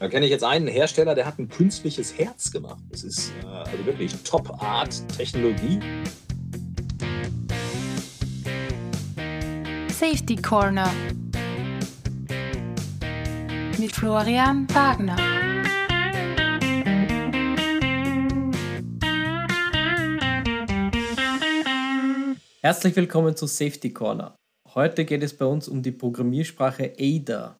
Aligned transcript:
Da 0.00 0.08
kenne 0.08 0.24
ich 0.24 0.30
jetzt 0.30 0.44
einen 0.44 0.66
Hersteller, 0.66 1.14
der 1.14 1.26
hat 1.26 1.38
ein 1.38 1.50
künstliches 1.50 2.16
Herz 2.16 2.50
gemacht. 2.50 2.82
Das 2.88 3.04
ist 3.04 3.34
äh, 3.42 3.46
also 3.46 3.84
wirklich 3.84 4.14
Top-Art-Technologie. 4.24 5.78
Safety 9.90 10.36
Corner 10.36 10.90
mit 13.78 13.92
Florian 13.92 14.66
Wagner. 14.70 15.16
Herzlich 22.62 22.96
willkommen 22.96 23.36
zu 23.36 23.46
Safety 23.46 23.92
Corner. 23.92 24.34
Heute 24.74 25.04
geht 25.04 25.22
es 25.22 25.36
bei 25.36 25.44
uns 25.44 25.68
um 25.68 25.82
die 25.82 25.92
Programmiersprache 25.92 26.94
Ada. 26.98 27.59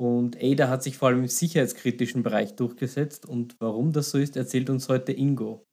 Und 0.00 0.36
Ada 0.40 0.68
hat 0.68 0.82
sich 0.82 0.96
vor 0.96 1.08
allem 1.08 1.22
im 1.22 1.28
sicherheitskritischen 1.28 2.22
Bereich 2.22 2.54
durchgesetzt. 2.54 3.26
Und 3.26 3.56
warum 3.58 3.92
das 3.92 4.10
so 4.10 4.18
ist, 4.18 4.36
erzählt 4.36 4.70
uns 4.70 4.88
heute 4.88 5.12
Ingo. 5.12 5.66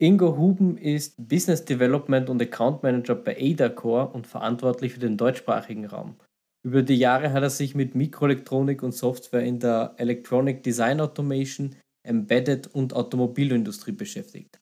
Ingo 0.00 0.36
Huben 0.36 0.76
ist 0.76 1.28
Business 1.28 1.64
Development 1.64 2.28
und 2.28 2.42
Account 2.42 2.82
Manager 2.82 3.14
bei 3.14 3.36
Ada 3.40 3.68
Core 3.68 4.10
und 4.10 4.26
verantwortlich 4.26 4.94
für 4.94 5.00
den 5.00 5.16
deutschsprachigen 5.16 5.86
Raum. 5.86 6.16
Über 6.64 6.82
die 6.82 6.96
Jahre 6.96 7.32
hat 7.32 7.42
er 7.42 7.50
sich 7.50 7.74
mit 7.76 7.94
Mikroelektronik 7.94 8.82
und 8.82 8.92
Software 8.92 9.44
in 9.44 9.60
der 9.60 9.94
Electronic 9.96 10.62
Design 10.62 11.00
Automation, 11.00 11.76
Embedded 12.04 12.66
und 12.74 12.94
Automobilindustrie 12.94 13.92
beschäftigt. 13.92 14.60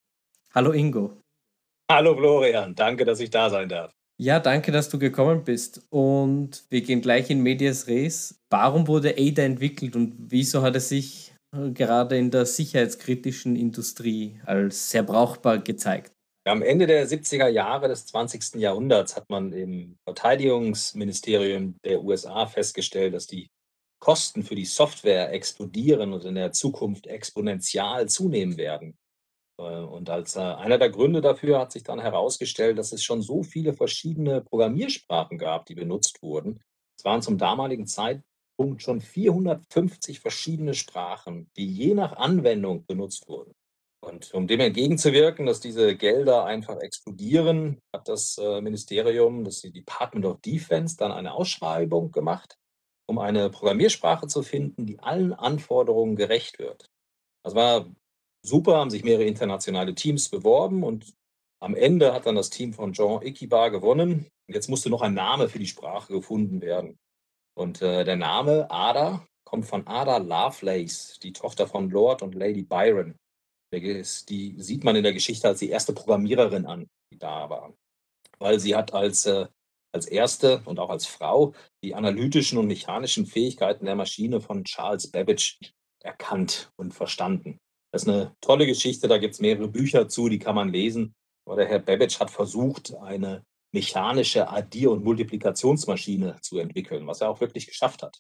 Hallo 0.55 0.73
Ingo. 0.73 1.21
Hallo 1.91 2.15
Florian, 2.17 2.75
danke, 2.75 3.05
dass 3.05 3.21
ich 3.21 3.31
da 3.31 3.49
sein 3.49 3.69
darf. 3.69 3.96
Ja, 4.19 4.41
danke, 4.41 4.73
dass 4.73 4.89
du 4.89 4.99
gekommen 4.99 5.45
bist. 5.45 5.83
Und 5.91 6.65
wir 6.71 6.81
gehen 6.81 7.03
gleich 7.03 7.29
in 7.29 7.43
Medias 7.43 7.87
Res. 7.87 8.41
Warum 8.49 8.89
wurde 8.89 9.15
ADA 9.19 9.43
entwickelt 9.43 9.95
und 9.95 10.15
wieso 10.19 10.63
hat 10.63 10.75
es 10.77 10.89
sich 10.89 11.35
äh, 11.55 11.71
gerade 11.71 12.17
in 12.17 12.31
der 12.31 12.47
sicherheitskritischen 12.47 13.57
Industrie 13.57 14.41
als 14.47 14.91
sehr 14.91 15.03
brauchbar 15.03 15.59
gezeigt? 15.59 16.13
Am 16.47 16.63
Ende 16.63 16.87
der 16.87 17.07
70er 17.07 17.49
Jahre 17.49 17.89
des 17.89 18.07
20. 18.07 18.55
Jahrhunderts 18.55 19.17
hat 19.17 19.29
man 19.29 19.53
im 19.53 19.99
Verteidigungsministerium 20.05 21.77
der 21.85 22.03
USA 22.03 22.47
festgestellt, 22.47 23.15
dass 23.15 23.27
die 23.27 23.49
Kosten 23.99 24.45
für 24.45 24.55
die 24.55 24.65
Software 24.65 25.33
explodieren 25.33 26.13
und 26.13 26.25
in 26.25 26.37
der 26.37 26.53
Zukunft 26.53 27.07
exponentiell 27.07 28.09
zunehmen 28.09 28.57
werden. 28.57 28.97
Äh, 29.59 29.63
und 29.63 30.11
als 30.11 30.37
äh, 30.37 30.41
einer 30.41 30.79
der 30.79 30.91
Gründe 30.91 31.21
dafür 31.21 31.59
hat 31.59 31.73
sich 31.73 31.83
dann 31.83 32.01
herausgestellt, 32.01 32.79
dass 32.79 32.93
es 32.93 33.03
schon 33.03 33.23
so 33.23 33.43
viele 33.43 33.75
verschiedene 33.75 34.43
Programmiersprachen 34.43 35.39
gab, 35.39 35.67
die 35.67 35.75
benutzt 35.75 36.23
wurden. 36.23 36.61
Es 36.99 37.05
waren 37.05 37.23
zum 37.23 37.39
damaligen 37.39 37.87
Zeitpunkt 37.87 38.83
schon 38.83 39.01
450 39.01 40.21
verschiedene 40.21 40.75
Sprachen, 40.75 41.51
die 41.57 41.67
je 41.67 41.95
nach 41.95 42.17
Anwendung 42.17 42.87
benutzt 42.87 43.29
wurden. 43.29 43.53
Und 44.01 44.33
um 44.35 44.47
dem 44.47 44.61
entgegenzuwirken, 44.61 45.47
dass 45.47 45.61
diese 45.61 45.97
Gelder 45.97 46.45
einfach 46.45 46.79
explodieren, 46.81 47.81
hat 47.93 48.09
das 48.09 48.39
äh, 48.39 48.61
Ministerium, 48.61 49.43
das 49.43 49.63
Department 49.63 50.27
of 50.27 50.41
Defense, 50.43 50.97
dann 50.97 51.11
eine 51.11 51.33
Ausschreibung 51.33 52.13
gemacht, 52.13 52.57
um 53.09 53.19
eine 53.19 53.51
Programmiersprache 53.51 54.29
zu 54.29 54.43
finden, 54.43 54.87
die 54.87 55.01
allen 55.01 55.33
Anforderungen 55.33 56.15
gerecht 56.15 56.59
wird. 56.59 56.89
Das 57.43 57.55
war 57.55 57.87
super, 58.47 58.77
haben 58.77 58.91
sich 58.91 59.05
mehrere 59.05 59.25
internationale 59.25 59.95
Teams 59.95 60.29
beworben 60.29 60.83
und 60.83 61.15
am 61.61 61.75
Ende 61.75 62.13
hat 62.13 62.27
dann 62.27 62.37
das 62.37 62.51
Team 62.51 62.73
von 62.73 62.93
Jean 62.93 63.23
Ikiba 63.23 63.69
gewonnen. 63.69 64.27
Jetzt 64.47 64.69
musste 64.69 64.91
noch 64.91 65.03
ein 65.03 65.15
Name 65.15 65.49
für 65.49 65.59
die 65.59 65.67
Sprache 65.67 66.13
gefunden 66.13 66.61
werden. 66.61 66.99
Und 67.57 67.81
äh, 67.81 68.05
der 68.05 68.17
Name 68.17 68.71
Ada 68.71 69.27
kommt 69.45 69.67
von 69.67 69.87
Ada 69.87 70.19
Lovelace, 70.19 71.19
die 71.23 71.33
Tochter 71.33 71.67
von 71.67 71.91
Lord 71.91 72.23
und 72.23 72.35
Lady 72.35 72.63
Byron. 72.63 73.17
Die 73.73 74.55
sieht 74.59 74.85
man 74.85 74.97
in 74.97 75.03
der 75.03 75.13
Geschichte 75.13 75.49
als 75.49 75.59
die 75.59 75.71
erste 75.71 75.93
Programmiererin 75.93 76.67
an, 76.67 76.87
die 77.13 77.19
da 77.19 77.51
war. 77.51 77.75
Weil 78.39 78.61
sie 78.61 78.77
hat 78.77 78.95
als, 78.95 79.27
äh, 79.27 79.47
als 79.93 80.07
erste 80.07 80.63
und 80.67 80.79
auch 80.79 80.91
als 80.91 81.07
Frau 81.07 81.55
die 81.83 81.95
analytischen 81.95 82.59
und 82.59 82.67
mechanischen 82.67 83.27
Fähigkeiten 83.27 83.87
der 83.87 83.97
Maschine 83.97 84.41
von 84.41 84.65
Charles 84.65 85.11
Babbage 85.11 85.59
erkannt 86.03 86.71
und 86.77 86.93
verstanden. 86.95 87.59
Das 87.97 88.03
ist 88.03 88.11
eine 88.11 88.37
tolle 88.43 88.67
Geschichte, 88.67 89.09
da 89.09 89.17
gibt 89.17 89.33
es 89.33 89.41
mehrere 89.41 89.69
Bücher 89.69 90.07
zu, 90.07 90.29
die 90.29 90.39
kann 90.39 90.55
man 90.55 90.69
lesen. 90.69 91.15
Aber 91.47 91.57
der 91.57 91.67
Herr 91.67 91.79
Babbage 91.79 92.21
hat 92.21 92.31
versucht, 92.31 92.95
eine 92.95 93.43
mechanische 93.73 94.51
Addier- 94.51 94.91
und 94.91 95.03
Multiplikationsmaschine 95.03 96.37
zu 96.43 96.59
entwickeln, 96.59 97.07
was 97.07 97.23
er 97.23 97.31
auch 97.31 97.41
wirklich 97.41 97.67
geschafft 97.67 98.03
hat. 98.03 98.19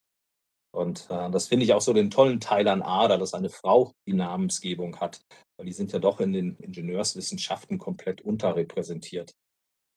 Und 0.74 1.06
äh, 1.10 1.30
das 1.30 1.48
finde 1.48 1.66
ich 1.66 1.74
auch 1.74 1.82
so 1.82 1.92
den 1.92 2.10
tollen 2.10 2.40
Teil 2.40 2.68
an 2.68 2.80
ADA, 2.80 3.18
dass 3.18 3.34
eine 3.34 3.50
Frau 3.50 3.92
die 4.08 4.14
Namensgebung 4.14 4.98
hat, 4.98 5.20
weil 5.58 5.66
die 5.66 5.74
sind 5.74 5.92
ja 5.92 5.98
doch 5.98 6.20
in 6.20 6.32
den 6.32 6.56
Ingenieurswissenschaften 6.56 7.76
komplett 7.76 8.22
unterrepräsentiert. 8.22 9.34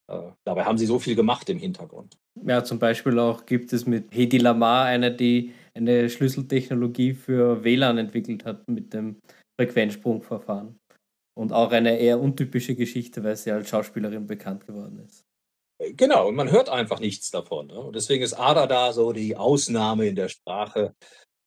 Äh, 0.10 0.32
dabei 0.44 0.66
haben 0.66 0.78
sie 0.78 0.88
so 0.88 1.00
viel 1.00 1.16
gemacht 1.16 1.50
im 1.50 1.58
Hintergrund. 1.58 2.18
Ja, 2.46 2.66
zum 2.66 2.80
Beispiel 2.80 3.18
auch 3.18 3.46
gibt 3.46 3.72
es 3.72 3.86
mit 3.86 4.14
Hedi 4.14 4.40
Lamar 4.40 4.86
eine, 4.86 5.16
die 5.16 5.54
eine 5.74 6.10
Schlüsseltechnologie 6.10 7.14
für 7.14 7.64
WLAN 7.64 7.98
entwickelt 7.98 8.44
hat 8.44 8.68
mit 8.68 8.94
dem 8.94 9.22
Frequenzsprungverfahren. 9.60 10.80
Und 11.38 11.54
auch 11.54 11.72
eine 11.72 12.00
eher 12.00 12.20
untypische 12.20 12.76
Geschichte, 12.76 13.24
weil 13.24 13.36
sie 13.36 13.52
als 13.52 13.70
Schauspielerin 13.70 14.28
bekannt 14.28 14.66
geworden 14.66 15.00
ist. 15.00 15.26
Genau, 15.96 16.28
und 16.28 16.36
man 16.36 16.52
hört 16.52 16.70
einfach 16.70 17.00
nichts 17.00 17.32
davon. 17.32 17.68
Ne? 17.68 17.80
Und 17.80 17.96
deswegen 17.96 18.24
ist 18.24 18.34
Ada 18.34 18.68
da 18.68 18.92
so 18.92 19.14
die 19.14 19.38
Ausnahme 19.38 20.08
in 20.08 20.16
der 20.16 20.28
Sprache 20.28 20.94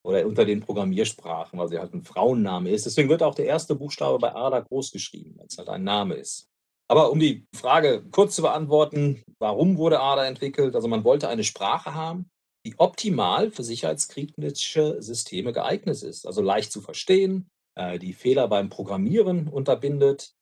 oder 0.02 0.26
unter 0.26 0.44
den 0.44 0.60
Programmiersprachen, 0.60 1.58
weil 1.58 1.68
sie 1.68 1.78
halt 1.78 1.92
ein 1.92 2.04
Frauenname 2.04 2.70
ist. 2.70 2.86
Deswegen 2.86 3.10
wird 3.10 3.22
auch 3.22 3.34
der 3.34 3.46
erste 3.46 3.74
Buchstabe 3.74 4.18
bei 4.18 4.34
Ada 4.34 4.60
groß 4.60 4.92
geschrieben, 4.92 5.34
weil 5.36 5.46
es 5.46 5.58
halt 5.58 5.68
ein 5.68 5.84
Name 5.84 6.14
ist. 6.14 6.48
Aber 6.90 7.10
um 7.10 7.20
die 7.20 7.46
Frage 7.54 8.04
kurz 8.10 8.36
zu 8.36 8.42
beantworten, 8.42 9.22
warum 9.38 9.76
wurde 9.76 10.00
Ada 10.00 10.26
entwickelt? 10.26 10.74
Also 10.74 10.88
man 10.88 11.04
wollte 11.04 11.28
eine 11.28 11.44
Sprache 11.44 11.94
haben, 11.94 12.30
die 12.66 12.74
optimal 12.78 13.50
für 13.50 13.62
sicherheitskritische 13.62 15.02
Systeme 15.02 15.52
geeignet 15.52 16.02
ist. 16.02 16.26
Also 16.26 16.40
leicht 16.40 16.72
zu 16.72 16.80
verstehen, 16.80 17.48
äh, 17.74 17.98
die 17.98 18.12
Fehler 18.12 18.48
beim 18.48 18.68
Programmieren 18.68 19.48
unterbindet, 19.48 20.34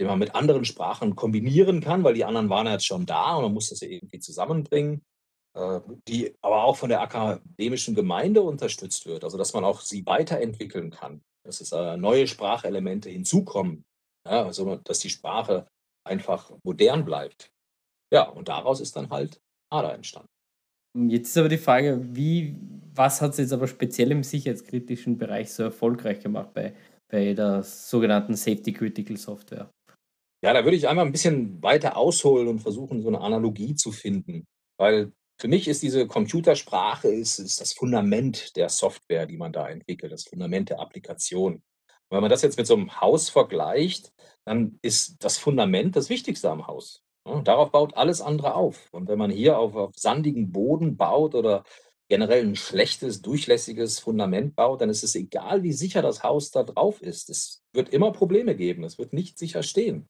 den 0.00 0.06
man 0.06 0.18
mit 0.18 0.34
anderen 0.34 0.64
Sprachen 0.64 1.14
kombinieren 1.14 1.80
kann, 1.80 2.04
weil 2.04 2.14
die 2.14 2.24
anderen 2.24 2.48
waren 2.48 2.66
ja 2.66 2.72
jetzt 2.72 2.86
schon 2.86 3.06
da 3.06 3.36
und 3.36 3.44
man 3.44 3.54
muss 3.54 3.70
das 3.70 3.82
irgendwie 3.82 4.18
zusammenbringen, 4.18 5.02
äh, 5.54 5.80
die 6.08 6.34
aber 6.40 6.64
auch 6.64 6.76
von 6.76 6.88
der 6.88 7.00
akademischen 7.00 7.94
Gemeinde 7.94 8.42
unterstützt 8.42 9.06
wird, 9.06 9.24
also 9.24 9.38
dass 9.38 9.52
man 9.52 9.64
auch 9.64 9.80
sie 9.80 10.04
weiterentwickeln 10.06 10.90
kann, 10.90 11.22
dass 11.44 11.60
es 11.60 11.72
äh, 11.72 11.96
neue 11.96 12.26
Sprachelemente 12.26 13.08
hinzukommen, 13.08 13.84
ja, 14.26 14.44
also 14.44 14.76
dass 14.76 14.98
die 14.98 15.10
Sprache 15.10 15.68
einfach 16.04 16.50
modern 16.64 17.04
bleibt. 17.04 17.52
Ja, 18.12 18.28
und 18.28 18.48
daraus 18.48 18.80
ist 18.80 18.96
dann 18.96 19.10
halt 19.10 19.40
ADA 19.70 19.92
entstanden. 19.92 20.30
Jetzt 21.08 21.28
ist 21.28 21.38
aber 21.38 21.48
die 21.48 21.58
Frage, 21.58 22.00
wie, 22.16 22.56
was 22.98 23.20
hat 23.22 23.32
es 23.32 23.38
jetzt 23.38 23.52
aber 23.52 23.68
speziell 23.68 24.10
im 24.10 24.22
sicherheitskritischen 24.22 25.16
Bereich 25.16 25.52
so 25.52 25.62
erfolgreich 25.62 26.20
gemacht 26.20 26.52
bei, 26.52 26.74
bei 27.10 27.32
der 27.32 27.62
sogenannten 27.62 28.34
Safety 28.34 28.72
Critical 28.72 29.16
Software? 29.16 29.70
Ja, 30.44 30.52
da 30.52 30.64
würde 30.64 30.76
ich 30.76 30.88
einmal 30.88 31.06
ein 31.06 31.12
bisschen 31.12 31.62
weiter 31.62 31.96
ausholen 31.96 32.48
und 32.48 32.60
versuchen, 32.60 33.02
so 33.02 33.08
eine 33.08 33.20
Analogie 33.20 33.74
zu 33.74 33.90
finden. 33.90 34.44
Weil 34.78 35.12
für 35.40 35.48
mich 35.48 35.68
ist 35.68 35.82
diese 35.82 36.06
Computersprache 36.06 37.08
ist, 37.08 37.38
ist 37.38 37.60
das 37.60 37.72
Fundament 37.72 38.56
der 38.56 38.68
Software, 38.68 39.26
die 39.26 39.36
man 39.36 39.52
da 39.52 39.68
entwickelt, 39.68 40.12
das 40.12 40.24
Fundament 40.24 40.70
der 40.70 40.80
Applikation. 40.80 41.54
Und 41.54 41.62
wenn 42.10 42.20
man 42.20 42.30
das 42.30 42.42
jetzt 42.42 42.58
mit 42.58 42.66
so 42.66 42.74
einem 42.74 43.00
Haus 43.00 43.28
vergleicht, 43.30 44.12
dann 44.44 44.78
ist 44.82 45.16
das 45.22 45.38
Fundament 45.38 45.94
das 45.96 46.08
Wichtigste 46.08 46.50
am 46.50 46.66
Haus. 46.66 47.02
Ja, 47.26 47.40
darauf 47.42 47.70
baut 47.70 47.96
alles 47.96 48.20
andere 48.20 48.54
auf. 48.54 48.88
Und 48.92 49.08
wenn 49.08 49.18
man 49.18 49.30
hier 49.30 49.58
auf, 49.58 49.74
auf 49.74 49.92
sandigen 49.96 50.50
Boden 50.50 50.96
baut 50.96 51.34
oder 51.34 51.64
generell 52.08 52.44
ein 52.44 52.56
schlechtes, 52.56 53.22
durchlässiges 53.22 53.98
Fundament 53.98 54.56
baut, 54.56 54.80
dann 54.80 54.90
ist 54.90 55.04
es 55.04 55.14
egal, 55.14 55.62
wie 55.62 55.72
sicher 55.72 56.02
das 56.02 56.22
Haus 56.22 56.50
da 56.50 56.62
drauf 56.62 57.02
ist. 57.02 57.30
Es 57.30 57.62
wird 57.72 57.90
immer 57.90 58.12
Probleme 58.12 58.56
geben. 58.56 58.84
Es 58.84 58.98
wird 58.98 59.12
nicht 59.12 59.38
sicher 59.38 59.62
stehen. 59.62 60.08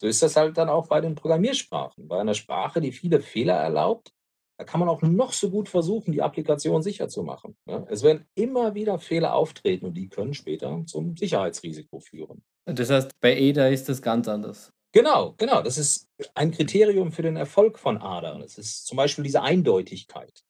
So 0.00 0.06
ist 0.06 0.22
das 0.22 0.36
halt 0.36 0.58
dann 0.58 0.68
auch 0.68 0.88
bei 0.88 1.00
den 1.00 1.14
Programmiersprachen. 1.14 2.08
Bei 2.08 2.20
einer 2.20 2.34
Sprache, 2.34 2.80
die 2.80 2.92
viele 2.92 3.20
Fehler 3.20 3.54
erlaubt, 3.54 4.12
da 4.58 4.64
kann 4.64 4.80
man 4.80 4.88
auch 4.88 5.02
noch 5.02 5.32
so 5.32 5.50
gut 5.50 5.68
versuchen, 5.68 6.12
die 6.12 6.22
Applikation 6.22 6.82
sicher 6.82 7.08
zu 7.08 7.22
machen. 7.22 7.56
Ja, 7.66 7.86
es 7.90 8.02
werden 8.02 8.26
immer 8.34 8.74
wieder 8.74 8.98
Fehler 8.98 9.34
auftreten 9.34 9.86
und 9.86 9.94
die 9.94 10.08
können 10.08 10.34
später 10.34 10.82
zum 10.86 11.16
Sicherheitsrisiko 11.16 12.00
führen. 12.00 12.42
Das 12.64 12.90
heißt, 12.90 13.20
bei 13.20 13.50
ADA 13.50 13.68
ist 13.68 13.88
das 13.88 14.00
ganz 14.00 14.28
anders. 14.28 14.72
Genau, 14.92 15.34
genau. 15.36 15.60
Das 15.62 15.76
ist 15.76 16.08
ein 16.34 16.52
Kriterium 16.52 17.12
für 17.12 17.22
den 17.22 17.36
Erfolg 17.36 17.78
von 17.78 17.98
ADA. 17.98 18.38
Das 18.38 18.56
ist 18.56 18.86
zum 18.86 18.96
Beispiel 18.96 19.24
diese 19.24 19.42
Eindeutigkeit. 19.42 20.42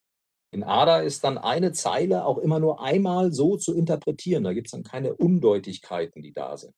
In 0.57 0.65
ADA 0.65 1.01
ist 1.01 1.23
dann 1.23 1.37
eine 1.37 1.73
Zeile 1.73 2.25
auch 2.25 2.39
immer 2.39 2.59
nur 2.59 2.81
einmal 2.83 3.31
so 3.31 3.59
zu 3.59 3.75
interpretieren. 3.75 4.43
Da 4.43 4.55
gibt 4.55 4.69
es 4.69 4.71
dann 4.71 4.85
keine 4.85 5.15
Undeutigkeiten, 5.15 6.23
die 6.23 6.33
da 6.33 6.57
sind. 6.57 6.73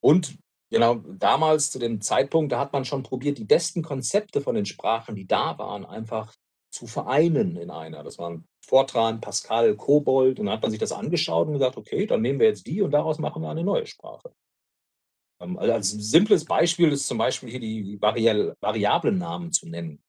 Und 0.00 0.36
genau 0.70 0.96
damals 0.96 1.70
zu 1.70 1.78
dem 1.78 2.00
Zeitpunkt, 2.00 2.50
da 2.50 2.58
hat 2.58 2.72
man 2.72 2.84
schon 2.84 3.04
probiert, 3.04 3.38
die 3.38 3.44
besten 3.44 3.82
Konzepte 3.82 4.40
von 4.40 4.56
den 4.56 4.66
Sprachen, 4.66 5.14
die 5.14 5.26
da 5.28 5.56
waren, 5.58 5.84
einfach 5.86 6.34
zu 6.72 6.88
vereinen 6.88 7.56
in 7.56 7.70
einer. 7.70 8.02
Das 8.02 8.18
waren 8.18 8.46
Fortran, 8.66 9.20
Pascal, 9.20 9.76
Kobold 9.76 10.40
und 10.40 10.46
dann 10.46 10.54
hat 10.56 10.62
man 10.62 10.72
sich 10.72 10.80
das 10.80 10.90
angeschaut 10.90 11.46
und 11.46 11.52
gesagt: 11.54 11.76
„Okay, 11.76 12.06
dann 12.06 12.20
nehmen 12.22 12.40
wir 12.40 12.48
jetzt 12.48 12.66
die 12.66 12.82
und 12.82 12.90
daraus 12.90 13.20
machen 13.20 13.42
wir 13.42 13.50
eine 13.50 13.62
neue 13.62 13.86
Sprache.“ 13.86 14.32
Ähm, 15.40 15.58
also 15.58 15.72
als 15.72 15.90
simples 15.90 16.44
Beispiel 16.44 16.92
ist 16.92 17.06
zum 17.06 17.18
Beispiel 17.18 17.50
hier 17.50 17.60
die 17.60 18.00
Variablennamen 18.00 19.52
zu 19.52 19.68
nennen. 19.68 20.02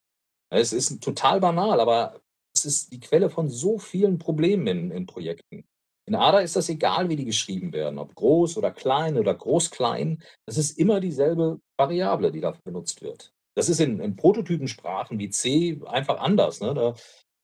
Es 0.51 0.73
ist 0.73 1.03
total 1.03 1.41
banal, 1.41 1.79
aber 1.79 2.21
ist 2.65 2.91
die 2.93 2.99
Quelle 2.99 3.29
von 3.29 3.49
so 3.49 3.77
vielen 3.77 4.17
Problemen 4.17 4.67
in 4.67 4.91
in 4.91 5.05
Projekten. 5.05 5.65
In 6.05 6.15
ADA 6.15 6.39
ist 6.39 6.55
das 6.55 6.67
egal, 6.69 7.09
wie 7.09 7.15
die 7.15 7.25
geschrieben 7.25 7.71
werden, 7.71 7.97
ob 7.97 8.13
groß 8.15 8.57
oder 8.57 8.71
klein 8.71 9.17
oder 9.17 9.33
groß-klein. 9.33 10.21
Das 10.45 10.57
ist 10.57 10.77
immer 10.77 10.99
dieselbe 10.99 11.59
Variable, 11.77 12.31
die 12.31 12.41
da 12.41 12.53
benutzt 12.65 13.01
wird. 13.01 13.31
Das 13.55 13.69
ist 13.69 13.79
in 13.79 13.99
in 13.99 14.15
Prototypensprachen 14.15 15.19
wie 15.19 15.29
C 15.29 15.79
einfach 15.85 16.19
anders, 16.19 16.59
ne? 16.59 16.73
Da 16.73 16.95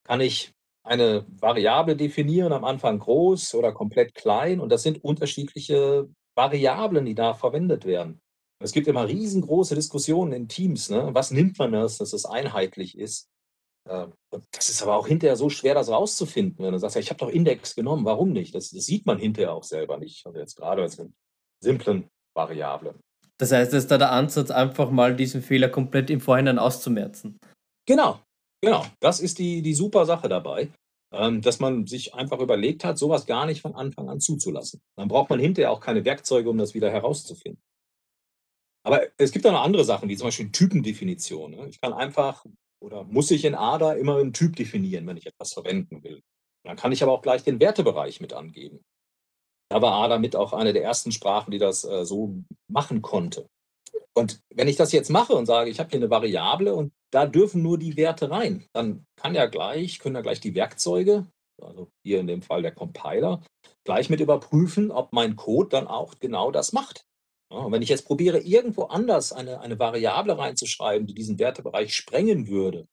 kann 0.03 0.21
ich 0.21 0.51
eine 0.83 1.25
Variable 1.29 1.95
definieren, 1.95 2.51
am 2.51 2.65
Anfang 2.65 2.99
groß 2.99 3.53
oder 3.55 3.71
komplett 3.71 4.15
klein 4.15 4.59
und 4.59 4.69
das 4.69 4.83
sind 4.83 5.03
unterschiedliche 5.03 6.09
Variablen, 6.35 7.05
die 7.05 7.15
da 7.15 7.33
verwendet 7.33 7.85
werden. 7.85 8.21
Es 8.61 8.71
gibt 8.73 8.87
immer 8.87 9.07
riesengroße 9.07 9.75
Diskussionen 9.75 10.33
in 10.33 10.47
Teams, 10.49 10.89
ne? 10.89 11.09
Was 11.13 11.31
nimmt 11.31 11.57
man 11.59 11.71
das, 11.71 11.97
dass 11.97 12.11
es 12.11 12.25
einheitlich 12.25 12.97
ist? 12.97 13.29
Ähm, 13.89 14.13
das 14.51 14.69
ist 14.69 14.81
aber 14.83 14.95
auch 14.95 15.07
hinterher 15.07 15.35
so 15.35 15.49
schwer, 15.49 15.73
das 15.73 15.89
rauszufinden, 15.89 16.63
wenn 16.63 16.73
du 16.73 16.79
sagst: 16.79 16.95
„Ja, 16.95 17.01
ich 17.01 17.09
habe 17.09 17.19
doch 17.19 17.29
Index 17.29 17.75
genommen, 17.75 18.05
warum 18.05 18.31
nicht?“ 18.31 18.53
Das 18.55 18.69
das 18.69 18.85
sieht 18.85 19.05
man 19.05 19.17
hinterher 19.19 19.53
auch 19.53 19.63
selber 19.63 19.97
nicht. 19.97 20.25
Also, 20.25 20.39
jetzt 20.39 20.55
grade 20.55 20.81
bei 20.83 20.87
so 20.87 21.09
simplen 21.61 22.07
Variablen. 22.35 22.99
Das 23.39 23.51
heißt, 23.51 23.73
es 23.73 23.85
ist 23.85 23.91
da 23.91 23.97
der 23.97 24.11
Ansatz, 24.11 24.51
einfach 24.51 24.91
mal 24.91 25.15
diesen 25.15 25.41
Fehler 25.41 25.69
komplett 25.69 26.09
im 26.09 26.19
Vorhinein 26.21 26.59
auszumerzen? 26.59 27.39
Genau, 27.87 28.19
genau. 28.61 28.85
Das 28.99 29.19
ist 29.19 29.39
die 29.39 29.61
die 29.61 29.73
super 29.73 30.05
Sache 30.05 30.29
dabei, 30.29 30.69
ähm, 31.13 31.41
dass 31.41 31.59
man 31.59 31.87
sich 31.87 32.13
einfach 32.13 32.39
überlegt 32.39 32.83
hat, 32.83 32.97
so 32.97 33.09
was 33.09 33.25
gar 33.25 33.45
nicht 33.45 33.61
von 33.61 33.75
Anfang 33.75 34.09
an 34.09 34.19
zuzulassen. 34.19 34.81
Dann 34.97 35.07
braucht 35.07 35.29
man 35.29 35.39
hinterher 35.39 35.71
auch 35.71 35.79
keine 35.79 36.05
Werkzeuge, 36.05 36.49
um 36.49 36.57
das 36.57 36.73
wieder 36.73 36.91
herauszufinden. 36.91 37.61
Aber 38.83 39.07
es 39.17 39.31
gibt 39.31 39.45
auch 39.45 39.51
noch 39.51 39.63
andere 39.63 39.83
Sachen, 39.83 40.09
wie 40.09 40.17
zum 40.17 40.27
Beispiel 40.27 40.51
Typendefinition, 40.51 41.51
ne? 41.51 41.67
Ich 41.69 41.81
kann 41.81 41.93
einfach 41.93 42.45
oder 42.81 43.03
muss 43.05 43.31
ich 43.31 43.45
in 43.45 43.55
ADA 43.55 43.93
immer 43.93 44.17
'n 44.19 44.33
Typ 44.33 44.55
definieren, 44.55 45.07
wenn 45.07 45.17
ich 45.17 45.27
etwas 45.27 45.53
verwenden 45.53 46.03
will. 46.03 46.21
Dann 46.65 46.77
kann 46.77 46.91
ich 46.91 47.03
aber 47.03 47.13
auch 47.13 47.21
gleich 47.21 47.43
den 47.43 47.59
Wertebereich 47.59 48.21
mit 48.21 48.33
angeben. 48.33 48.81
Da 49.69 49.81
war 49.81 49.93
ADA 50.03 50.19
mit 50.19 50.35
auch 50.35 50.53
eine 50.53 50.73
der 50.73 50.83
ersten 50.83 51.11
Sprachen, 51.13 51.51
die 51.51 51.59
das, 51.59 51.83
äh, 51.85 52.05
so 52.05 52.35
machen 52.71 53.01
konnte. 53.03 53.47
Und 54.15 54.41
wenn 54.55 54.67
ich 54.69 54.77
das 54.77 54.91
jetzt 54.93 55.09
mache 55.11 55.33
und 55.35 55.45
sage, 55.47 55.69
ich 55.71 55.79
habe 55.79 55.89
hier 55.91 55.99
'ne 56.01 56.09
Variable 56.11 56.75
und 56.75 56.93
da 57.11 57.25
dürfen 57.27 57.63
nur 57.63 57.79
die 57.79 57.97
Werte 57.97 58.31
rein, 58.31 58.65
dann 58.73 59.05
kann 59.17 59.35
ja 59.35 59.47
gleich 59.47 59.99
können 59.99 60.15
ja 60.15 60.21
gleich 60.21 60.41
die 60.41 60.55
Werkzeuge, 60.55 61.27
also 61.61 61.89
hier 62.05 62.19
in 62.21 62.27
dem 62.27 62.41
Fall 62.43 62.61
der 62.63 62.73
Compiler, 62.73 63.41
gleich 63.85 64.09
mit 64.11 64.21
überprüfen, 64.21 64.91
ob 64.91 65.13
mein 65.13 65.35
Code 65.37 65.69
dann 65.71 65.87
auch 65.87 66.15
genau 66.19 66.51
das 66.51 66.73
macht. 66.73 67.03
Und 67.51 67.71
wenn 67.71 67.81
ich 67.81 67.89
jetzt 67.89 68.05
probiere, 68.05 68.39
irgendwo 68.39 68.83
anders 68.83 69.33
eine 69.33 69.59
eine 69.61 69.79
Variable 69.79 70.37
reinzuschreiben, 70.37 71.07
die 71.07 71.15
diesen 71.15 71.39
Wertebereich 71.39 71.95
sprengen 71.95 72.47
würde, 72.47 72.87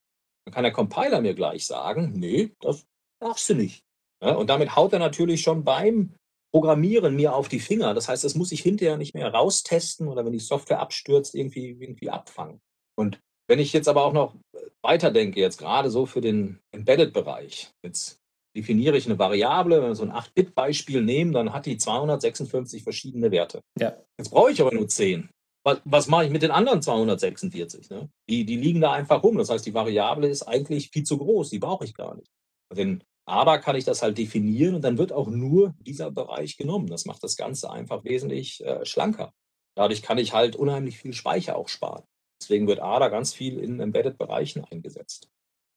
dann 0.45 0.55
kann 0.55 0.65
der 0.65 0.73
Compiler 0.73 1.21
mir 1.21 1.35
gleich 1.35 1.67
sagen: 1.67 2.13
„Ne, 2.19 2.53
das 2.61 2.87
darfst 3.21 3.49
du 3.51 3.55
nicht.“ 3.55 3.83
Ja, 4.23 4.35
und 4.35 4.49
damit 4.49 4.75
haut 4.77 4.93
er 4.93 4.99
natürlich 4.99 5.43
schon 5.43 5.65
beim 5.65 6.15
Programmieren 6.55 7.17
mir 7.17 7.35
auf 7.35 7.49
die 7.49 7.61
Finger. 7.61 7.93
Das 7.93 8.09
heißt, 8.09 8.25
das 8.25 8.35
muss 8.35 8.51
ich 8.51 8.63
hinterher 8.63 8.97
nicht 8.97 9.15
mehr 9.15 9.33
raustesten 9.33 10.09
oder 10.09 10.25
wenn 10.25 10.33
die 10.33 10.39
Software 10.39 10.81
abstürzt, 10.81 11.35
irgendwie 11.35 11.69
irgendwie 11.69 12.09
abfangen. 12.09 12.61
Und 12.99 13.21
wenn 13.47 13.59
ich 13.59 13.75
jetzt 13.75 13.89
aber 13.89 14.05
auch 14.05 14.15
noch, 14.15 14.35
äh, 14.55 14.61
weiterdenke, 14.83 15.39
jetzt 15.41 15.59
grade 15.59 15.91
so 15.91 16.07
für 16.07 16.23
den 16.23 16.61
Embedded-Bereich. 16.73 17.73
Jetzt 17.85 18.21
definiere 18.57 18.97
ich 18.97 19.07
'ne 19.09 19.19
Variable, 19.19 19.83
wenn 19.83 19.89
wir 19.91 19.95
so 19.95 20.05
'n 20.05 20.11
8-Bit-Beispiel 20.13 21.03
nehmen, 21.03 21.33
dann 21.33 21.53
hat 21.53 21.67
die 21.67 21.77
256 21.79 22.83
verschiedene 22.83 23.31
Werte. 23.31 23.61
Ja. 23.79 23.97
Jetzt 24.19 24.31
brauche 24.31 24.51
ich 24.53 24.61
aber 24.61 24.75
nur 24.75 24.89
10. 24.89 25.29
Wa 25.65 25.79
was 25.85 26.09
mache 26.09 26.25
ich 26.27 26.31
mit 26.31 26.43
den 26.43 26.51
anderen 26.53 26.83
246, 26.83 27.91
ne? 27.91 28.09
Die 28.31 28.45
die 28.47 28.57
liegen 28.57 28.81
da 28.81 28.93
einfach 28.93 29.23
rum. 29.23 29.37
Das 29.39 29.51
heißt, 29.51 29.67
die 29.67 29.75
Variable 29.75 30.29
ist 30.29 30.43
eigentlich 30.45 30.91
viel 30.91 31.05
zu 31.05 31.19
groß, 31.19 31.51
die 31.51 31.59
brauche 31.61 31.85
ich 31.85 31.95
gar 31.95 32.17
nicht. 32.17 32.31
In 32.75 33.03
ADA 33.29 33.59
kann 33.59 33.77
ich 33.77 33.85
das 33.85 34.03
halt 34.03 34.19
definieren 34.19 34.77
und 34.77 34.83
dann 34.83 34.99
wird 34.99 35.13
auch 35.13 35.29
nur 35.29 35.75
dieser 35.81 36.11
Bereich 36.13 36.57
genommen. 36.57 36.89
Das 36.89 37.05
macht 37.07 37.23
das 37.25 37.37
Ganze 37.37 37.71
einfach 37.71 38.05
wesentlich, 38.05 38.65
äh, 38.65 38.85
schlanker. 38.87 39.33
Dadurch 39.77 40.03
kann 40.03 40.19
ich 40.19 40.33
halt 40.33 40.57
unheimlich 40.57 40.99
viel 40.99 41.13
Speicher 41.13 41.57
auch 41.57 41.69
sparen. 41.69 42.05
Deswegen 42.41 42.67
wird 42.69 42.81
ADA 42.81 43.09
ganz 43.09 43.35
viel 43.35 43.59
in 43.59 43.81
Embedded-Bereichen 43.81 44.65
eingesetzt. 44.65 45.29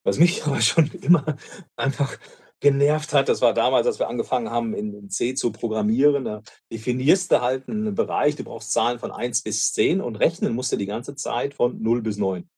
Was 0.05 0.19
mich 0.19 0.43
aber 0.47 0.61
schon 0.61 0.91
immer 0.91 1.37
einfach 1.77 2.17
genervt 2.61 3.13
hat, 3.13 3.29
das 3.29 3.41
war 3.41 3.53
damals, 3.53 3.87
als 3.87 3.99
wir 3.99 4.09
angefangen 4.09 4.49
haben, 4.51 4.73
in 4.73 5.09
C 5.09 5.33
zu 5.35 5.51
programmieren, 5.51 6.25
da 6.25 6.41
definierst 6.71 7.31
du 7.31 7.41
halt 7.41 7.67
'n 7.69 7.95
Bereich, 7.95 8.35
du 8.35 8.43
brauchst 8.43 8.71
Zahlen 8.73 8.99
von 8.99 9.11
1 9.11 9.41
bis 9.43 9.73
10 9.73 10.01
und 10.01 10.17
rechnen 10.17 10.53
musst 10.55 10.71
du 10.71 10.77
die 10.77 10.85
ganze 10.87 11.15
Zeit 11.15 11.53
von 11.55 11.81
0 11.81 12.01
bis 12.01 12.17
9. 12.17 12.49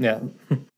Ja. 0.00 0.22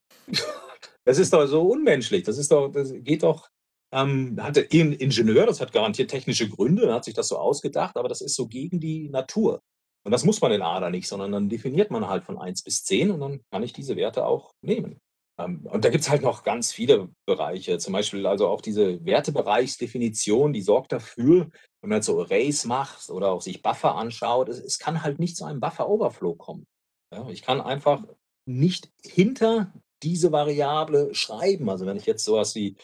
Das 1.07 1.19
ist 1.19 1.33
doch 1.35 1.47
so 1.49 1.63
unmenschlich. 1.63 2.25
Das 2.25 2.39
ist 2.39 2.53
doch 2.53 2.71
das 2.73 2.93
geht 2.99 3.25
doch 3.25 3.49
ähm, 3.93 4.39
hatte 4.43 4.63
irgend 4.63 4.95
'n 4.97 5.01
Ingenieur, 5.01 5.47
das 5.47 5.61
hat 5.61 5.73
garantiert 5.73 6.11
technische 6.11 6.49
Gründe, 6.49 6.83
der 6.87 6.95
hat 6.95 7.05
sich 7.05 7.15
das 7.15 7.29
so 7.29 7.39
ausgedacht, 7.39 7.97
aber 7.99 8.09
das 8.09 8.23
ist 8.23 8.37
so 8.37 8.49
gegen 8.49 8.81
die 8.81 9.09
Natur. 9.11 9.61
Und 10.05 10.13
das 10.13 10.25
muss 10.25 10.41
man 10.43 10.53
in 10.53 10.63
ADA 10.63 10.91
nicht, 10.91 11.09
sondern 11.09 11.33
dann 11.33 11.49
definiert 11.51 11.91
man 11.93 12.09
halt 12.09 12.25
von 12.25 12.39
1 12.39 12.63
bis 12.65 12.85
10 12.85 13.11
und 13.13 13.21
dann 13.21 13.41
kann 13.53 13.63
ich 13.65 13.73
diese 13.75 13.97
Werte 13.97 14.27
auch 14.27 14.53
nehmen. 14.63 15.01
Ähm, 15.39 15.67
und 15.71 15.85
da 15.85 15.91
gibt's 15.91 16.11
halt 16.11 16.23
noch 16.23 16.43
ganz 16.45 16.73
viele 16.73 17.09
Bereiche, 17.27 17.79
zum 17.79 17.93
Beispiel 17.93 18.27
also 18.27 18.49
auch 18.49 18.61
diese 18.61 19.05
Wertebereichsdefinition, 19.05 20.53
die 20.53 20.63
sorgt 20.63 20.93
dafür, 20.93 21.51
wenn 21.81 21.91
man 21.91 22.03
so 22.03 22.21
Arrays 22.21 22.65
macht 22.65 23.11
oder 23.11 23.33
auch 23.33 23.43
sich 23.43 23.63
Buffer 23.63 23.97
anschaut, 23.97 24.49
es 24.49 24.61
es 24.61 24.79
kann 24.79 25.03
halt 25.03 25.19
nicht 25.19 25.37
zu 25.37 25.45
einem 25.45 25.61
Buffer-Overflow 25.61 26.35
kommen. 26.35 26.67
Ja, 27.13 27.29
ich 27.29 27.43
kann 27.43 27.61
einfach 27.61 28.05
nicht 28.47 28.91
hinter 29.05 29.73
diese 30.03 30.33
Variable 30.33 31.15
schreiben. 31.15 31.69
Also, 31.71 31.87
wenn 31.87 31.97
ich 31.97 32.07
jetzt 32.07 32.25
so 32.25 32.35
was 32.35 32.55
wie, 32.55 32.77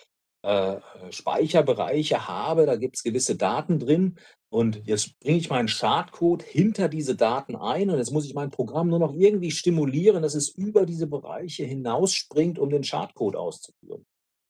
äh, 0.42 0.80
Speicherbereiche 1.10 2.28
habe, 2.28 2.66
da 2.66 2.76
gibt's 2.76 3.02
gewisse 3.02 3.36
Daten 3.36 3.78
drin 3.78 4.18
und 4.50 4.86
jetzt 4.86 5.18
bringe 5.20 5.38
ich 5.38 5.50
meinen 5.50 5.68
Schadcode 5.68 6.42
hinter 6.42 6.88
diese 6.88 7.14
Daten 7.14 7.54
ein 7.54 7.90
und 7.90 7.98
jetzt 7.98 8.12
muss 8.12 8.24
ich 8.24 8.34
mein 8.34 8.50
Programm 8.50 8.88
nur 8.88 8.98
noch 8.98 9.14
irgendwie 9.14 9.50
stimulieren, 9.50 10.22
dass 10.22 10.34
es 10.34 10.48
über 10.48 10.86
diese 10.86 11.06
Bereiche 11.06 11.64
hinausspringt, 11.64 12.58
um 12.58 12.70
den 12.70 12.84
Schadcode 12.84 13.36
auszuführen. 13.36 14.06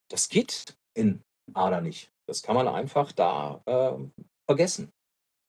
Das 0.08 0.28
geht 0.28 0.76
in 0.94 1.22
ADA 1.52 1.80
nicht. 1.80 2.10
Das 2.26 2.42
kann 2.42 2.54
man 2.54 2.68
einfach 2.68 3.12
da, 3.12 3.62
ähm, 3.66 4.12
vergessen. 4.46 4.92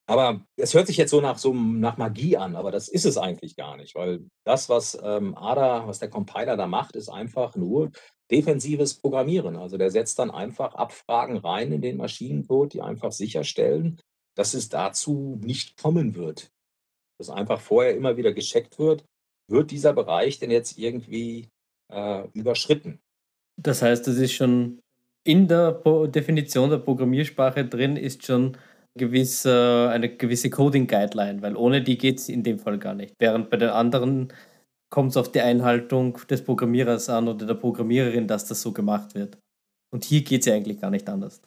Aber 0.07 0.43
es 0.55 0.73
hört 0.73 0.87
sich 0.87 0.97
jetzt 0.97 1.11
so 1.11 1.21
nach 1.21 1.37
so 1.37 1.53
nach 1.53 1.97
Magie 1.97 2.35
an, 2.35 2.55
aber 2.55 2.71
das 2.71 2.87
ist 2.87 3.05
es 3.05 3.15
eigentlich 3.17 3.55
gar 3.55 3.77
nicht, 3.77 3.93
weil 3.93 4.27
das, 4.43 4.67
was, 4.67 4.97
ähm, 5.03 5.37
ADA 5.37 5.85
was 5.87 5.99
der 5.99 6.09
Compiler 6.09 6.57
da 6.57 6.65
macht, 6.65 6.95
ist 6.95 7.09
einfach 7.09 7.55
nur 7.55 7.91
defensives 8.31 8.95
Programmieren. 8.95 9.55
Also, 9.55 9.77
der 9.77 9.91
setzt 9.91 10.17
dann 10.17 10.31
einfach 10.31 10.73
Abfragen 10.73 11.37
rein 11.37 11.71
in 11.71 11.81
den 11.81 11.97
Maschinencode, 11.97 12.73
die 12.73 12.81
einfach 12.81 13.11
sicherstellen, 13.11 14.01
dass 14.35 14.53
es 14.53 14.69
dazu 14.69 15.39
nicht 15.43 15.77
kommen 15.77 16.15
wird. 16.15 16.51
Dass 17.17 17.29
einfach 17.29 17.59
vorher 17.59 17.95
immer 17.95 18.17
wieder 18.17 18.33
gecheckt 18.33 18.79
wird: 18.79 19.03
Wird 19.49 19.71
dieser 19.71 19.93
Bereich 19.93 20.39
denn 20.39 20.51
jetzt 20.51 20.77
irgendwie, 20.77 21.49
äh, 21.91 22.27
überschritten? 22.33 22.99
Das 23.61 23.81
heißt, 23.81 24.07
das 24.07 24.15
ist 24.17 24.33
schon 24.33 24.79
in 25.25 25.47
der 25.47 25.73
Pro 25.73 26.07
Definition 26.07 26.69
der 26.69 26.77
Programmiersprache 26.77 27.65
drin 27.65 27.97
ist 27.97 28.25
schon 28.25 28.57
gewisser 28.97 29.89
eine 29.89 30.15
gewisse 30.15 30.49
Coding-Guideline, 30.49 31.41
weil 31.41 31.55
ohne 31.55 31.83
die 31.83 31.97
geht's 31.97 32.29
in 32.29 32.43
dem 32.43 32.59
Fall 32.59 32.79
gar 32.79 32.93
nicht. 32.93 33.15
Während 33.19 33.49
bei 33.49 33.57
den 33.57 33.69
anderen 33.69 34.33
kommt's 34.89 35.17
auf 35.17 35.31
die 35.31 35.41
Einhaltung 35.41 36.19
des 36.29 36.43
Programmierers 36.43 37.09
an 37.09 37.27
oder 37.27 37.45
der 37.45 37.53
Programmiererin, 37.53 38.27
dass 38.27 38.45
das 38.45 38.61
so 38.61 38.71
gemacht 38.71 39.13
wird. 39.13 39.37
Und 39.91 40.05
hier 40.05 40.23
geht's 40.23 40.45
ja 40.45 40.55
eigentlich 40.55 40.79
gar 40.79 40.89
nicht 40.89 41.07
anders. 41.09 41.41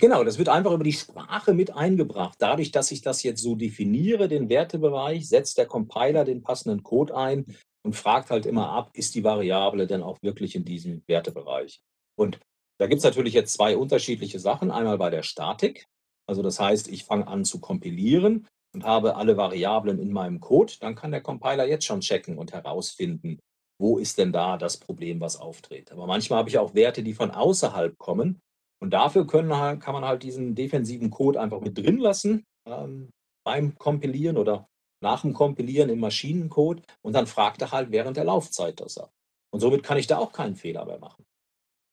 Genau, 0.00 0.24
das 0.24 0.36
wird 0.36 0.50
einfach 0.50 0.72
über 0.72 0.84
die 0.84 0.92
Sprache 0.92 1.54
mit 1.54 1.74
eingebracht. 1.74 2.36
Dadurch, 2.38 2.70
dass 2.70 2.90
ich 2.90 3.00
das 3.00 3.22
jetzt 3.22 3.42
so 3.42 3.54
definiere, 3.54 4.28
den 4.28 4.50
Wertebereich, 4.50 5.26
setzt 5.26 5.56
der 5.56 5.64
Compiler 5.66 6.24
den 6.26 6.42
passenden 6.42 6.82
Code 6.82 7.16
ein 7.16 7.46
und 7.82 7.96
fragt 7.96 8.30
halt 8.30 8.44
immer 8.44 8.68
ab: 8.70 8.90
„Ist 8.92 9.14
die 9.14 9.24
Variable 9.24 9.86
denn 9.86 10.02
auch 10.02 10.18
wirklich 10.22 10.54
in 10.54 10.64
diesem 10.66 11.02
Wertebereich?“ 11.06 11.80
Und 12.18 12.38
da 12.78 12.86
gibt's 12.88 13.04
natürlich 13.04 13.32
jetzt 13.32 13.54
2 13.54 13.74
unterschiedliche 13.76 14.38
Sachen. 14.38 14.70
Einmal 14.70 14.98
bei 14.98 15.08
der 15.08 15.22
Statik. 15.22 15.86
Also, 16.28 16.42
das 16.42 16.60
heißt, 16.60 16.88
ich 16.88 17.04
fange 17.04 17.26
an 17.26 17.44
zu 17.46 17.58
kompilieren 17.60 18.46
und 18.74 18.84
habe 18.84 19.16
alle 19.16 19.38
Variablen 19.38 19.98
in 19.98 20.12
meinem 20.12 20.40
Code, 20.40 20.74
dann 20.80 20.94
kann 20.94 21.10
der 21.12 21.22
Compiler 21.22 21.66
jetzt 21.66 21.86
schon 21.86 22.00
checken 22.00 22.36
und 22.36 22.52
herausfinden: 22.52 23.38
Wo 23.80 23.96
ist 23.96 24.18
denn 24.18 24.30
da 24.32 24.58
das 24.58 24.76
Problem, 24.76 25.20
was 25.22 25.38
auftritt? 25.38 25.90
Aber 25.90 26.06
manchmal 26.06 26.40
habe 26.40 26.50
ich 26.50 26.58
auch 26.58 26.74
Werte, 26.74 27.02
die 27.02 27.14
von 27.14 27.30
außerhalb 27.30 27.96
kommen 27.96 28.40
und 28.80 28.90
dafür 28.90 29.26
können 29.26 29.80
kann 29.80 29.94
man 29.94 30.04
halt 30.04 30.22
diesen 30.22 30.54
defensiven 30.54 31.10
Code 31.10 31.40
einfach 31.40 31.60
mit 31.60 31.78
drin 31.78 31.98
lassen, 31.98 32.44
ähm, 32.68 33.10
beim 33.44 33.76
Kompilieren 33.78 34.36
oder 34.36 34.66
nach 35.02 35.22
dem 35.22 35.32
Kompilieren 35.32 35.90
im 35.90 36.00
Maschinencode 36.00 36.82
und 37.02 37.12
dann 37.12 37.26
fragt 37.26 37.62
er 37.62 37.72
halt 37.72 37.90
während 37.90 38.16
der 38.16 38.24
Laufzeit 38.24 38.80
das 38.80 38.98
ab. 38.98 39.10
Und 39.52 39.60
somit 39.60 39.82
kann 39.82 39.98
ich 39.98 40.06
da 40.06 40.18
auch 40.18 40.32
keinen 40.32 40.56
Fehler 40.56 40.84
mehr 40.84 40.98
machen. 40.98 41.24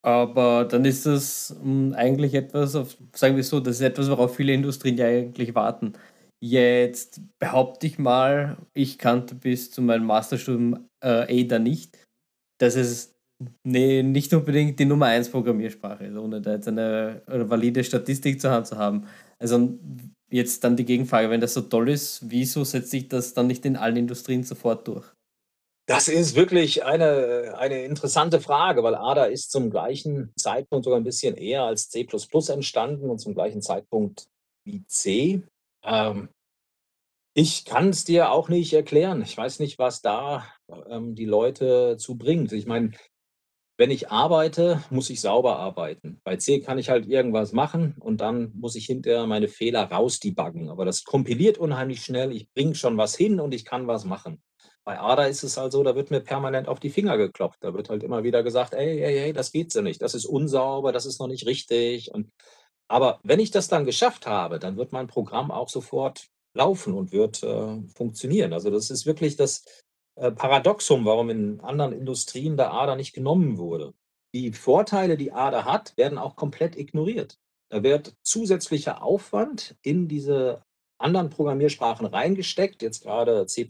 Aber 0.05 0.65
dann 0.65 0.83
ist 0.83 1.05
das 1.05 1.55
hm, 1.61 1.93
eigentlich 1.93 2.33
etwas, 2.33 2.75
auf, 2.75 2.97
sagen 3.15 3.37
wir 3.37 3.43
so, 3.43 3.59
das 3.59 3.75
ist 3.75 3.81
etwas, 3.81 4.09
worauf 4.09 4.35
viele 4.35 4.53
Industrien 4.53 4.97
ja 4.97 5.05
eigentlich 5.05 5.55
warten. 5.55 5.93
Jetzt 6.41 7.21
behaupte 7.39 7.87
ich 7.87 7.99
mal, 7.99 8.57
ich 8.73 8.97
kannte 8.97 9.35
bis 9.35 9.71
zu 9.71 9.81
meinem 9.81 10.05
Masterstudium 10.05 10.89
äh, 11.01 11.43
Ada 11.43 11.59
nicht, 11.59 12.03
dass 12.59 12.75
es 12.75 13.12
nee, 13.63 14.03
nicht 14.03 14.33
unbedingt 14.33 14.79
die 14.79 14.85
Nummer 14.85 15.07
1 15.07 15.29
Programmiersprache 15.29 16.05
ist, 16.05 16.17
ohne 16.17 16.41
da 16.41 16.53
jetzt 16.53 16.67
eine, 16.67 17.21
eine 17.27 17.49
valide 17.49 17.83
Statistik 17.83 18.39
zur 18.39 18.51
Hand 18.51 18.67
zu 18.67 18.77
haben. 18.77 19.07
Also 19.39 19.77
jetzt 20.29 20.63
dann 20.63 20.75
die 20.75 20.85
Gegenfrage, 20.85 21.29
wenn 21.29 21.41
das 21.41 21.53
so 21.53 21.61
toll 21.61 21.89
ist, 21.89 22.21
wieso 22.29 22.63
setzt 22.63 22.91
sich 22.91 23.07
das 23.07 23.33
dann 23.33 23.47
nicht 23.47 23.65
in 23.65 23.75
allen 23.75 23.97
Industrien 23.97 24.43
sofort 24.43 24.87
durch? 24.87 25.05
Das 25.85 26.07
ist 26.07 26.35
wirklich 26.35 26.85
eine, 26.85 27.55
eine 27.57 27.83
interessante 27.83 28.39
Frage, 28.39 28.83
weil 28.83 28.95
ADA 28.95 29.25
ist 29.25 29.51
zum 29.51 29.69
gleichen 29.69 30.33
Zeitpunkt 30.37 30.85
sogar 30.85 30.99
ein 30.99 31.03
bisschen 31.03 31.35
eher 31.35 31.63
als 31.63 31.89
C 31.89 32.07
entstanden 32.47 33.09
und 33.09 33.19
zum 33.19 33.33
gleichen 33.33 33.61
Zeitpunkt 33.61 34.25
wie 34.65 34.85
C. 34.87 35.43
Ähm, 35.83 36.29
ich 37.35 37.65
kann 37.65 37.89
es 37.89 38.05
dir 38.05 38.31
auch 38.31 38.47
nicht 38.47 38.73
erklären. 38.73 39.21
Ich 39.23 39.35
weiß 39.35 39.59
nicht, 39.59 39.77
was 39.77 40.01
da 40.01 40.47
ähm, 40.87 41.15
die 41.15 41.25
Leute 41.25 41.97
zu 41.97 42.15
bringt. 42.15 42.53
Ich 42.53 42.65
meine, 42.65 42.91
wenn 43.77 43.91
ich 43.91 44.11
arbeite, 44.11 44.83
muss 44.91 45.09
ich 45.09 45.21
sauber 45.21 45.57
arbeiten. 45.57 46.21
Bei 46.23 46.37
C 46.37 46.59
kann 46.59 46.77
ich 46.77 46.89
halt 46.89 47.07
irgendwas 47.07 47.53
machen 47.53 47.95
und 47.99 48.21
dann 48.21 48.51
muss 48.55 48.75
ich 48.75 48.85
hinterher 48.85 49.25
meine 49.25 49.47
Fehler 49.47 49.91
rausdebuggen. 49.91 50.69
Aber 50.69 50.85
das 50.85 51.03
kompiliert 51.03 51.57
unheimlich 51.57 52.03
schnell. 52.03 52.31
Ich 52.31 52.51
bringe 52.53 52.75
schon 52.75 52.97
was 52.97 53.15
hin 53.15 53.39
und 53.39 53.53
ich 53.53 53.65
kann 53.65 53.87
was 53.87 54.05
machen. 54.05 54.41
Bei 54.83 54.99
ADA 54.99 55.25
ist 55.25 55.43
es 55.43 55.57
halt 55.57 55.71
so, 55.71 55.81
da 55.81 55.95
wird 55.95 56.11
mir 56.11 56.19
permanent 56.19 56.67
auf 56.67 56.79
die 56.79 56.89
Finger 56.89 57.17
geklopft. 57.17 57.63
Da 57.63 57.73
wird 57.73 57.89
halt 57.89 58.03
immer 58.03 58.23
wieder 58.23 58.43
gesagt, 58.43 58.73
ey, 58.73 59.01
ey, 59.01 59.17
ey, 59.19 59.33
das 59.33 59.51
geht 59.51 59.71
so 59.71 59.81
nicht. 59.81 60.01
Das 60.01 60.13
ist 60.13 60.25
unsauber, 60.25 60.91
das 60.91 61.05
ist 61.05 61.19
noch 61.19 61.27
nicht 61.27 61.45
richtig. 61.47 62.11
Und, 62.13 62.29
aber 62.87 63.19
wenn 63.23 63.39
ich 63.39 63.49
das 63.49 63.69
dann 63.69 63.85
geschafft 63.85 64.27
habe, 64.27 64.59
dann 64.59 64.77
wird 64.77 64.91
mein 64.91 65.07
Programm 65.07 65.51
auch 65.51 65.69
sofort 65.69 66.27
laufen 66.53 66.93
und 66.93 67.11
wird 67.11 67.41
äh, 67.43 67.81
funktionieren. 67.95 68.53
Also 68.53 68.69
das 68.69 68.91
ist 68.91 69.05
wirklich 69.05 69.35
das, 69.35 69.63
äh, 70.15 70.31
Paradoxum, 70.31 71.05
warum 71.05 71.29
in 71.29 71.59
anderen 71.61 71.93
Industrien 71.93 72.57
der 72.57 72.71
Ader 72.73 72.95
nicht 72.95 73.13
genommen 73.13 73.57
wurde. 73.57 73.93
Die 74.33 74.51
Vorteile, 74.51 75.17
die 75.17 75.31
Ader 75.31 75.65
hat, 75.65 75.95
werden 75.97 76.17
auch 76.17 76.35
komplett 76.35 76.75
ignoriert. 76.75 77.37
Da 77.69 77.83
wird 77.83 78.15
zusätzlicher 78.23 79.03
Aufwand 79.03 79.75
in 79.81 80.07
diese 80.07 80.63
anderen 80.97 81.29
Programmiersprachen 81.29 82.05
reingesteckt, 82.05 82.81
jetzt 82.81 83.03
gerade 83.03 83.45
C 83.45 83.67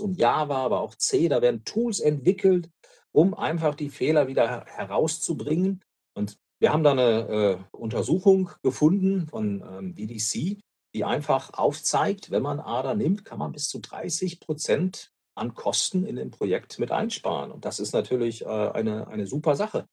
und 0.00 0.18
Java, 0.18 0.56
aber 0.56 0.80
auch 0.80 0.94
C. 0.94 1.28
Da 1.28 1.42
werden 1.42 1.64
Tools 1.64 2.00
entwickelt, 2.00 2.70
um 3.12 3.34
einfach 3.34 3.74
die 3.74 3.88
Fehler 3.88 4.28
wieder 4.28 4.64
herauszubringen. 4.66 5.82
Und 6.14 6.38
wir 6.58 6.72
haben 6.72 6.84
da 6.84 6.92
eine 6.92 7.28
äh, 7.72 7.76
Untersuchung 7.76 8.50
gefunden 8.62 9.28
von 9.28 9.62
ähm, 9.62 9.94
BDC, 9.94 10.58
die 10.94 11.04
einfach 11.04 11.54
aufzeigt, 11.54 12.30
wenn 12.30 12.42
man 12.42 12.60
ADA 12.60 12.94
nimmt, 12.94 13.24
kann 13.24 13.38
man 13.38 13.52
bis 13.52 13.68
zu 13.68 13.80
30 13.80 14.40
Prozent 14.40 15.12
an 15.36 15.54
Kosten 15.54 16.04
in 16.04 16.16
dem 16.16 16.30
Projekt 16.30 16.78
mit 16.78 16.90
einsparen. 16.90 17.52
Und 17.52 17.64
das 17.64 17.78
ist 17.78 17.92
natürlich 17.92 18.42
äh, 18.42 18.48
eine, 18.48 19.06
eine 19.08 19.26
super 19.26 19.54
Sache. 19.54 19.86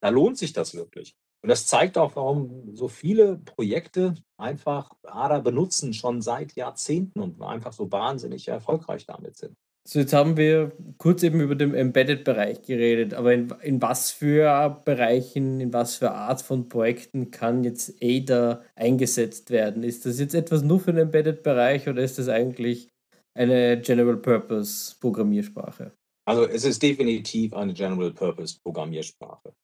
Da 0.00 0.08
lohnt 0.10 0.36
sich 0.36 0.52
das 0.52 0.74
wirklich. 0.74 1.14
Und 1.40 1.48
das 1.48 1.66
zeigt 1.66 1.96
auch, 1.96 2.16
warum 2.16 2.74
so 2.74 2.88
viele 2.88 3.36
Projekte 3.36 4.14
einfach 4.36 4.90
ADA 5.04 5.38
benutzen, 5.38 5.94
schon 5.94 6.20
seit 6.20 6.54
Jahrzehnten 6.56 7.20
und 7.20 7.40
einfach 7.42 7.72
so 7.72 7.90
wahnsinnig 7.92 8.48
erfolgreich 8.48 9.06
damit 9.06 9.36
sind. 9.36 9.54
So, 9.86 10.00
jetzt 10.00 10.12
haben 10.12 10.36
wir 10.36 10.72
kurz 10.98 11.22
eben 11.22 11.40
über 11.40 11.54
den 11.54 11.74
Embedded-Bereich 11.74 12.60
geredet, 12.62 13.14
aber 13.14 13.32
in, 13.32 13.54
in 13.62 13.80
was 13.80 14.10
für 14.10 14.82
Bereichen, 14.84 15.60
in 15.60 15.72
was 15.72 15.96
für 15.96 16.10
Art 16.10 16.42
von 16.42 16.68
Projekten 16.68 17.30
kann 17.30 17.64
jetzt 17.64 17.94
ADA 18.02 18.60
eingesetzt 18.74 19.50
werden? 19.50 19.84
Ist 19.84 20.04
das 20.04 20.18
jetzt 20.18 20.34
etwas 20.34 20.62
nur 20.62 20.80
für 20.80 20.92
den 20.92 21.04
Embedded-Bereich 21.04 21.88
oder 21.88 22.02
ist 22.02 22.18
das 22.18 22.28
eigentlich 22.28 22.90
eine 23.38 23.80
General-Purpose-Programmiersprache? 23.80 25.92
Also 26.26 26.46
es 26.46 26.64
ist 26.64 26.82
definitiv 26.82 27.54
eine 27.54 27.72
General-Purpose-Programmiersprache. 27.72 29.54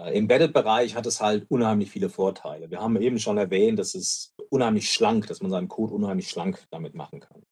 Äh, 0.00 0.10
Im 0.10 0.24
Embedded-Bereich 0.24 0.94
hat 0.94 1.06
es 1.06 1.20
halt 1.20 1.46
unheimlich 1.48 1.90
viele 1.90 2.08
Vorteile. 2.08 2.70
Wir 2.70 2.80
haben 2.80 3.00
eben 3.00 3.18
schon 3.18 3.38
erwähnt, 3.38 3.78
dass 3.78 3.94
es 3.94 4.34
unheimlich 4.50 4.92
schlank, 4.92 5.26
dass 5.26 5.40
man 5.40 5.50
seinen 5.50 5.68
Code 5.68 5.94
unheimlich 5.94 6.28
schlank 6.28 6.64
damit 6.70 6.94
machen 6.94 7.20
kann. 7.20 7.42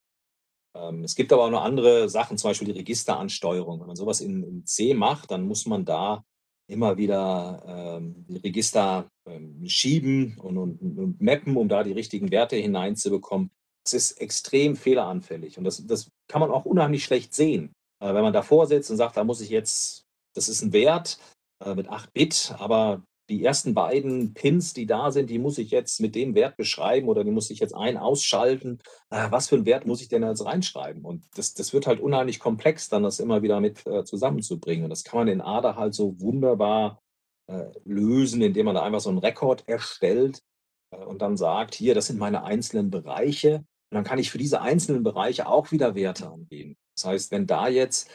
Ähm, 0.77 1.05
es 1.05 1.15
gibt 1.15 1.33
aber 1.33 1.45
auch 1.45 1.51
noch 1.51 1.65
andere 1.65 2.09
Sachen, 2.09 2.39
zum 2.39 2.51
Beispiel 2.51 2.73
die 2.73 2.79
Registeransteuerung. 2.79 3.81
Wenn 3.81 3.89
man 3.89 3.97
sowas 3.97 4.21
in, 4.21 4.43
in 4.43 4.67
C 4.67 4.95
macht, 4.95 5.31
dann 5.31 5.43
muss 5.43 5.67
man 5.67 5.85
da 5.85 6.25
immer 6.69 6.97
wieder 6.97 7.63
ähm, 7.67 8.25
Register 8.31 9.11
ähm, 9.27 9.67
schieben 9.67 10.39
und, 10.39 10.57
und, 10.57 10.81
und 10.81 11.21
mappen, 11.21 11.57
um 11.57 11.69
da 11.69 11.83
die 11.83 11.93
richtigen 11.93 12.31
Werte 12.31 12.57
hineinzubekommen 12.57 13.51
es 13.85 13.93
ist 13.93 14.21
extrem 14.21 14.77
fehleranfällig 14.77 15.59
und 15.59 15.65
das, 15.65 15.87
das 15.87 16.09
kann 16.29 16.41
man 16.41 16.51
auch 16.51 16.65
unheimlich 16.65 17.05
schlecht 17.05 17.35
sehen. 17.35 17.73
Äh, 18.01 18.15
wenn 18.15 18.23
man 18.23 18.33
davor 18.33 18.67
sitzt 18.67 18.91
und 18.91 18.97
sagt, 18.97 19.17
da 19.17 19.25
muss 19.25 19.41
ich 19.41 19.51
jetzt, 19.51 20.05
das 20.35 20.49
ist 20.49 20.63
ein 20.63 20.73
Wert 20.73 21.19
äh, 21.65 21.75
mit 21.75 21.89
8 21.89 22.13
Bit, 22.13 22.55
aber 22.59 23.03
die 23.29 23.45
ersten 23.45 23.73
beiden 23.73 24.35
Pins, 24.35 24.75
die 24.75 24.87
da 24.87 25.11
sind, 25.11 25.31
die 25.31 25.39
muss 25.39 25.57
ich 25.59 25.71
jetzt 25.71 26.01
mit 26.01 26.15
dem 26.15 26.35
Wert 26.35 26.57
beschreiben 26.57 27.09
oder 27.09 27.25
die 27.25 27.31
muss 27.31 27.51
ich 27.51 27.61
jetzt 27.61 27.75
ein 27.75 27.97
ausschalten. 27.97 28.79
Äh, 29.11 29.31
was 29.31 29.49
für 29.49 29.57
einen 29.57 29.67
Wert 29.67 29.87
muss 29.87 30.03
ich 30.03 30.09
denn 30.09 30.23
jetzt 30.23 30.45
reinschreiben? 30.45 31.05
Und 31.05 31.25
das, 31.37 31.55
das 31.55 31.73
wird 31.73 31.87
halt 31.87 32.01
unheimlich 32.01 32.41
komplex, 32.41 32.89
dann 32.89 33.05
das 33.05 33.21
immer 33.21 33.43
wieder 33.43 33.61
mit 33.61 33.87
äh, 33.87 34.05
zusammenzubringen. 34.05 34.85
Und 34.85 34.91
das 34.91 35.05
kann 35.05 35.21
man 35.21 35.29
in 35.29 35.41
ADA 35.41 35.77
halt 35.77 35.95
so 35.95 36.21
wunderbar 36.21 37.01
äh, 37.47 37.71
lösen, 37.85 38.43
indem 38.43 38.67
man 38.67 38.75
da 38.75 38.83
einfach 38.83 39.01
so 39.01 39.09
einen 39.09 39.19
Rekord 39.19 39.67
erstellt 39.69 40.43
äh, 40.91 40.97
und 40.97 41.23
dann 41.23 41.37
sagt, 41.37 41.75
hier, 41.75 41.95
das 41.95 42.09
sind 42.09 42.19
meine 42.19 42.45
einzelnen 42.45 42.91
Bereiche 42.91 43.65
und 43.93 43.97
dann 43.97 44.05
kann 44.05 44.19
ich 44.19 44.31
für 44.31 44.39
diese 44.39 44.63
einzelnen 44.63 45.03
Bereiche 45.03 45.47
auch 45.47 45.71
wieder 45.71 45.95
Werte 45.95 46.27
angeben. 46.27 46.79
Das 46.97 47.05
heißt, 47.05 47.31
wenn 47.31 47.47
da 47.47 47.69
jetzt 47.69 48.09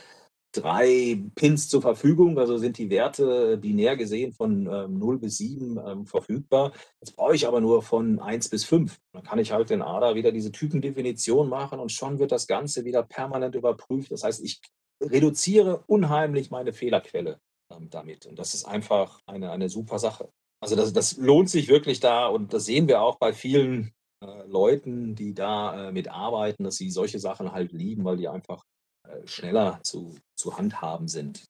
drei 0.52 1.22
Pins 1.36 1.70
zur 1.70 1.84
Verfügung, 1.84 2.40
also 2.40 2.58
sind 2.58 2.80
die 2.80 2.90
Werte 2.90 3.58
binär 3.58 3.96
gesehen 3.96 4.34
von 4.34 4.66
ähm, 4.66 4.98
0 4.98 5.20
bis 5.20 5.38
7 5.38 5.78
ähm, 5.78 6.06
verfügbar. 6.08 6.74
Jetzt 7.00 7.16
brauche 7.16 7.36
ich 7.36 7.48
aber 7.48 7.62
nur 7.62 7.84
von 7.84 8.20
1 8.20 8.50
bis 8.50 8.66
5. 8.66 9.00
Dann 9.14 9.22
kann 9.22 9.38
ich 9.38 9.52
halt 9.52 9.70
in 9.70 9.84
ADA 9.84 10.16
wieder 10.16 10.32
diese 10.32 10.52
Typendefinition 10.52 11.48
machen 11.48 11.78
und 11.78 11.92
schon 11.92 12.18
wird 12.18 12.32
das 12.32 12.48
Ganze 12.48 12.84
wieder 12.84 13.04
permanent 13.04 13.54
überprüft. 13.54 14.12
Das 14.12 14.24
heißt, 14.24 14.44
ich 14.44 14.60
reduziere 15.00 15.84
unheimlich 15.86 16.50
meine 16.50 16.74
Fehlerquelle 16.74 17.40
ähm, 17.72 17.92
damit. 17.92 18.26
Und 18.26 18.40
das 18.40 18.56
ist 18.56 18.66
einfach 18.66 19.20
eine, 19.28 19.52
eine 19.52 19.70
super 19.70 20.00
Sache. 20.00 20.32
Also 20.60 20.76
das, 20.76 20.92
das 20.92 21.18
lohnt 21.18 21.52
sich 21.52 21.68
wirklich 21.68 22.00
da 22.00 22.26
und 22.26 22.52
das 22.52 22.66
sehen 22.66 22.88
wir 22.88 23.02
auch 23.02 23.20
bei 23.20 23.32
vielen 23.32 23.94
Leuten, 24.22 25.16
die 25.16 25.34
da 25.34 25.90
äh, 25.90 25.92
mitarbeiten, 25.92 26.64
dass 26.64 26.76
sie 26.76 26.90
solche 26.90 27.20
Sachen 27.20 27.52
halt 27.52 27.72
lieben, 27.72 28.04
weil 28.04 28.18
die 28.18 28.28
einfach 28.28 28.64
äh, 29.08 29.28
schneller 29.28 29.80
zu, 29.84 30.16
zu 30.36 30.58
handhaben 30.58 31.08
sind. 31.08 31.46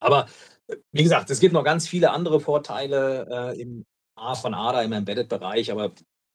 Aber 0.00 0.26
äh, 0.68 0.76
wie 0.92 1.02
gesagt, 1.02 1.30
es 1.30 1.40
gibt 1.40 1.52
noch 1.52 1.64
ganz 1.64 1.86
viele 1.86 2.10
andere 2.10 2.40
Vorteile 2.40 3.54
äh, 3.54 3.60
im 3.60 3.84
A 4.16 4.34
von 4.34 4.54
ADA 4.54 4.82
im 4.82 4.92
Embedded-Bereich, 4.92 5.70
aber 5.70 5.92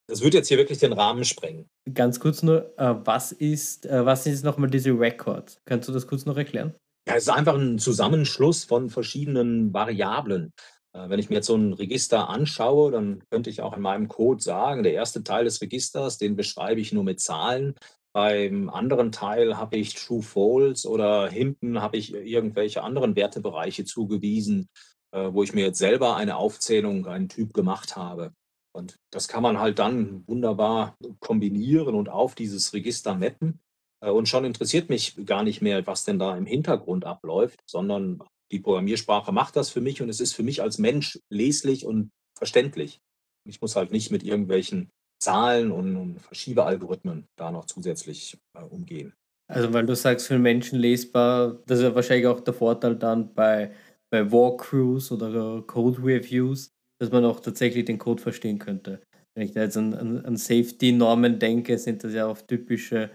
das 0.08 0.22
wird 0.22 0.34
jetzt 0.34 0.48
hier 0.48 0.58
wirklich 0.58 0.80
den 0.80 0.94
Rahmen 0.94 1.26
sprengen. 1.26 1.68
Ganz 1.94 2.20
kurz 2.20 2.44
nur, 2.44 2.78
äh, 2.78 2.96
was 3.06 3.32
ist, 3.32 3.88
was 3.90 4.26
ist 4.26 4.44
nochmal 4.44 4.70
diese 4.70 4.92
Record? 4.92 5.62
Kannst 5.66 5.90
du 5.90 5.94
das 5.94 6.08
kurz 6.08 6.26
noch 6.26 6.38
erklären? 6.38 6.76
Ja, 7.08 7.16
es 7.16 7.24
ist 7.24 7.30
einfach 7.30 7.56
ein 7.56 7.80
Zusammenschluss 7.80 8.64
von 8.64 8.90
verschiedenen 8.90 9.74
Variablen. 9.74 10.54
Äh, 10.94 11.10
wenn 11.10 11.20
ich 11.20 11.30
mir 11.30 11.36
jetzt 11.36 11.48
so 11.48 11.56
ein 11.56 11.74
Register 11.74 12.30
anschaue, 12.30 12.92
dann 12.92 13.24
könnte 13.30 13.50
ich 13.50 13.62
auch 13.62 13.76
in 13.76 13.82
meinem 13.82 14.08
Code 14.08 14.42
sagen, 14.42 14.84
der 14.84 14.94
erste 14.94 15.24
Teil 15.24 15.46
des 15.46 15.62
Registers, 15.62 16.18
den 16.18 16.36
beschreibe 16.36 16.80
ich 16.80 16.94
nur 16.94 17.04
mit 17.04 17.20
Zahlen. 17.20 17.76
Beim 18.14 18.70
anderen 18.70 19.12
Teil 19.12 19.58
habe 19.58 19.78
ich 19.78 19.96
True 19.96 20.22
False 20.22 20.88
oder 20.88 21.30
hinten 21.30 21.82
habe 21.82 21.98
ich 21.98 22.14
irgendwelche 22.14 22.84
anderen 22.84 23.16
Wertebereiche 23.16 23.86
zugewiesen, 23.86 24.70
äh, 25.12 25.34
wo 25.34 25.44
ich 25.44 25.54
mir 25.54 25.66
jetzt 25.66 25.80
selber 25.80 26.16
eine 26.16 26.38
Aufzählung, 26.38 27.08
einen 27.08 27.30
Typ 27.30 27.54
gemacht 27.54 27.96
habe. 27.96 28.34
Und 28.76 29.00
das 29.12 29.28
kann 29.28 29.44
man 29.44 29.60
halt 29.60 29.80
dann 29.80 30.28
wunderbar 30.28 30.96
kombinieren 31.20 31.96
und 31.96 32.10
auf 32.10 32.36
dieses 32.36 32.74
Register 32.74 33.16
mappen. 33.16 33.60
Äh, 34.02 34.12
und 34.12 34.30
schon 34.30 34.46
interessiert 34.46 34.90
mich 34.90 35.26
gar 35.26 35.44
nicht 35.44 35.62
mehr, 35.62 35.86
was 35.88 36.06
denn 36.06 36.20
da 36.20 36.38
im 36.38 36.46
Hintergrund 36.46 37.06
abläuft, 37.06 37.62
sondern 37.66 38.22
die 38.54 38.60
Programmiersprache 38.60 39.32
macht 39.32 39.56
das 39.56 39.70
für 39.70 39.82
mich 39.82 40.02
und 40.02 40.10
es 40.10 40.20
ist 40.20 40.34
für 40.34 40.44
mich 40.44 40.62
als 40.62 40.78
Mensch 40.78 41.20
leslich 41.30 41.86
und 41.86 42.12
verständlich. 42.38 43.02
Ich 43.50 43.60
muss 43.60 43.76
halt 43.76 43.92
nicht 43.92 44.12
mit 44.12 44.24
irgendwelchen 44.24 44.90
Zahlen 45.22 45.72
und, 45.72 45.96
und 45.98 46.22
Verschiebealgorithmen 46.22 47.26
da 47.38 47.52
noch 47.52 47.66
zusätzlich 47.66 48.38
äh, 48.58 48.62
umgehen. 48.62 49.14
Also 49.52 49.74
weil 49.74 49.86
du 49.86 49.96
sagst, 49.96 50.28
für 50.28 50.40
Menschen 50.40 50.80
lesbar, 50.80 51.60
das 51.66 51.80
ist 51.80 51.84
ja 51.84 51.96
wahrscheinlich 51.96 52.28
auch 52.28 52.40
der 52.40 52.54
Vorteil 52.54 52.96
dann 52.96 53.34
bei, 53.34 53.74
bei 54.12 54.32
Walkthroughs 54.32 55.12
oder 55.12 55.62
Code 55.64 56.02
Reviews, 56.02 56.70
dass 57.02 57.12
man 57.12 57.26
auch 57.26 57.40
tatsächlich 57.40 57.86
den 57.86 57.98
Code 57.98 58.22
verstehen 58.22 58.60
könnte. 58.60 59.02
Wenn 59.36 59.48
ich 59.48 59.52
da 59.52 59.64
jetzt 59.64 59.78
an, 59.78 59.94
an, 59.94 60.26
an 60.26 60.38
Safety-Normen 60.38 61.40
denke, 61.40 61.78
sind 61.78 62.04
das 62.04 62.14
ja 62.14 62.28
oft 62.28 62.48
typische 62.48 63.10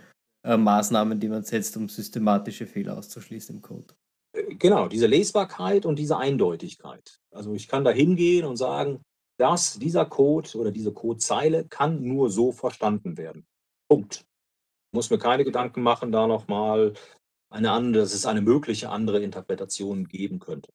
äh, 0.45 0.57
Maßnahmen, 0.57 1.21
die 1.21 1.29
man 1.29 1.45
setzt, 1.45 1.77
um 1.77 1.89
systematische 1.89 2.67
Fehler 2.67 2.99
auszuschließen 2.99 3.57
im 3.57 3.63
Code. 3.63 3.95
Genau, 4.59 4.89
diese 4.89 5.07
Lesbarkeit 5.07 5.87
und 5.87 5.99
diese 5.99 6.17
Eindeutigkeit. 6.17 7.21
Also, 7.31 7.55
ich 7.55 7.69
kann 7.69 7.85
da 7.85 7.91
hingehen 7.91 8.45
und 8.45 8.57
sagen: 8.57 9.03
„Das 9.39 9.79
dieser 9.79 10.07
Code 10.07 10.57
oder 10.57 10.71
diese 10.71 10.93
Codezeile 10.93 11.65
kann 11.67 12.03
nur 12.03 12.31
so 12.31 12.53
verstanden 12.53 13.17
werden. 13.17 13.47
Punkt.“ 13.89 14.25
Muss 14.93 15.11
mir 15.11 15.19
keine 15.19 15.45
Gedanken 15.45 15.83
machen, 15.83 16.13
da 16.13 16.27
noch 16.27 16.49
mal 16.49 16.95
eine 17.51 17.71
andere 17.73 18.03
dass 18.03 18.15
es 18.15 18.27
eine 18.27 18.43
mögliche 18.43 18.91
andere 18.91 19.21
Interpretation 19.23 20.07
geben 20.07 20.39
könnte. 20.39 20.71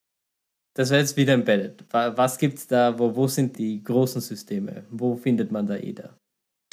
Das 0.76 0.90
wäre 0.90 1.02
jetzt 1.02 1.18
wieder 1.18 1.34
Embedded. 1.34 1.86
Wa 1.92 2.18
was 2.18 2.38
gibt's 2.38 2.68
da? 2.68 2.98
Wo 2.98 3.16
wo 3.16 3.28
sind 3.28 3.58
die 3.58 3.84
großen 3.84 4.22
Systeme? 4.22 4.86
Wo 4.90 5.16
findet 5.16 5.52
man 5.52 5.68
da 5.68 5.76
ADA? 5.76 6.18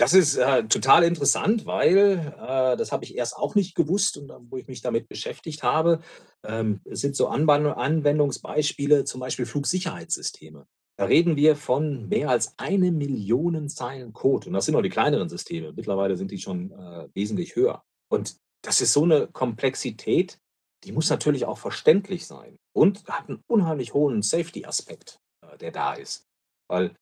Das 0.01 0.15
ist, 0.15 0.37
äh, 0.37 0.67
total 0.67 1.05
interessant, 1.05 1.67
weil, 1.67 2.35
äh, 2.41 2.75
das 2.79 2.91
habe 2.91 3.05
ich 3.05 3.19
erst 3.19 3.37
auch 3.37 3.55
nicht 3.55 3.75
gewusst 3.75 4.17
und 4.17 4.29
dann, 4.29 4.51
wo 4.51 4.57
ich 4.57 4.67
mich 4.67 4.81
damit 4.81 5.09
beschäftigt 5.09 5.63
habe, 5.63 6.01
ähm, 6.43 6.81
sind 6.87 7.15
so 7.15 7.29
Anban 7.29 7.67
Anwendungsbeispiele, 7.67 9.05
zum 9.05 9.21
Beispiel 9.21 9.45
Flugsicherheitssysteme. 9.45 10.67
Da 10.97 11.05
reden 11.05 11.37
wir 11.37 11.55
von 11.55 12.09
mehr 12.09 12.31
als 12.31 12.55
eine 12.57 12.93
Million 12.93 13.69
Zeilen 13.69 14.15
Code 14.15 14.47
und 14.47 14.55
das 14.55 14.65
sind 14.65 14.73
noch 14.75 14.81
die 14.81 14.89
kleineren 14.89 15.29
Systeme. 15.29 15.75
Mittlerweile 15.75 16.17
sind 16.17 16.31
die 16.31 16.39
schon, 16.39 16.73
äh, 16.73 17.09
wesentlich 17.13 17.55
höher. 17.55 17.85
Und 18.11 18.39
das 18.63 18.81
ist 18.81 18.95
so 18.95 19.05
eine 19.05 19.27
Komplexität, 19.27 20.39
die 20.85 20.93
muss 20.93 21.11
natürlich 21.11 21.45
auch 21.45 21.59
verständlich 21.59 22.27
sein 22.27 22.57
und 22.75 23.07
hat 23.07 23.29
einen 23.29 23.43
unheimlich 23.47 23.93
hohen 23.93 24.23
Safety-Aspekt, 24.23 25.21
äh, 25.43 25.59
der 25.59 25.73
da 25.73 25.93
ist. 25.93 26.25
Weil 26.69 26.97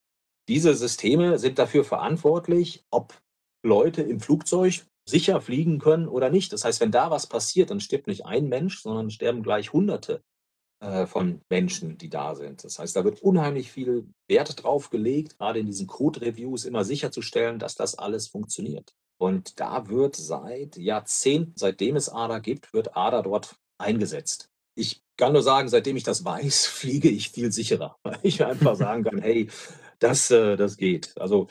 diese 0.49 0.75
Systeme 0.75 1.39
sind 1.39 1.59
dafür 1.59 1.85
verantwortlich, 1.85 2.85
ob 2.91 3.15
Leute 3.63 4.03
im 4.03 4.21
Flugzeug 4.21 4.87
sicher 5.09 5.41
fliegen 5.41 5.79
können 5.79 6.09
oder 6.09 6.31
nicht. 6.31 6.53
Das 6.53 6.65
heißt, 6.65 6.81
wenn 6.81 6.91
da 6.91 7.11
was 7.11 7.27
passiert, 7.27 7.71
dann 7.71 7.81
stirbt 7.81 8.07
nicht 8.07 8.27
ein 8.27 8.49
Mensch, 8.49 8.81
sondern 8.83 9.11
sterben 9.11 9.43
gleich 9.43 9.73
Hunderte 9.73 10.23
äh, 10.81 11.07
von 11.07 11.41
Menschen, 11.49 11.99
die 11.99 12.09
da 12.11 12.35
sind. 12.35 12.65
Das 12.65 12.79
heißt, 12.79 12.95
da 12.95 13.05
wird 13.05 13.23
unheimlich 13.23 13.71
viel 13.71 14.07
Wert 14.29 14.63
drauf 14.63 14.91
gelegt, 14.91 15.39
gerade 15.39 15.61
in 15.61 15.67
diesen 15.67 15.87
Code-Reviews 15.87 16.65
immer 16.65 16.85
sicherzustellen, 16.85 17.59
dass 17.59 17.75
das 17.75 17.97
alles 17.97 18.29
funktioniert. 18.29 18.95
Und 19.21 19.59
da 19.59 19.89
wird 19.89 20.15
seit 20.15 20.77
Jahrzehnten, 20.77 21.55
seitdem 21.57 21.97
es 21.97 22.09
ADA 22.09 22.39
gibt, 22.39 22.73
wird 22.73 22.97
ADA 22.97 23.23
dort 23.23 23.57
eingesetzt. 23.79 24.51
Ich 24.77 25.03
kann 25.17 25.33
nur 25.33 25.43
sagen, 25.43 25.69
seitdem 25.69 25.97
ich 25.97 26.05
das 26.05 26.25
weiß, 26.25 26.67
fliege 26.67 27.09
ich 27.09 27.31
viel 27.31 27.51
sicherer, 27.51 27.97
weil 28.05 28.19
ich 28.23 28.45
einfach 28.45 28.77
sagen 28.77 29.03
kann: 29.03 29.19
„Hey, 29.19 29.49
das, 29.99 30.31
äh 30.31 30.57
das 30.57 30.77
geht.“ 30.77 31.15
Also, 31.19 31.49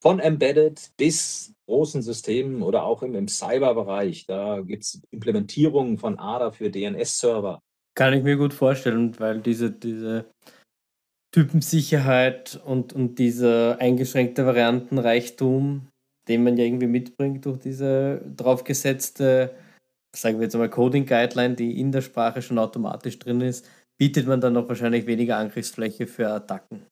von 0.00 0.20
Embedded 0.20 0.92
bis 0.96 1.54
großen 1.66 2.02
Systemen 2.02 2.62
oder 2.62 2.84
auch 2.84 3.02
im 3.02 3.14
im 3.14 3.28
Cyberbereich, 3.28 4.26
da 4.26 4.60
gibt's 4.60 5.00
Implementierungen 5.10 5.98
von 5.98 6.18
ADA 6.18 6.50
für 6.50 6.70
DNS-Server. 6.70 7.60
Kann 7.94 8.14
ich 8.14 8.22
mir 8.22 8.36
gut 8.36 8.54
vorstellen, 8.54 9.18
weil 9.18 9.40
diese 9.40 9.70
diese 9.70 10.26
Typensicherheit 11.34 12.60
und 12.64 12.92
und 12.92 13.18
dieser 13.18 13.80
eingeschränkte 13.80 14.46
Variantenreichtum, 14.46 15.88
den 16.28 16.44
man 16.44 16.56
ja 16.56 16.64
irgendwie 16.64 16.86
mitbringt 16.86 17.44
durch 17.44 17.58
diese 17.58 18.22
draufgesetzte, 18.36 19.54
sagen 20.16 20.38
wir 20.38 20.44
jetzt 20.44 20.56
mal, 20.56 20.70
Coding 20.70 21.06
Guideline, 21.06 21.54
die 21.54 21.78
in 21.80 21.92
der 21.92 22.02
Sprache 22.02 22.40
schon 22.40 22.58
automatisch 22.58 23.18
drin 23.18 23.40
ist, 23.40 23.68
bietet 23.98 24.26
man 24.26 24.40
dann 24.40 24.56
auch 24.56 24.68
wahrscheinlich 24.68 25.06
weniger 25.06 25.36
Angriffsfläche 25.36 26.06
für 26.06 26.28
Attacken. 26.28 26.86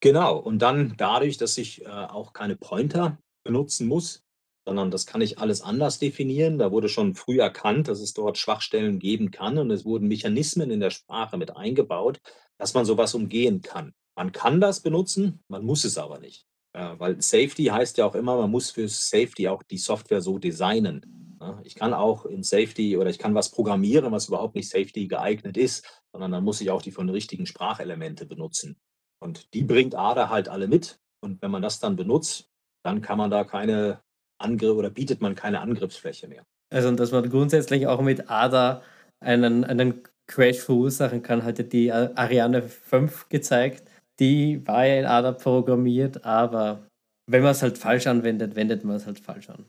Genau, 0.00 0.38
und 0.38 0.60
dann 0.60 0.94
dadurch, 0.96 1.38
dass 1.38 1.58
ich, 1.58 1.84
äh, 1.84 1.88
auch 1.88 2.32
keine 2.32 2.56
Pointer 2.56 3.18
benutzen 3.44 3.88
muss, 3.88 4.22
sondern 4.64 4.90
das 4.90 5.06
kann 5.06 5.20
ich 5.22 5.38
alles 5.38 5.62
anders 5.62 5.98
definieren. 5.98 6.58
Da 6.58 6.70
wurde 6.70 6.88
schon 6.88 7.14
früh 7.14 7.40
erkannt, 7.40 7.88
dass 7.88 8.00
es 8.00 8.12
dort 8.12 8.38
Schwachstellen 8.38 8.98
geben 8.98 9.30
kann 9.30 9.58
und 9.58 9.70
es 9.70 9.84
wurden 9.84 10.08
Mechanismen 10.08 10.70
in 10.70 10.80
der 10.80 10.90
Sprache 10.90 11.36
mit 11.38 11.56
eingebaut, 11.56 12.20
dass 12.58 12.74
man 12.74 12.84
sowas 12.84 13.14
umgehen 13.14 13.62
kann. 13.62 13.94
Man 14.14 14.32
kann 14.32 14.60
das 14.60 14.80
benutzen, 14.80 15.42
man 15.48 15.64
muss 15.64 15.84
es 15.84 15.96
aber 15.96 16.18
nicht. 16.18 16.46
Äh, 16.74 16.94
weil 16.98 17.20
Safety 17.22 17.64
heißt 17.64 17.98
ja 17.98 18.06
auch 18.06 18.14
immer, 18.14 18.36
man 18.36 18.50
muss 18.50 18.70
für 18.70 18.88
Safety 18.88 19.48
auch 19.48 19.62
die 19.62 19.78
Software 19.78 20.20
so 20.20 20.38
designen, 20.38 21.36
ne? 21.40 21.60
Ich 21.64 21.74
kann 21.74 21.94
auch 21.94 22.26
in 22.26 22.42
Safety 22.42 22.96
oder 22.96 23.10
ich 23.10 23.18
kann 23.18 23.34
was 23.34 23.50
programmieren, 23.50 24.12
was 24.12 24.28
überhaupt 24.28 24.54
nicht 24.54 24.68
Safety 24.68 25.06
geeignet 25.06 25.56
ist, 25.56 25.84
sondern 26.12 26.32
dann 26.32 26.44
muss 26.44 26.60
ich 26.60 26.70
auch 26.70 26.82
die 26.82 26.92
von 26.92 27.08
richtigen 27.08 27.46
Sprachelemente 27.46 28.26
benutzen. 28.26 28.76
Und 29.20 29.52
die 29.54 29.62
bringt 29.62 29.94
ADA 29.94 30.30
halt 30.30 30.48
alle 30.48 30.68
mit. 30.68 30.98
Und 31.20 31.42
wenn 31.42 31.50
man 31.50 31.62
das 31.62 31.80
dann 31.80 31.96
benutzt, 31.96 32.48
dann 32.84 33.02
kann 33.02 33.18
man 33.18 33.30
da 33.30 33.44
keine 33.44 34.00
Angr 34.40 34.76
oder 34.76 34.90
bietet 34.90 35.20
man 35.20 35.34
keine 35.34 35.60
Angriffsfläche 35.60 36.28
mehr. 36.28 36.44
Also, 36.72 36.90
dass 36.92 37.12
man 37.12 37.28
grundsätzlich 37.28 37.86
auch 37.86 38.00
mit 38.00 38.30
ADA 38.30 38.82
einen 39.20 39.64
einen 39.64 40.02
Crash 40.28 40.58
verursachen 40.58 41.22
kann, 41.22 41.42
hat 41.42 41.58
ja 41.58 41.64
die 41.64 41.90
Ariane 41.90 42.62
5 42.62 43.28
gezeigt. 43.28 43.90
Die 44.20 44.66
war 44.66 44.86
ja 44.86 45.00
in 45.00 45.06
ADA 45.06 45.32
programmiert, 45.32 46.24
aber 46.24 46.86
wenn 47.26 47.42
man 47.42 47.52
es 47.52 47.62
halt 47.62 47.78
falsch 47.78 48.06
anwendet, 48.06 48.54
wendet 48.54 48.84
man 48.84 48.96
es 48.96 49.06
halt 49.06 49.18
falsch 49.18 49.48
an. 49.48 49.66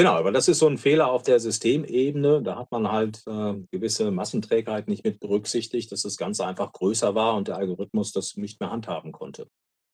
Genau, 0.00 0.14
aber 0.14 0.32
das 0.32 0.48
ist 0.48 0.60
so 0.60 0.66
ein 0.66 0.78
Fehler 0.78 1.12
auf 1.12 1.24
der 1.24 1.38
Systemebene. 1.40 2.42
Da 2.42 2.56
hat 2.56 2.70
man 2.72 2.90
halt, 2.90 3.22
äh, 3.26 3.52
gewisse 3.70 4.10
Massenträgheit 4.10 4.88
nicht 4.88 5.04
mit 5.04 5.20
berücksichtigt, 5.20 5.92
dass 5.92 6.00
das 6.00 6.16
Ganze 6.16 6.46
einfach 6.46 6.72
größer 6.72 7.14
war 7.14 7.36
und 7.36 7.48
der 7.48 7.58
Algorithmus 7.58 8.10
das 8.12 8.38
nicht 8.38 8.60
mehr 8.60 8.70
handhaben 8.70 9.12
konnte. 9.12 9.46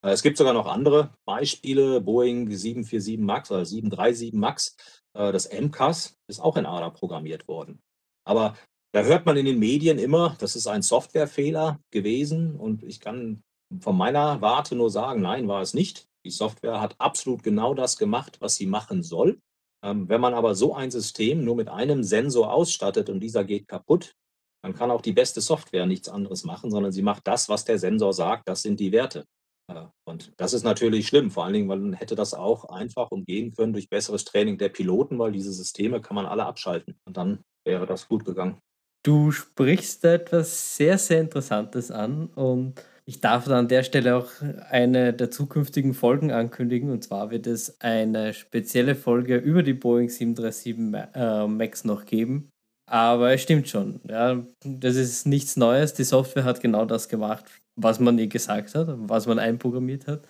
Äh, 0.04 0.10
es 0.10 0.22
gibt 0.22 0.38
sogar 0.38 0.52
noch 0.52 0.68
andere 0.68 1.10
Beispiele, 1.24 2.00
Boeing 2.00 2.48
747 2.48 3.18
MAX 3.18 3.50
oder 3.50 3.64
737 3.64 4.32
MAX, 4.32 4.76
äh, 5.14 5.32
das 5.32 5.46
MCAS 5.46 6.14
ist 6.30 6.38
auch 6.38 6.56
in 6.56 6.66
ADA 6.66 6.90
programmiert 6.90 7.48
worden. 7.48 7.80
Aber 8.24 8.54
da 8.94 9.02
hört 9.02 9.26
man 9.26 9.36
in 9.36 9.46
den 9.46 9.58
Medien 9.58 9.98
immer, 9.98 10.36
das 10.38 10.54
ist 10.54 10.68
ein 10.68 10.82
Softwarefehler 10.82 11.80
gewesen 11.90 12.54
und 12.54 12.84
ich 12.84 13.00
kann 13.00 13.42
von 13.80 13.96
meiner 13.96 14.40
Warte 14.40 14.76
nur 14.76 14.88
sagen: 14.88 15.20
„Nein, 15.22 15.48
war 15.48 15.62
es 15.62 15.74
nicht.“ 15.74 16.06
Die 16.24 16.30
Software 16.30 16.80
hat 16.80 16.94
absolut 17.00 17.42
genau 17.42 17.74
das 17.74 17.96
gemacht, 17.96 18.36
was 18.40 18.54
sie 18.54 18.66
machen 18.66 19.02
soll. 19.02 19.40
Ähm, 19.84 20.08
wenn 20.08 20.20
man 20.20 20.34
aber 20.34 20.54
so 20.54 20.74
ein 20.74 20.90
System 20.90 21.44
nur 21.44 21.56
mit 21.56 21.68
einem 21.68 22.02
Sensor 22.02 22.52
ausstattet 22.52 23.08
und 23.10 23.20
dieser 23.20 23.44
geht 23.44 23.68
kaputt, 23.68 24.14
dann 24.62 24.74
kann 24.74 24.90
auch 24.90 25.02
die 25.02 25.12
beste 25.12 25.40
Software 25.40 25.86
nichts 25.86 26.08
anderes 26.08 26.44
machen, 26.44 26.70
sondern 26.70 26.92
sie 26.92 27.02
macht 27.02 27.26
das, 27.26 27.48
was 27.48 27.64
der 27.64 27.78
Sensor 27.78 28.12
sagt, 28.12 28.48
das 28.48 28.62
sind 28.62 28.80
die 28.80 28.92
Werte. 28.92 29.24
Äh, 29.68 29.84
und 30.08 30.32
das 30.36 30.52
ist 30.52 30.64
natürlich 30.64 31.06
schlimm, 31.06 31.30
vor 31.30 31.44
allen 31.44 31.54
Dingen, 31.54 31.68
weil 31.68 31.78
man 31.78 31.92
hätte 31.92 32.14
das 32.14 32.34
auch 32.34 32.64
einfach 32.66 33.10
umgehen 33.10 33.52
können 33.54 33.72
durch 33.72 33.88
besseres 33.88 34.24
Training 34.24 34.58
der 34.58 34.68
Piloten, 34.68 35.18
weil 35.18 35.32
diese 35.32 35.52
Systeme 35.52 36.00
kann 36.00 36.14
man 36.14 36.26
alle 36.26 36.46
abschalten 36.46 36.98
und 37.06 37.16
dann 37.16 37.40
wäre 37.64 37.86
das 37.86 38.08
gut 38.08 38.24
gegangen. 38.24 38.58
Du 39.04 39.30
sprichst 39.30 40.02
da 40.02 40.14
etwas 40.14 40.76
sehr, 40.76 40.98
sehr 40.98 41.20
Interessantes 41.20 41.92
an 41.92 42.26
und 42.26 42.74
ich 43.08 43.20
darf 43.20 43.44
da 43.44 43.58
an 43.58 43.68
der 43.68 43.84
Stelle 43.84 44.16
auch 44.16 44.30
eine 44.68 45.12
der 45.12 45.30
zukünftigen 45.30 45.94
Folgen 45.94 46.32
ankündigen. 46.32 46.90
Und 46.90 47.04
zwar 47.04 47.30
wird 47.30 47.46
es 47.46 47.80
eine 47.80 48.34
spezielle 48.34 48.94
Folge 48.96 49.36
über 49.36 49.62
die 49.62 49.74
Boeing 49.74 50.08
737 50.08 50.76
Ma- 50.76 51.44
äh, 51.44 51.46
MAX 51.46 51.84
noch 51.84 52.04
geben. 52.04 52.50
Aber 52.88 53.32
es 53.32 53.42
stimmt 53.42 53.68
schon. 53.68 54.00
Ja, 54.08 54.44
das 54.64 54.96
ist 54.96 55.26
nichts 55.26 55.56
Neues. 55.56 55.94
Die 55.94 56.04
Software 56.04 56.44
hat 56.44 56.60
genau 56.60 56.84
das 56.84 57.08
gemacht, 57.08 57.44
was 57.80 58.00
man 58.00 58.18
ihr 58.18 58.28
gesagt 58.28 58.74
hat, 58.74 58.88
was 58.88 59.26
man 59.26 59.38
einprogrammiert 59.38 60.06
hat. 60.06 60.28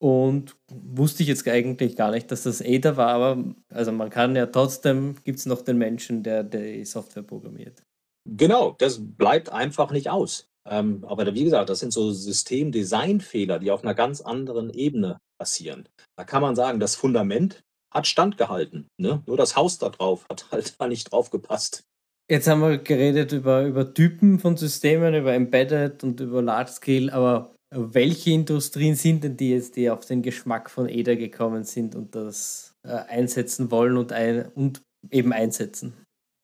Und 0.00 0.56
wusste 0.70 1.22
ich 1.22 1.28
jetzt 1.28 1.46
eigentlich 1.48 1.96
gar 1.96 2.12
nicht, 2.12 2.30
dass 2.30 2.44
das 2.44 2.62
ADA 2.62 2.96
war, 2.96 3.08
aber 3.08 3.44
also 3.72 3.90
man 3.90 4.10
kann 4.10 4.36
ja 4.36 4.46
trotzdem, 4.46 5.16
gibt 5.24 5.40
es 5.40 5.46
noch 5.46 5.62
den 5.62 5.76
Menschen, 5.76 6.22
der 6.22 6.44
die 6.44 6.84
Software 6.84 7.24
programmiert. 7.24 7.82
Genau, 8.30 8.76
das 8.78 9.00
bleibt 9.02 9.50
einfach 9.50 9.90
nicht 9.90 10.08
aus. 10.08 10.48
Ähm, 10.70 11.04
aber 11.06 11.34
wie 11.34 11.44
gesagt, 11.44 11.70
das 11.70 11.80
sind 11.80 11.92
so 11.92 12.10
Systemdesignfehler, 12.10 13.58
die 13.58 13.70
auf 13.70 13.82
einer 13.82 13.94
ganz 13.94 14.20
anderen 14.20 14.70
Ebene 14.70 15.18
passieren. 15.38 15.88
Da 16.16 16.24
kann 16.24 16.42
man 16.42 16.56
sagen, 16.56 16.80
das 16.80 16.96
Fundament 16.96 17.62
hat 17.92 18.06
standgehalten, 18.06 18.88
ne? 19.00 19.22
Nur 19.26 19.36
das 19.36 19.56
Haus 19.56 19.78
da 19.78 19.88
drauf 19.88 20.26
hat 20.30 20.46
halt 20.50 20.74
da 20.78 20.88
nicht 20.88 21.12
drauf 21.12 21.30
gepasst. 21.30 21.82
Jetzt 22.30 22.46
haben 22.46 22.60
wir 22.60 22.76
geredet 22.76 23.32
über, 23.32 23.64
über 23.64 23.94
Typen 23.94 24.38
von 24.38 24.56
Systemen, 24.56 25.14
über 25.14 25.32
Embedded 25.32 26.04
und 26.04 26.20
über 26.20 26.42
Large 26.42 26.72
Scale, 26.72 27.12
aber 27.12 27.54
welche 27.74 28.30
Industrien 28.30 28.94
sind 28.94 29.24
denn 29.24 29.36
die 29.36 29.50
jetzt, 29.50 29.76
die 29.76 29.90
auf 29.90 30.04
den 30.04 30.22
Geschmack 30.22 30.70
von 30.70 30.88
ADA 30.88 31.14
gekommen 31.14 31.64
sind 31.64 31.94
und 31.94 32.14
das 32.14 32.74
äh, 32.86 32.92
einsetzen 32.92 33.70
wollen 33.70 33.96
und, 33.96 34.12
ein, 34.12 34.50
und 34.54 34.82
eben 35.10 35.32
einsetzen? 35.32 35.94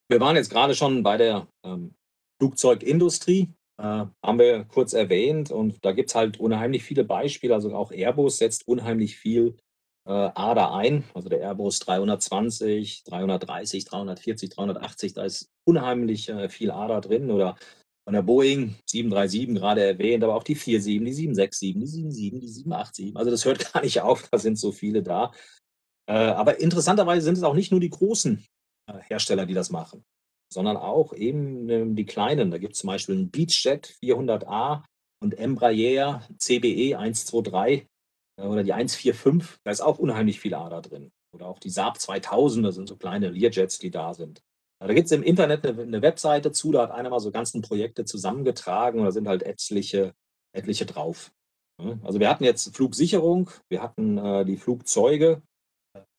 Wir 0.08 0.20
waren 0.20 0.36
jetzt 0.36 0.50
gerade 0.50 0.74
schon 0.74 1.02
bei 1.02 1.16
der, 1.18 1.46
ähm, 1.66 1.92
Flugzeugindustrie, 2.40 3.48
äh, 3.78 4.06
haben 4.22 4.38
wir 4.38 4.64
kurz 4.64 4.92
erwähnt 4.92 5.50
und 5.50 5.84
da 5.84 5.92
gibt's 5.92 6.14
halt 6.14 6.38
unheimlich 6.38 6.84
viele 6.84 7.04
Beispiele. 7.04 7.54
Also, 7.54 7.74
auch 7.74 7.92
Airbus 7.92 8.38
setzt 8.38 8.68
unheimlich 8.68 9.16
viel, 9.16 9.56
äh, 10.06 10.12
ADA 10.12 10.76
ein, 10.76 11.04
also 11.14 11.28
der 11.28 11.40
Airbus 11.40 11.80
320, 11.80 13.04
330, 13.04 13.84
340, 13.84 14.50
380, 14.50 15.14
da 15.14 15.24
ist 15.24 15.50
unheimlich, 15.66 16.28
äh, 16.28 16.48
viel 16.48 16.70
ADA 16.70 17.00
drin 17.00 17.30
oder 17.30 17.56
von 18.06 18.12
der 18.14 18.22
Boeing 18.22 18.76
737 18.86 19.54
gerade 19.54 19.82
erwähnt, 19.82 20.22
aber 20.22 20.34
auch 20.34 20.44
die 20.44 20.54
47, 20.54 21.00
die 21.04 21.12
767, 21.14 21.74
die 21.74 21.86
77, 21.86 22.40
die 22.40 22.48
787. 22.48 23.16
Also, 23.16 23.30
das 23.30 23.44
hört 23.44 23.72
gar 23.72 23.82
nicht 23.82 24.00
auf, 24.02 24.28
da 24.30 24.38
sind 24.38 24.58
so 24.58 24.72
viele 24.72 25.02
da. 25.02 25.32
Äh, 26.06 26.12
aber 26.12 26.60
interessanterweise 26.60 27.22
sind 27.22 27.38
es 27.38 27.42
auch 27.42 27.54
nicht 27.54 27.70
nur 27.70 27.80
die 27.80 27.90
großen, 27.90 28.44
äh, 28.86 28.98
Hersteller, 29.08 29.46
die 29.46 29.54
das 29.54 29.70
machen. 29.70 30.04
Sondern 30.52 30.76
auch 30.76 31.12
eben 31.12 31.68
ähm, 31.68 31.96
die 31.96 32.06
kleinen. 32.06 32.50
Da 32.50 32.58
gibt 32.58 32.74
es 32.74 32.80
zum 32.80 32.88
Beispiel 32.88 33.16
einen 33.16 33.30
Beachjet 33.30 33.94
400A 34.02 34.82
und 35.20 35.38
Embraer 35.38 36.22
CBE 36.38 36.96
123 36.96 37.86
äh, 38.36 38.42
oder 38.42 38.62
die 38.62 38.72
145. 38.72 39.58
Da 39.64 39.70
ist 39.70 39.80
auch 39.80 39.98
unheimlich 39.98 40.40
viel 40.40 40.54
Ader 40.54 40.82
drin. 40.82 41.10
Oder 41.34 41.48
auch 41.48 41.58
die 41.58 41.70
Saab 41.70 42.00
2000, 42.00 42.64
das 42.64 42.76
sind 42.76 42.88
so 42.88 42.96
kleine 42.96 43.30
Learjets, 43.30 43.78
die 43.78 43.90
da 43.90 44.14
sind. 44.14 44.42
Da 44.80 44.92
gibt 44.92 45.06
es 45.06 45.12
im 45.12 45.22
Internet 45.22 45.66
eine, 45.66 45.82
eine, 45.82 46.02
Webseite 46.02 46.52
zu, 46.52 46.70
da 46.70 46.82
hat 46.82 46.90
einer 46.90 47.08
mal 47.08 47.20
so 47.20 47.30
ganzen 47.30 47.62
Projekte 47.62 48.04
zusammengetragen 48.04 49.00
und 49.00 49.06
da 49.06 49.12
sind 49.12 49.26
halt 49.26 49.42
etliche, 49.42 50.14
etliche 50.52 50.84
drauf. 50.84 51.32
Also 52.02 52.20
wir 52.20 52.28
hatten 52.28 52.44
jetzt 52.44 52.74
Flugsicherung, 52.76 53.50
wir 53.68 53.82
hatten 53.82 54.18
äh, 54.18 54.44
die 54.44 54.56
Flugzeuge. 54.56 55.42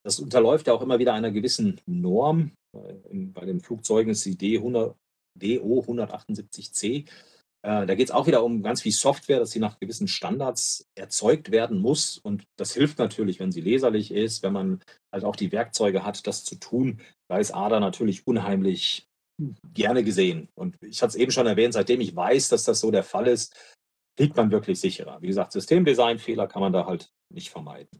Das 0.05 0.19
unterläuft 0.19 0.67
ja 0.67 0.73
auch 0.73 0.83
immer 0.83 0.99
wieder 0.99 1.13
einer 1.13 1.31
gewissen 1.31 1.81
Norm. 1.87 2.51
Bei 2.71 3.43
den 3.45 3.59
Flugzeugen 3.59 4.11
ist 4.11 4.23
die 4.23 4.37
D 4.37 4.57
100, 4.57 4.95
DO 5.35 5.79
178C. 5.81 7.07
Äh, 7.65 7.85
da 7.87 7.95
geht 7.95 8.09
es 8.09 8.11
auch 8.11 8.27
wieder 8.27 8.43
um 8.43 8.61
ganz 8.61 8.83
viel 8.83 8.91
Software, 8.91 9.39
dass 9.39 9.49
sie 9.49 9.59
nach 9.59 9.79
gewissen 9.79 10.07
Standards 10.07 10.87
erzeugt 10.93 11.49
werden 11.49 11.79
muss. 11.79 12.19
Und 12.19 12.43
das 12.55 12.73
hilft 12.73 12.99
natürlich, 12.99 13.39
wenn 13.39 13.51
sie 13.51 13.61
leserlich 13.61 14.11
ist, 14.11 14.43
wenn 14.43 14.53
man 14.53 14.83
halt 15.11 15.23
auch 15.23 15.35
die 15.35 15.51
Werkzeuge 15.51 16.05
hat, 16.05 16.27
das 16.27 16.43
zu 16.43 16.55
tun. 16.59 17.01
Da 17.27 17.39
ist 17.39 17.55
ADA 17.55 17.79
natürlich 17.79 18.27
unheimlich 18.27 19.07
gerne 19.73 20.03
gesehen. 20.03 20.49
Und 20.53 20.77
ich 20.83 21.01
hatte 21.01 21.09
es 21.09 21.15
eben 21.15 21.31
schon 21.31 21.47
erwähnt, 21.47 21.73
seitdem 21.73 21.99
ich 22.01 22.15
weiß, 22.15 22.49
dass 22.49 22.63
das 22.63 22.79
so 22.79 22.91
der 22.91 23.03
Fall 23.03 23.25
ist, 23.25 23.55
fliegt 24.15 24.37
man 24.37 24.51
wirklich 24.51 24.79
sicherer. 24.79 25.19
Wie 25.23 25.27
gesagt, 25.27 25.51
Systemdesign-Fehler 25.51 26.47
kann 26.47 26.61
man 26.61 26.73
da 26.73 26.85
halt 26.85 27.11
nicht 27.33 27.49
vermeiden. 27.49 27.99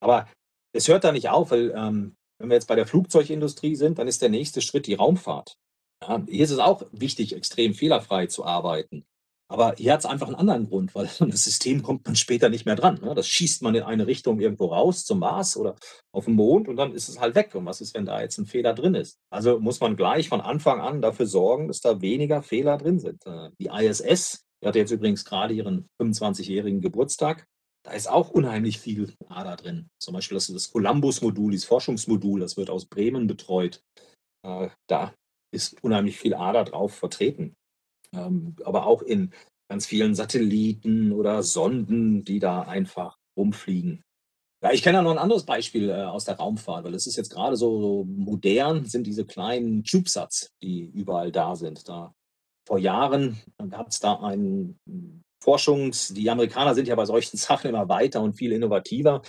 Aber 0.00 0.28
es 0.72 0.88
hört 0.88 1.04
da 1.04 1.12
nicht 1.12 1.28
auf, 1.28 1.50
weil 1.50 1.72
ähm, 1.76 2.16
wenn 2.38 2.50
wir 2.50 2.54
jetzt 2.54 2.68
bei 2.68 2.74
der 2.74 2.86
Flugzeugindustrie 2.86 3.76
sind, 3.76 3.98
dann 3.98 4.08
ist 4.08 4.22
der 4.22 4.28
nächste 4.28 4.60
Schritt 4.60 4.86
die 4.86 4.94
Raumfahrt. 4.94 5.56
Ja, 6.02 6.22
hier 6.28 6.44
ist 6.44 6.50
es 6.50 6.58
auch 6.58 6.82
wichtig, 6.90 7.34
extrem 7.36 7.74
fehlerfrei 7.74 8.26
zu 8.26 8.44
arbeiten. 8.44 9.04
Aber 9.52 9.74
hier 9.76 9.92
hat 9.92 10.00
es 10.00 10.06
einfach 10.06 10.28
einen 10.28 10.36
anderen 10.36 10.66
Grund, 10.66 10.94
weil 10.94 11.04
das 11.20 11.44
System 11.44 11.82
kommt 11.82 12.06
man 12.06 12.16
später 12.16 12.48
nicht 12.48 12.64
mehr 12.64 12.74
dran. 12.74 12.98
Ne? 13.02 13.14
Das 13.14 13.28
schießt 13.28 13.62
man 13.62 13.74
in 13.74 13.82
eine 13.82 14.06
Richtung 14.06 14.40
irgendwo 14.40 14.66
raus, 14.66 15.04
zum 15.04 15.18
Mars 15.18 15.58
oder 15.58 15.76
auf 16.10 16.24
den 16.24 16.34
Mond 16.34 16.68
und 16.68 16.76
dann 16.76 16.94
ist 16.94 17.08
es 17.08 17.20
halt 17.20 17.34
weg. 17.34 17.54
Und 17.54 17.66
was 17.66 17.82
ist, 17.82 17.94
wenn 17.94 18.06
da 18.06 18.20
jetzt 18.22 18.38
ein 18.38 18.46
Fehler 18.46 18.72
drin 18.72 18.94
ist? 18.94 19.18
Also 19.30 19.60
muss 19.60 19.80
man 19.80 19.94
gleich 19.94 20.30
von 20.30 20.40
Anfang 20.40 20.80
an 20.80 21.02
dafür 21.02 21.26
sorgen, 21.26 21.68
dass 21.68 21.80
da 21.80 22.00
weniger 22.00 22.42
Fehler 22.42 22.78
drin 22.78 22.98
sind. 22.98 23.26
Äh, 23.26 23.50
die 23.60 23.66
ISS, 23.66 24.46
die 24.62 24.66
hatte 24.66 24.78
jetzt 24.78 24.90
übrigens 24.90 25.24
gerade 25.24 25.52
ihren 25.52 25.86
25-jährigen 26.00 26.80
Geburtstag. 26.80 27.46
Da 27.84 27.92
ist 27.92 28.08
auch 28.08 28.30
unheimlich 28.30 28.78
viel 28.78 29.12
ADA 29.28 29.56
drin. 29.56 29.88
Zum 30.00 30.14
Beispiel 30.14 30.36
das, 30.36 30.46
das 30.46 30.70
Columbus-Modul, 30.70 31.50
dieses 31.50 31.66
Forschungsmodul, 31.66 32.40
das 32.40 32.56
wird 32.56 32.70
aus 32.70 32.86
Bremen 32.86 33.26
betreut. 33.26 33.82
Äh, 34.46 34.68
da 34.88 35.14
ist 35.52 35.82
unheimlich 35.82 36.18
viel 36.18 36.34
ADA 36.34 36.64
drauf 36.64 36.94
vertreten. 36.94 37.54
Ähm, 38.14 38.56
aber 38.64 38.86
auch 38.86 39.02
in 39.02 39.32
ganz 39.68 39.86
vielen 39.86 40.14
Satelliten 40.14 41.12
oder 41.12 41.42
Sonden, 41.42 42.24
die 42.24 42.38
da 42.38 42.62
einfach 42.62 43.16
rumfliegen. 43.36 44.02
Ja, 44.62 44.70
ich 44.70 44.82
kenne 44.82 44.98
ja 44.98 45.02
noch 45.02 45.10
ein 45.10 45.18
anderes 45.18 45.44
Beispiel 45.44 45.90
äh, 45.90 46.04
aus 46.04 46.24
der 46.24 46.36
Raumfahrt, 46.36 46.84
weil 46.84 46.94
es 46.94 47.08
ist 47.08 47.16
jetzt 47.16 47.32
gerade 47.32 47.56
so, 47.56 47.80
so 47.80 48.04
modern, 48.04 48.84
sind 48.84 49.06
diese 49.08 49.24
kleinen 49.24 49.82
CubeSats, 49.82 50.52
die 50.62 50.82
überall 50.82 51.32
da 51.32 51.56
sind. 51.56 51.88
Da 51.88 52.14
vor 52.68 52.78
Jahren 52.78 53.40
gab 53.70 53.88
es 53.88 53.98
da 53.98 54.20
einen 54.20 54.78
Forschungs-, 55.42 56.12
die 56.14 56.30
Amerikaner 56.30 56.74
sind 56.74 56.88
ja 56.88 56.94
bei 56.94 57.04
solchen 57.04 57.36
Sachen 57.38 57.70
immer 57.70 57.88
weiter 57.88 58.20
und 58.22 58.34
viel 58.34 58.52
innovativer. 58.52 59.22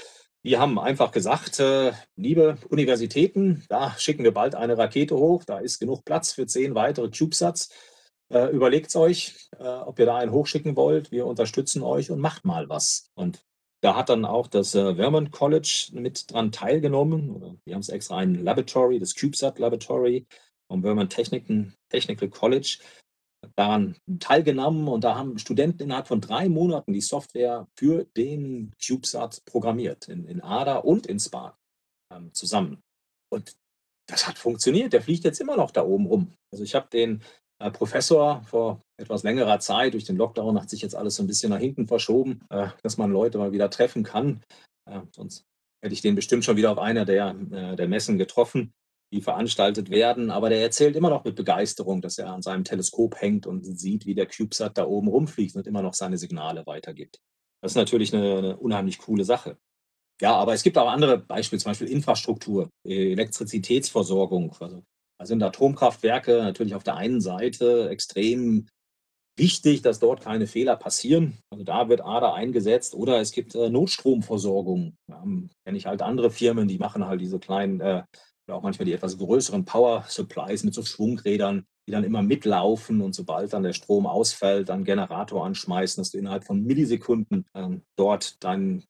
Die 0.45 0.57
haben 0.57 0.77
einfach 0.77 1.11
gesagt, 1.11 1.59
äh, 1.59 1.93
liebe 2.17 2.57
Universitäten, 2.69 3.63
da 3.69 3.95
schicken 3.97 4.23
wir 4.25 4.33
bald 4.33 4.55
eine 4.55 4.77
Rakete 4.77 5.15
hoch, 5.15 5.45
da 5.45 5.59
ist 5.59 5.79
genug 5.79 6.03
Platz 6.03 6.33
für 6.33 6.45
zehn 6.45 6.75
weitere 6.75 7.09
CubeSats. 7.09 7.69
Äh, 8.29 8.47
Überlegt 8.47 8.93
euch, 8.95 9.35
äh, 9.57 9.63
ob 9.63 9.99
ihr 9.99 10.05
da 10.05 10.17
einen 10.17 10.31
hochschicken 10.31 10.75
wollt. 10.75 11.11
Wir 11.11 11.25
unterstützen 11.25 11.81
euch 11.81 12.11
und 12.11 12.19
macht 12.19 12.43
mal 12.43 12.67
was. 12.67 13.09
Und 13.15 13.45
da 13.81 13.95
hat 13.95 14.09
dann 14.09 14.25
auch 14.25 14.47
das 14.47 14.75
äh, 14.75 14.95
Vermont 14.95 15.31
College 15.31 15.89
mit 15.93 16.31
dran 16.31 16.51
teilgenommen. 16.51 17.61
Die 17.65 17.73
haben 17.73 17.81
es 17.81 17.89
extra 17.89 18.17
ein 18.17 18.35
Laboratory, 18.35 18.99
das 18.99 19.15
CubeSat 19.15 19.59
Laboratory 19.59 20.25
vom 20.67 20.81
Vermont 20.81 21.11
Technical 21.11 22.29
College 22.29 22.79
daran 23.55 23.95
teilgenommen 24.19 24.87
und 24.87 25.03
da 25.03 25.15
haben 25.15 25.37
Studenten 25.37 25.83
innerhalb 25.83 26.07
von 26.07 26.21
drei 26.21 26.49
Monaten 26.49 26.93
die 26.93 27.01
Software 27.01 27.67
für 27.77 28.05
den 28.17 28.73
CubeSat 28.83 29.43
programmiert, 29.45 30.07
in, 30.07 30.25
in 30.25 30.41
ADA 30.41 30.77
und 30.77 31.07
in 31.07 31.19
Spark 31.19 31.55
ähm, 32.11 32.33
zusammen. 32.33 32.81
Und 33.31 33.55
das 34.07 34.27
hat 34.27 34.37
funktioniert. 34.37 34.93
Der 34.93 35.01
fliegt 35.01 35.23
jetzt 35.23 35.39
immer 35.39 35.55
noch 35.55 35.71
da 35.71 35.83
oben 35.83 36.07
rum. 36.07 36.33
Also 36.51 36.63
ich 36.63 36.75
habe 36.75 36.87
den 36.91 37.23
äh, 37.59 37.71
Professor 37.71 38.43
vor 38.43 38.81
etwas 38.99 39.23
längerer 39.23 39.59
Zeit, 39.59 39.93
durch 39.93 40.05
den 40.05 40.17
Lockdown 40.17 40.59
hat 40.59 40.69
sich 40.69 40.81
jetzt 40.81 40.95
alles 40.95 41.15
so 41.15 41.23
ein 41.23 41.27
bisschen 41.27 41.51
nach 41.51 41.59
hinten 41.59 41.87
verschoben, 41.87 42.41
äh, 42.49 42.69
dass 42.81 42.97
man 42.97 43.11
Leute 43.11 43.37
mal 43.37 43.51
wieder 43.51 43.69
treffen 43.69 44.03
kann. 44.03 44.43
Äh, 44.89 45.01
sonst 45.11 45.45
hätte 45.81 45.93
ich 45.93 46.01
den 46.01 46.15
bestimmt 46.15 46.43
schon 46.43 46.57
wieder 46.57 46.71
auf 46.71 46.79
einer 46.79 47.05
der, 47.05 47.35
äh, 47.51 47.75
der 47.75 47.87
Messen 47.87 48.17
getroffen 48.17 48.73
die 49.13 49.21
veranstaltet 49.21 49.89
werden. 49.89 50.31
Aber 50.31 50.49
der 50.49 50.61
erzählt 50.61 50.95
immer 50.95 51.09
noch 51.09 51.23
mit 51.23 51.35
Begeisterung, 51.35 52.01
dass 52.01 52.17
er 52.17 52.33
an 52.33 52.41
seinem 52.41 52.63
Teleskop 52.63 53.21
hängt 53.21 53.45
und 53.45 53.63
sieht, 53.63 54.05
wie 54.05 54.15
der 54.15 54.25
CubeSat 54.25 54.77
da 54.77 54.85
oben 54.85 55.07
rumfliegt 55.07 55.55
und 55.55 55.67
immer 55.67 55.83
noch 55.83 55.93
seine 55.93 56.17
Signale 56.17 56.65
weitergibt. 56.65 57.19
Das 57.61 57.73
ist 57.73 57.75
natürlich 57.75 58.13
eine, 58.13 58.37
eine 58.37 58.57
unheimlich 58.57 58.97
coole 58.97 59.23
Sache. 59.23 59.57
Ja, 60.19 60.35
aber 60.35 60.53
es 60.53 60.63
gibt 60.63 60.77
auch 60.77 60.89
andere 60.89 61.19
Beispiele, 61.19 61.61
zum 61.61 61.71
Beispiel 61.71 61.87
Infrastruktur, 61.87 62.69
Elektrizitätsversorgung. 62.85 64.55
Also 64.59 64.83
da 65.19 65.25
sind 65.25 65.43
Atomkraftwerke 65.43 66.37
natürlich 66.43 66.75
auf 66.75 66.83
der 66.83 66.95
einen 66.95 67.21
Seite 67.21 67.89
extrem 67.89 68.67
wichtig, 69.37 69.81
dass 69.81 69.99
dort 69.99 70.21
keine 70.21 70.47
Fehler 70.47 70.75
passieren. 70.75 71.39
Also 71.51 71.63
da 71.63 71.89
wird 71.89 72.01
ADA 72.01 72.33
eingesetzt 72.33 72.95
oder 72.95 73.19
es 73.19 73.31
gibt 73.31 73.55
äh, 73.55 73.69
Notstromversorgung. 73.69 74.95
Da 75.07 75.23
kenne 75.65 75.77
ich 75.77 75.85
halt 75.85 76.01
andere 76.01 76.31
Firmen, 76.31 76.67
die 76.67 76.77
machen 76.77 77.07
halt 77.07 77.21
diese 77.21 77.39
kleinen 77.39 77.79
äh, 77.81 78.03
oder 78.47 78.57
auch 78.57 78.63
manchmal 78.63 78.85
die 78.85 78.93
etwas 78.93 79.17
größeren 79.17 79.65
Power 79.65 80.05
Supplies 80.07 80.63
mit 80.63 80.73
so 80.73 80.83
Schwungrädern, 80.83 81.65
die 81.87 81.91
dann 81.91 82.03
immer 82.03 82.21
mitlaufen 82.21 83.01
und 83.01 83.13
sobald 83.13 83.53
dann 83.53 83.63
der 83.63 83.73
Strom 83.73 84.05
ausfällt, 84.05 84.69
dann 84.69 84.83
Generator 84.83 85.45
anschmeißen, 85.45 86.01
dass 86.01 86.11
du 86.11 86.17
innerhalb 86.17 86.45
von 86.45 86.63
Millisekunden 86.63 87.45
ähm, 87.55 87.83
dort 87.97 88.43
deine 88.43 88.83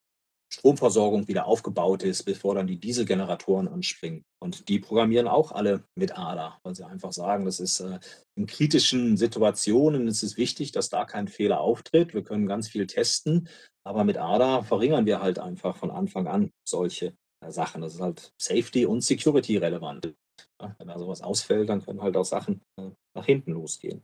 Stromversorgung 0.53 1.27
wieder 1.27 1.47
aufgebaut 1.47 2.03
ist, 2.03 2.23
bevor 2.23 2.53
dann 2.53 2.67
die 2.67 2.79
Dieselgeneratoren 2.79 3.67
anspringen. 3.67 4.23
Und 4.39 4.69
die 4.69 4.77
programmieren 4.77 5.27
auch 5.27 5.51
alle 5.51 5.83
mit 5.95 6.15
ADA, 6.15 6.59
weil 6.61 6.75
sie 6.75 6.85
einfach 6.85 7.11
sagen, 7.11 7.45
das 7.45 7.59
ist 7.59 7.79
äh, 7.79 7.99
in 8.35 8.45
kritischen 8.45 9.17
Situationen 9.17 10.07
ist 10.07 10.21
es 10.21 10.37
wichtig, 10.37 10.71
dass 10.71 10.89
da 10.89 11.05
kein 11.05 11.27
Fehler 11.27 11.59
auftritt. 11.59 12.13
Wir 12.13 12.23
können 12.23 12.45
ganz 12.45 12.67
viel 12.67 12.85
testen, 12.85 13.49
aber 13.83 14.03
mit 14.03 14.17
ADA 14.17 14.61
verringern 14.61 15.07
wir 15.07 15.21
halt 15.21 15.39
einfach 15.39 15.75
von 15.75 15.89
Anfang 15.89 16.27
an 16.27 16.51
solche 16.63 17.15
Sachen. 17.51 17.81
Das 17.81 17.95
ist 17.95 18.01
halt 18.01 18.33
Safety 18.37 18.85
und 18.85 19.01
Security 19.01 19.57
relevant. 19.57 20.13
Ja, 20.61 20.75
wenn 20.77 20.87
da 20.87 20.97
sowas 20.97 21.21
ausfällt, 21.21 21.69
dann 21.69 21.83
können 21.83 22.01
halt 22.01 22.15
auch 22.15 22.25
Sachen 22.25 22.61
äh, 22.79 22.89
nach 23.15 23.25
hinten 23.25 23.51
losgehen. 23.51 24.03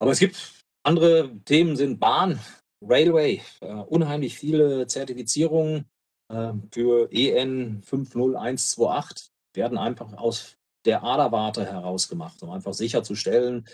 Aber 0.00 0.12
es 0.12 0.18
gibt 0.18 0.64
andere 0.82 1.38
Themen, 1.44 1.76
sind 1.76 2.00
Bahn, 2.00 2.40
Railway, 2.82 3.42
äh, 3.60 3.72
unheimlich 3.72 4.38
viele 4.38 4.86
Zertifizierungen 4.86 5.86
äh, 6.32 6.52
für 6.72 7.10
EN 7.12 7.82
50128 7.82 9.30
werden 9.54 9.78
einfach 9.78 10.12
aus 10.14 10.56
der 10.86 11.02
Aderwarte 11.02 11.66
heraus 11.66 12.08
gemacht, 12.08 12.42
um 12.42 12.50
einfach 12.50 12.72
sicherzustellen, 12.72 13.66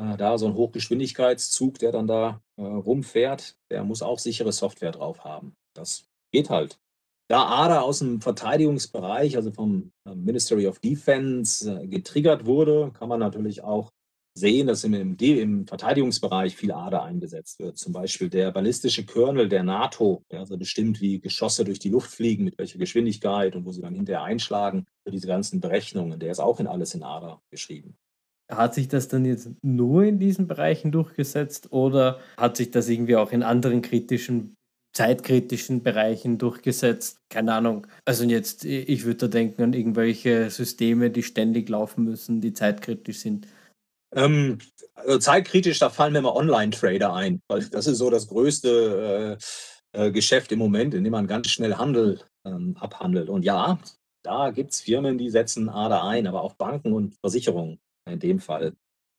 äh, 0.00 0.16
da 0.16 0.38
so 0.38 0.46
ein 0.46 0.54
Hochgeschwindigkeitszug, 0.54 1.78
der 1.78 1.92
dann 1.92 2.06
da 2.06 2.40
äh, 2.56 2.62
rumfährt, 2.62 3.56
der 3.70 3.84
muss 3.84 4.02
auch 4.02 4.18
sichere 4.18 4.52
Software 4.52 4.92
drauf 4.92 5.24
haben. 5.24 5.54
Das 5.74 6.06
geht 6.32 6.50
halt. 6.50 6.78
Da 7.28 7.44
ADA 7.44 7.80
aus 7.80 7.98
dem 7.98 8.20
Verteidigungsbereich, 8.20 9.36
also 9.36 9.50
vom 9.50 9.90
äh, 10.04 10.14
Ministry 10.14 10.66
of 10.66 10.78
Defense, 10.78 11.82
äh, 11.82 11.86
getriggert 11.88 12.46
wurde, 12.46 12.92
kann 12.92 13.08
man 13.08 13.18
natürlich 13.18 13.64
auch 13.64 13.90
sehen, 14.36 14.66
dass 14.66 14.84
im, 14.84 15.16
im, 15.18 15.66
Verteidigungsbereich 15.66 16.54
viel 16.54 16.70
ADA 16.70 17.02
eingesetzt 17.02 17.58
wird. 17.58 17.78
Zum 17.78 17.92
Beispiel 17.92 18.28
der 18.28 18.52
ballistische 18.52 19.04
Kernel 19.04 19.48
der 19.48 19.62
NATO, 19.62 20.22
der 20.30 20.40
also 20.40 20.56
bestimmt, 20.56 21.00
wie 21.00 21.20
Geschosse 21.20 21.64
durch 21.64 21.78
die 21.78 21.88
Luft 21.88 22.10
fliegen, 22.10 22.44
mit 22.44 22.58
welcher 22.58 22.78
Geschwindigkeit 22.78 23.56
und 23.56 23.64
wo 23.64 23.72
sie 23.72 23.80
dann 23.80 23.94
hinterher 23.94 24.22
einschlagen, 24.22 24.84
für 25.04 25.10
diese 25.10 25.26
ganzen 25.26 25.60
Berechnungen. 25.60 26.20
Der 26.20 26.30
ist 26.30 26.38
auch 26.38 26.60
in 26.60 26.66
alles 26.66 26.94
in 26.94 27.02
ADA 27.02 27.40
geschrieben. 27.50 27.96
Hat 28.48 28.74
sich 28.74 28.86
das 28.86 29.08
dann 29.08 29.24
jetzt 29.24 29.50
nur 29.62 30.04
in 30.04 30.20
diesen 30.20 30.46
Bereichen 30.46 30.92
durchgesetzt 30.92 31.72
oder 31.72 32.20
hat 32.36 32.56
sich 32.56 32.70
das 32.70 32.88
irgendwie 32.88 33.16
auch 33.16 33.32
in 33.32 33.42
anderen 33.42 33.82
kritischen 33.82 34.54
zeitkritischen 34.96 35.82
Bereichen 35.82 36.38
durchgesetzt. 36.38 37.18
Keine 37.28 37.52
Ahnung. 37.52 37.86
Also 38.06 38.24
jetzt, 38.24 38.64
ich 38.64 39.04
würde 39.04 39.18
da 39.18 39.28
denken 39.28 39.62
an 39.62 39.72
irgendwelche 39.74 40.48
Systeme, 40.48 41.10
die 41.10 41.22
ständig 41.22 41.68
laufen 41.68 42.04
müssen, 42.04 42.40
die 42.40 42.54
zeitkritisch 42.54 43.18
sind. 43.18 43.46
Ähm, 44.14 44.58
also 44.94 45.18
zeitkritisch, 45.18 45.78
da 45.80 45.90
fallen 45.90 46.14
mir 46.14 46.22
mal 46.22 46.30
Online-Trader 46.30 47.12
ein, 47.12 47.42
weil 47.48 47.66
das 47.66 47.86
ist 47.86 47.98
so 47.98 48.08
das 48.08 48.28
größte 48.28 49.38
äh, 49.92 50.06
äh, 50.06 50.10
Geschäft 50.12 50.50
im 50.52 50.60
Moment, 50.60 50.94
in 50.94 51.04
dem 51.04 51.10
man 51.10 51.26
ganz 51.26 51.48
schnell 51.48 51.74
Handel 51.74 52.20
ähm, 52.46 52.76
abhandelt. 52.80 53.28
Und 53.28 53.44
ja, 53.44 53.78
da 54.22 54.50
gibt 54.50 54.72
es 54.72 54.80
Firmen, 54.80 55.18
die 55.18 55.28
setzen 55.28 55.68
ADA 55.68 56.08
ein, 56.08 56.26
aber 56.26 56.40
auch 56.40 56.54
Banken 56.54 56.94
und 56.94 57.16
Versicherungen. 57.20 57.80
in 58.08 58.18
dem 58.18 58.40
Fall. 58.40 58.72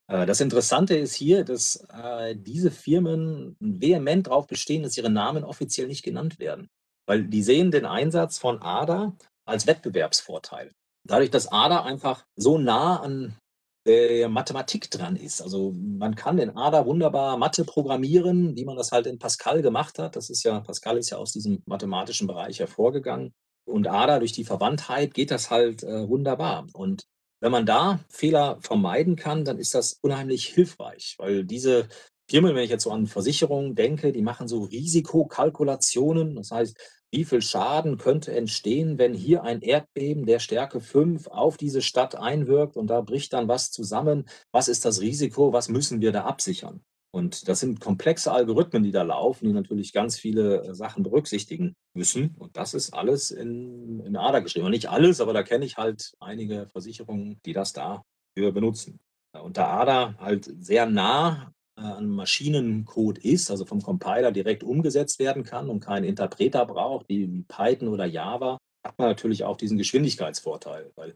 Äh, 0.08 0.26
das 0.26 0.42
Interessante 0.42 0.96
ist 0.98 1.14
hier, 1.16 1.44
dass, 1.44 1.86
äh, 1.94 2.36
diese 2.36 2.72
Firmen 2.72 3.56
vehement 3.60 4.28
darauf 4.28 4.48
bestehen, 4.48 4.84
dass 4.84 4.98
ihre 4.98 5.10
Namen 5.10 5.44
offiziell 5.44 5.88
nicht 5.88 6.04
genannt 6.04 6.40
werden, 6.40 6.70
weil 7.08 7.26
die 7.26 7.44
sehen 7.44 7.72
den 7.72 7.86
Einsatz 7.86 8.38
von 8.38 8.62
ADA 8.62 9.16
als 9.46 9.68
Wettbewerbsvorteil. 9.68 10.72
Dadurch, 11.06 11.32
dass 11.32 11.52
ADA 11.52 11.84
einfach 11.84 12.26
so 12.36 12.58
nah 12.58 13.02
an 13.02 13.38
der 13.86 14.28
Mathematik 14.28 14.92
dran 14.92 15.16
ist. 15.16 15.42
Also, 15.42 15.72
man 15.74 16.16
kann 16.16 16.40
in 16.40 16.58
ADA 16.58 16.86
wunderbar 16.86 17.38
Mathe 17.38 17.64
programmieren, 17.64 18.56
wie 18.58 18.66
man 18.66 18.76
das 18.76 18.92
halt 18.92 19.08
in 19.08 19.18
Pascal 19.20 19.62
gemacht 19.62 19.98
hat. 20.00 20.18
Das 20.18 20.30
ist 20.30 20.44
ja 20.44 20.60
Pascal 20.60 20.98
ist 20.98 21.10
ja 21.10 21.18
aus 21.18 21.32
diesem 21.32 21.64
mathematischen 21.66 22.28
Bereich 22.28 22.60
hervorgegangen. 22.60 23.34
Und 23.66 23.88
ADA 23.88 24.20
durch 24.20 24.34
die 24.34 24.44
Verwandtheit 24.46 25.14
geht 25.14 25.32
das 25.32 25.50
halt, 25.52 25.84
äh, 25.84 26.08
wunderbar. 26.10 26.68
Und 26.74 27.06
wenn 27.40 27.52
man 27.52 27.66
da 27.66 28.00
Fehler 28.10 28.58
vermeiden 28.62 29.16
kann, 29.16 29.46
dann 29.46 29.60
ist 29.60 29.76
das 29.76 29.94
unheimlich 30.02 30.48
hilfreich, 30.48 31.16
weil 31.20 31.46
diese 31.46 31.88
Firmen, 32.30 32.56
wenn 32.56 32.64
ich 32.64 32.70
jetzt 32.70 32.84
so 32.84 32.92
an 32.92 33.08
Versicherungen 33.08 33.76
denke, 33.76 34.12
die 34.12 34.22
machen 34.22 34.48
so 34.48 34.64
Risikokalkulationen. 34.64 36.36
Das 36.36 36.52
heißt, 36.52 36.78
wie 37.12 37.24
viel 37.24 37.42
Schaden 37.42 37.98
könnte 37.98 38.34
entstehen, 38.36 38.98
wenn 38.98 39.14
hier 39.14 39.44
ein 39.44 39.62
Erdbeben 39.62 40.26
der 40.26 40.40
Stärke 40.40 40.82
5 40.82 41.28
auf 41.28 41.56
diese 41.56 41.82
Stadt 41.82 42.16
einwirkt 42.16 42.76
und 42.76 42.88
da 42.88 43.00
bricht 43.02 43.32
dann 43.32 43.48
was 43.48 43.72
zusammen? 43.72 44.28
Was 44.52 44.68
ist 44.68 44.84
das 44.84 45.00
Risiko? 45.00 45.54
Was 45.54 45.70
müssen 45.70 46.02
wir 46.02 46.12
da 46.12 46.26
absichern? 46.26 46.84
Und 47.18 47.48
das 47.48 47.62
sind 47.62 47.80
komplexe 47.80 48.32
Algorithmen, 48.32 48.84
die 48.84 48.92
da 48.92 49.02
laufen, 49.02 49.48
die 49.48 49.54
natürlich 49.54 49.92
ganz 49.92 50.20
viele 50.20 50.64
äh, 50.64 50.76
Sachen 50.76 51.02
berücksichtigen 51.02 51.76
müssen. 51.96 52.36
Und 52.38 52.56
das 52.56 52.76
ist 52.76 52.94
alles 52.94 53.32
in, 53.32 54.02
in 54.02 54.16
ADA 54.16 54.40
geschrieben. 54.42 54.68
Und 54.68 54.72
nicht 54.72 54.92
alles, 54.92 55.20
aber 55.20 55.34
da 55.34 55.42
kenne 55.42 55.66
ich 55.66 55.78
halt 55.78 56.14
einige 56.20 56.68
Versicherungen, 56.68 57.40
die 57.44 57.54
das 57.54 57.74
dafür 57.74 58.52
benutzen. 58.52 59.00
Und 59.34 59.58
da 59.58 59.80
ADA 59.80 60.16
halt 60.20 60.46
sehr 60.64 60.86
nah 60.86 61.52
äh, 61.76 61.82
an 61.82 62.08
Maschinencode 62.08 63.18
ist, 63.18 63.50
also 63.50 63.66
vom 63.66 63.82
Compiler 63.82 64.32
direkt 64.32 64.64
umgesetzt 64.64 65.18
werden 65.18 65.44
kann 65.44 65.72
und 65.72 65.80
keinen 65.80 66.04
Interpreter 66.04 66.68
braucht, 66.68 67.10
wie 67.10 67.44
Python 67.48 67.88
oder 67.88 68.06
Java, 68.06 68.60
hat 68.86 69.00
man 69.00 69.08
natürlich 69.08 69.44
auch 69.44 69.58
diesen 69.58 69.80
Geschwindigkeitsvorteil. 69.80 70.92
Weil 70.96 71.16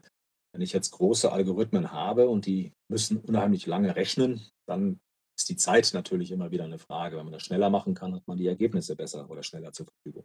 wenn 0.52 0.62
ich 0.62 0.72
jetzt 0.72 0.90
große 0.90 1.30
Algorithmen 1.30 1.92
habe 1.92 2.28
und 2.28 2.46
die 2.46 2.72
müssen 2.88 3.18
unheimlich 3.18 3.66
lange 3.66 3.94
rechnen, 3.94 4.40
dann 4.66 4.98
ist 5.42 5.48
die 5.48 5.56
Zeit 5.56 5.90
natürlich 5.92 6.30
immer 6.30 6.50
wieder 6.50 6.64
eine 6.64 6.78
Frage. 6.78 7.16
Wenn 7.16 7.24
man 7.24 7.32
das 7.32 7.42
schneller 7.42 7.68
machen 7.68 7.94
kann, 7.94 8.14
hat 8.14 8.26
man 8.26 8.38
die 8.38 8.46
Ergebnisse 8.46 8.94
besser 8.94 9.28
oder 9.28 9.42
schneller 9.42 9.72
zur 9.72 9.86
Verfügung. 9.86 10.24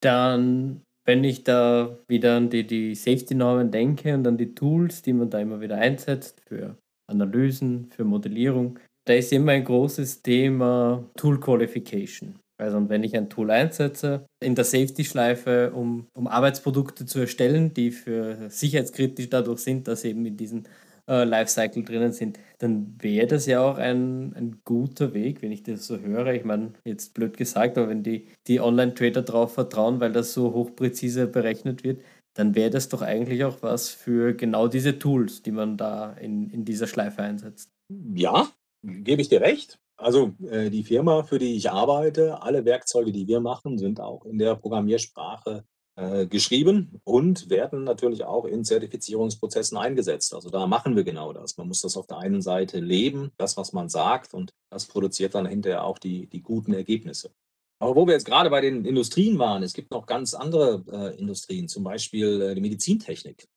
Dann, 0.00 0.82
wenn 1.04 1.22
ich 1.22 1.44
da 1.44 1.98
wieder 2.08 2.36
an 2.36 2.48
die, 2.48 2.66
die 2.66 2.94
Safety-Normen 2.94 3.70
denke 3.70 4.14
und 4.14 4.26
an 4.26 4.38
die 4.38 4.54
Tools, 4.54 5.02
die 5.02 5.12
man 5.12 5.28
da 5.28 5.38
immer 5.38 5.60
wieder 5.60 5.76
einsetzt 5.76 6.40
für 6.46 6.78
Analysen, 7.10 7.90
für 7.90 8.04
Modellierung, 8.04 8.78
da 9.06 9.14
ist 9.14 9.32
immer 9.32 9.52
ein 9.52 9.64
großes 9.64 10.22
Thema 10.22 11.04
Tool 11.16 11.40
Qualification. 11.40 12.38
Also 12.60 12.88
wenn 12.88 13.04
ich 13.04 13.16
ein 13.16 13.30
Tool 13.30 13.50
einsetze 13.50 14.26
in 14.42 14.54
der 14.54 14.64
Safety-Schleife, 14.64 15.72
um, 15.72 16.08
um 16.16 16.26
Arbeitsprodukte 16.26 17.06
zu 17.06 17.20
erstellen, 17.20 17.72
die 17.72 17.90
für 17.90 18.50
sicherheitskritisch 18.50 19.30
dadurch 19.30 19.60
sind, 19.60 19.86
dass 19.86 20.04
eben 20.04 20.26
in 20.26 20.36
diesen 20.36 20.68
äh, 21.08 21.24
Lifecycle 21.24 21.82
drinnen 21.82 22.12
sind, 22.12 22.38
dann 22.58 22.96
wäre 23.00 23.26
das 23.26 23.46
ja 23.46 23.60
auch 23.60 23.78
ein, 23.78 24.34
ein 24.34 24.60
guter 24.64 25.14
Weg, 25.14 25.42
wenn 25.42 25.52
ich 25.52 25.62
das 25.62 25.86
so 25.86 25.98
höre. 25.98 26.34
Ich 26.34 26.44
meine, 26.44 26.74
jetzt 26.84 27.14
blöd 27.14 27.36
gesagt, 27.36 27.78
aber 27.78 27.88
wenn 27.88 28.02
die, 28.02 28.28
die 28.46 28.60
Online-Trader 28.60 29.22
darauf 29.22 29.54
vertrauen, 29.54 30.00
weil 30.00 30.12
das 30.12 30.32
so 30.32 30.52
hochpräzise 30.52 31.26
berechnet 31.26 31.82
wird, 31.82 32.02
dann 32.34 32.54
wäre 32.54 32.70
das 32.70 32.88
doch 32.88 33.02
eigentlich 33.02 33.44
auch 33.44 33.62
was 33.62 33.88
für 33.88 34.34
genau 34.34 34.68
diese 34.68 34.98
Tools, 34.98 35.42
die 35.42 35.50
man 35.50 35.76
da 35.76 36.12
in, 36.12 36.50
in 36.50 36.64
dieser 36.64 36.86
Schleife 36.86 37.22
einsetzt. 37.22 37.70
Ja, 38.14 38.48
gebe 38.82 39.22
ich 39.22 39.28
dir 39.28 39.40
recht. 39.40 39.78
Also 39.96 40.34
äh, 40.48 40.70
die 40.70 40.84
Firma, 40.84 41.24
für 41.24 41.40
die 41.40 41.56
ich 41.56 41.70
arbeite, 41.70 42.40
alle 42.40 42.64
Werkzeuge, 42.64 43.10
die 43.10 43.26
wir 43.26 43.40
machen, 43.40 43.78
sind 43.78 43.98
auch 43.98 44.24
in 44.24 44.38
der 44.38 44.54
Programmiersprache 44.54 45.64
äh, 45.98 46.26
geschrieben 46.26 47.00
und 47.02 47.50
werden 47.50 47.82
natürlich 47.82 48.22
auch 48.22 48.44
in 48.44 48.64
Zertifizierungsprozessen 48.64 49.76
eingesetzt. 49.76 50.32
Also 50.32 50.48
da 50.48 50.68
machen 50.68 50.94
wir 50.94 51.02
genau 51.02 51.32
das. 51.32 51.56
Man 51.56 51.66
muss 51.66 51.80
das 51.80 51.96
auf 51.96 52.06
der 52.06 52.18
einen 52.18 52.40
Seite 52.40 52.78
leben, 52.78 53.32
das, 53.36 53.56
was 53.56 53.72
man 53.72 53.88
sagt, 53.88 54.32
und 54.32 54.54
das 54.70 54.86
produziert 54.86 55.34
dann 55.34 55.46
hinterher 55.46 55.82
auch 55.82 55.98
die, 55.98 56.28
die 56.28 56.40
guten 56.40 56.72
Ergebnisse. 56.72 57.32
Aber 57.80 57.96
wo 57.96 58.06
wir 58.06 58.14
jetzt 58.14 58.26
gerade 58.26 58.48
bei 58.48 58.60
den 58.60 58.84
Industrien 58.84 59.40
waren, 59.40 59.64
es 59.64 59.72
gibt 59.72 59.90
noch 59.90 60.06
ganz 60.06 60.34
andere 60.34 60.84
äh, 60.88 61.18
Industrien, 61.18 61.66
zum 61.66 61.82
Beispiel 61.82 62.42
äh, 62.42 62.54
die 62.54 62.60
Medizintechnik. 62.60 63.48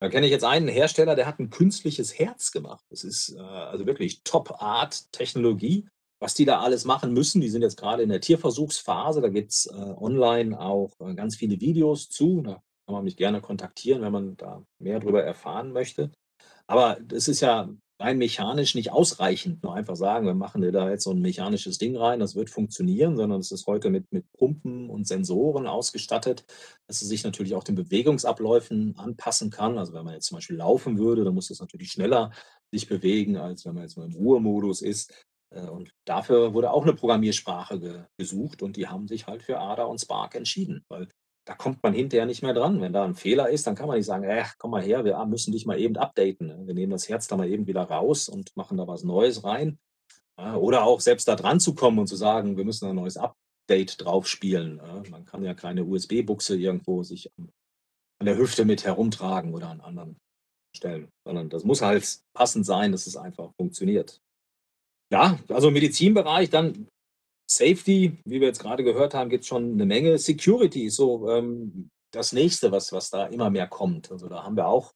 Da 0.00 0.08
kenne 0.08 0.26
ich 0.26 0.32
jetzt 0.32 0.44
einen 0.44 0.68
Hersteller, 0.68 1.14
der 1.14 1.26
hat 1.26 1.40
ein 1.40 1.50
künstliches 1.50 2.18
Herz 2.18 2.52
gemacht. 2.52 2.84
Das 2.88 3.04
ist 3.04 3.34
äh, 3.36 3.40
also 3.40 3.84
wirklich 3.84 4.22
Top-Art-Technologie 4.24 5.86
was 6.22 6.34
die 6.34 6.44
da 6.44 6.60
alles 6.60 6.84
machen 6.84 7.12
müssen. 7.12 7.40
Die 7.40 7.48
sind 7.48 7.62
jetzt 7.62 7.76
gerade 7.76 8.04
in 8.04 8.08
der 8.08 8.20
Tierversuchsphase. 8.20 9.20
Da 9.20 9.28
gibt 9.28 9.50
es 9.50 9.66
äh, 9.66 9.74
online 9.74 10.58
auch 10.58 10.92
äh, 11.00 11.14
ganz 11.14 11.34
viele 11.34 11.60
Videos 11.60 12.08
zu. 12.08 12.42
Da 12.42 12.62
kann 12.86 12.94
man 12.94 13.02
mich 13.02 13.16
gerne 13.16 13.40
kontaktieren, 13.40 14.02
wenn 14.02 14.12
man 14.12 14.36
da 14.36 14.62
mehr 14.78 15.00
darüber 15.00 15.24
erfahren 15.24 15.72
möchte. 15.72 16.12
Aber 16.68 16.96
das 17.02 17.26
ist 17.26 17.40
ja 17.40 17.68
rein 17.98 18.18
mechanisch 18.18 18.76
nicht 18.76 18.92
ausreichend. 18.92 19.64
Nur 19.64 19.74
einfach 19.74 19.96
sagen, 19.96 20.26
wir 20.26 20.34
machen 20.34 20.62
dir 20.62 20.70
da 20.70 20.90
jetzt 20.90 21.02
so 21.02 21.10
ein 21.10 21.20
mechanisches 21.20 21.78
Ding 21.78 21.96
rein, 21.96 22.20
das 22.20 22.36
wird 22.36 22.50
funktionieren, 22.50 23.16
sondern 23.16 23.40
es 23.40 23.50
ist 23.50 23.66
heute 23.66 23.90
mit, 23.90 24.12
mit 24.12 24.24
Pumpen 24.32 24.90
und 24.90 25.08
Sensoren 25.08 25.66
ausgestattet, 25.66 26.44
dass 26.86 27.02
es 27.02 27.08
sich 27.08 27.24
natürlich 27.24 27.56
auch 27.56 27.64
den 27.64 27.74
Bewegungsabläufen 27.74 28.96
anpassen 28.96 29.50
kann. 29.50 29.76
Also 29.76 29.92
wenn 29.92 30.04
man 30.04 30.14
jetzt 30.14 30.26
zum 30.26 30.36
Beispiel 30.36 30.56
laufen 30.56 30.98
würde, 30.98 31.24
dann 31.24 31.34
muss 31.34 31.50
es 31.50 31.60
natürlich 31.60 31.90
schneller 31.90 32.30
sich 32.70 32.88
bewegen, 32.88 33.36
als 33.36 33.66
wenn 33.66 33.74
man 33.74 33.82
jetzt 33.82 33.96
mal 33.96 34.06
im 34.06 34.14
Ruhemodus 34.14 34.82
ist. 34.82 35.12
Äh, 35.54 35.68
und 35.68 35.90
dafür 36.06 36.54
wurde 36.54 36.70
auch 36.70 36.82
eine 36.82 36.94
Programmiersprache 36.94 37.80
ge 37.80 38.04
gesucht 38.18 38.62
und 38.62 38.76
die 38.76 38.88
haben 38.88 39.08
sich 39.08 39.26
halt 39.26 39.42
für 39.42 39.58
Ada 39.58 39.84
und 39.84 40.00
Spark 40.00 40.34
entschieden, 40.34 40.84
weil 40.88 41.08
da 41.46 41.54
kommt 41.54 41.82
man 41.82 41.92
hinterher 41.92 42.26
nicht 42.26 42.42
mehr 42.42 42.54
dran. 42.54 42.80
Wenn 42.80 42.92
da 42.92 43.04
ein 43.04 43.16
Fehler 43.16 43.50
ist, 43.50 43.66
dann 43.66 43.74
kann 43.74 43.88
man 43.88 43.96
nicht 43.96 44.06
sagen: 44.06 44.24
„Äh, 44.24 44.44
komm 44.58 44.70
mal 44.72 44.82
her, 44.82 45.04
wir 45.04 45.24
müssen 45.26 45.52
dich 45.52 45.66
mal 45.66 45.78
eben 45.78 45.96
updaten, 45.96 46.46
ne? 46.46 46.62
Wir 46.66 46.74
nehmen 46.74 46.92
das 46.92 47.08
Herz 47.08 47.26
da 47.28 47.36
mal 47.36 47.48
eben 47.48 47.66
wieder 47.66 47.82
raus 47.82 48.28
und 48.28 48.56
machen 48.56 48.76
da 48.78 48.86
was 48.86 49.04
Neues 49.04 49.44
rein.“ 49.44 49.78
oder 50.36 50.84
auch 50.84 51.00
selbst 51.00 51.28
da 51.28 51.36
dran 51.36 51.60
zu 51.60 51.74
kommen 51.74 51.98
und 51.98 52.06
zu 52.08 52.16
sagen: 52.16 52.56
„Wir 52.56 52.64
müssen 52.64 52.88
ein 52.88 52.96
neues 52.96 53.16
Update 53.16 54.04
drauf 54.04 54.26
spielen“, 54.28 54.80
Man 55.10 55.24
kann 55.24 55.44
ja 55.44 55.54
keine 55.54 55.84
USB-Buchse 55.84 56.56
irgendwo 56.56 57.02
sich 57.02 57.30
an 57.38 58.26
der 58.26 58.38
Hüfte 58.38 58.64
mit 58.64 58.84
herumtragen 58.84 59.54
oder 59.54 59.68
an 59.68 59.80
anderen 59.80 60.16
Stellen, 60.76 61.08
sondern 61.24 61.50
das 61.50 61.64
muss 61.64 61.82
halt 61.82 62.20
passend 62.34 62.66
sein, 62.66 62.92
dass 62.92 63.06
es 63.06 63.16
einfach 63.16 63.52
funktioniert. 63.56 64.20
Ja, 65.12 65.38
also 65.48 65.68
im 65.68 65.74
Medizinbereich, 65.74 66.48
dann 66.48 66.88
Safety, 67.46 68.18
wie 68.24 68.40
wir 68.40 68.46
jetzt 68.46 68.62
gerade 68.62 68.82
gehört 68.82 69.12
haben, 69.12 69.28
gibt 69.28 69.42
es 69.42 69.48
schon 69.48 69.72
eine 69.72 69.84
Menge. 69.84 70.16
Security 70.16 70.84
ist 70.84 70.96
so 70.96 71.28
ähm, 71.28 71.90
das 72.12 72.32
Nächste, 72.32 72.72
was, 72.72 72.92
was 72.92 73.10
da 73.10 73.26
immer 73.26 73.50
mehr 73.50 73.66
kommt. 73.66 74.10
Also 74.10 74.28
da 74.28 74.42
haben 74.42 74.56
wir 74.56 74.66
auch 74.66 74.92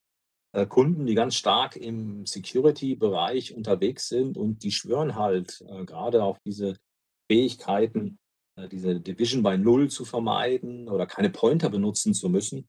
äh, 0.55 0.65
Kunden, 0.65 1.05
die 1.05 1.15
ganz 1.15 1.35
stark 1.35 1.77
im 1.77 2.25
Security-Bereich 2.25 3.55
unterwegs 3.55 4.09
sind 4.09 4.39
und 4.39 4.63
die 4.63 4.73
schwören 4.73 5.17
halt 5.17 5.63
äh, 5.69 5.85
gerade 5.85 6.25
auf 6.25 6.39
diese 6.47 6.79
Fähigkeiten, 7.31 8.19
äh, 8.59 8.69
diese 8.69 8.99
Division 8.99 9.43
by 9.43 9.59
Null 9.59 9.91
zu 9.91 10.07
vermeiden 10.07 10.89
oder 10.89 11.07
keine 11.07 11.29
Pointer 11.29 11.69
benutzen 11.69 12.15
zu 12.15 12.31
müssen. 12.31 12.67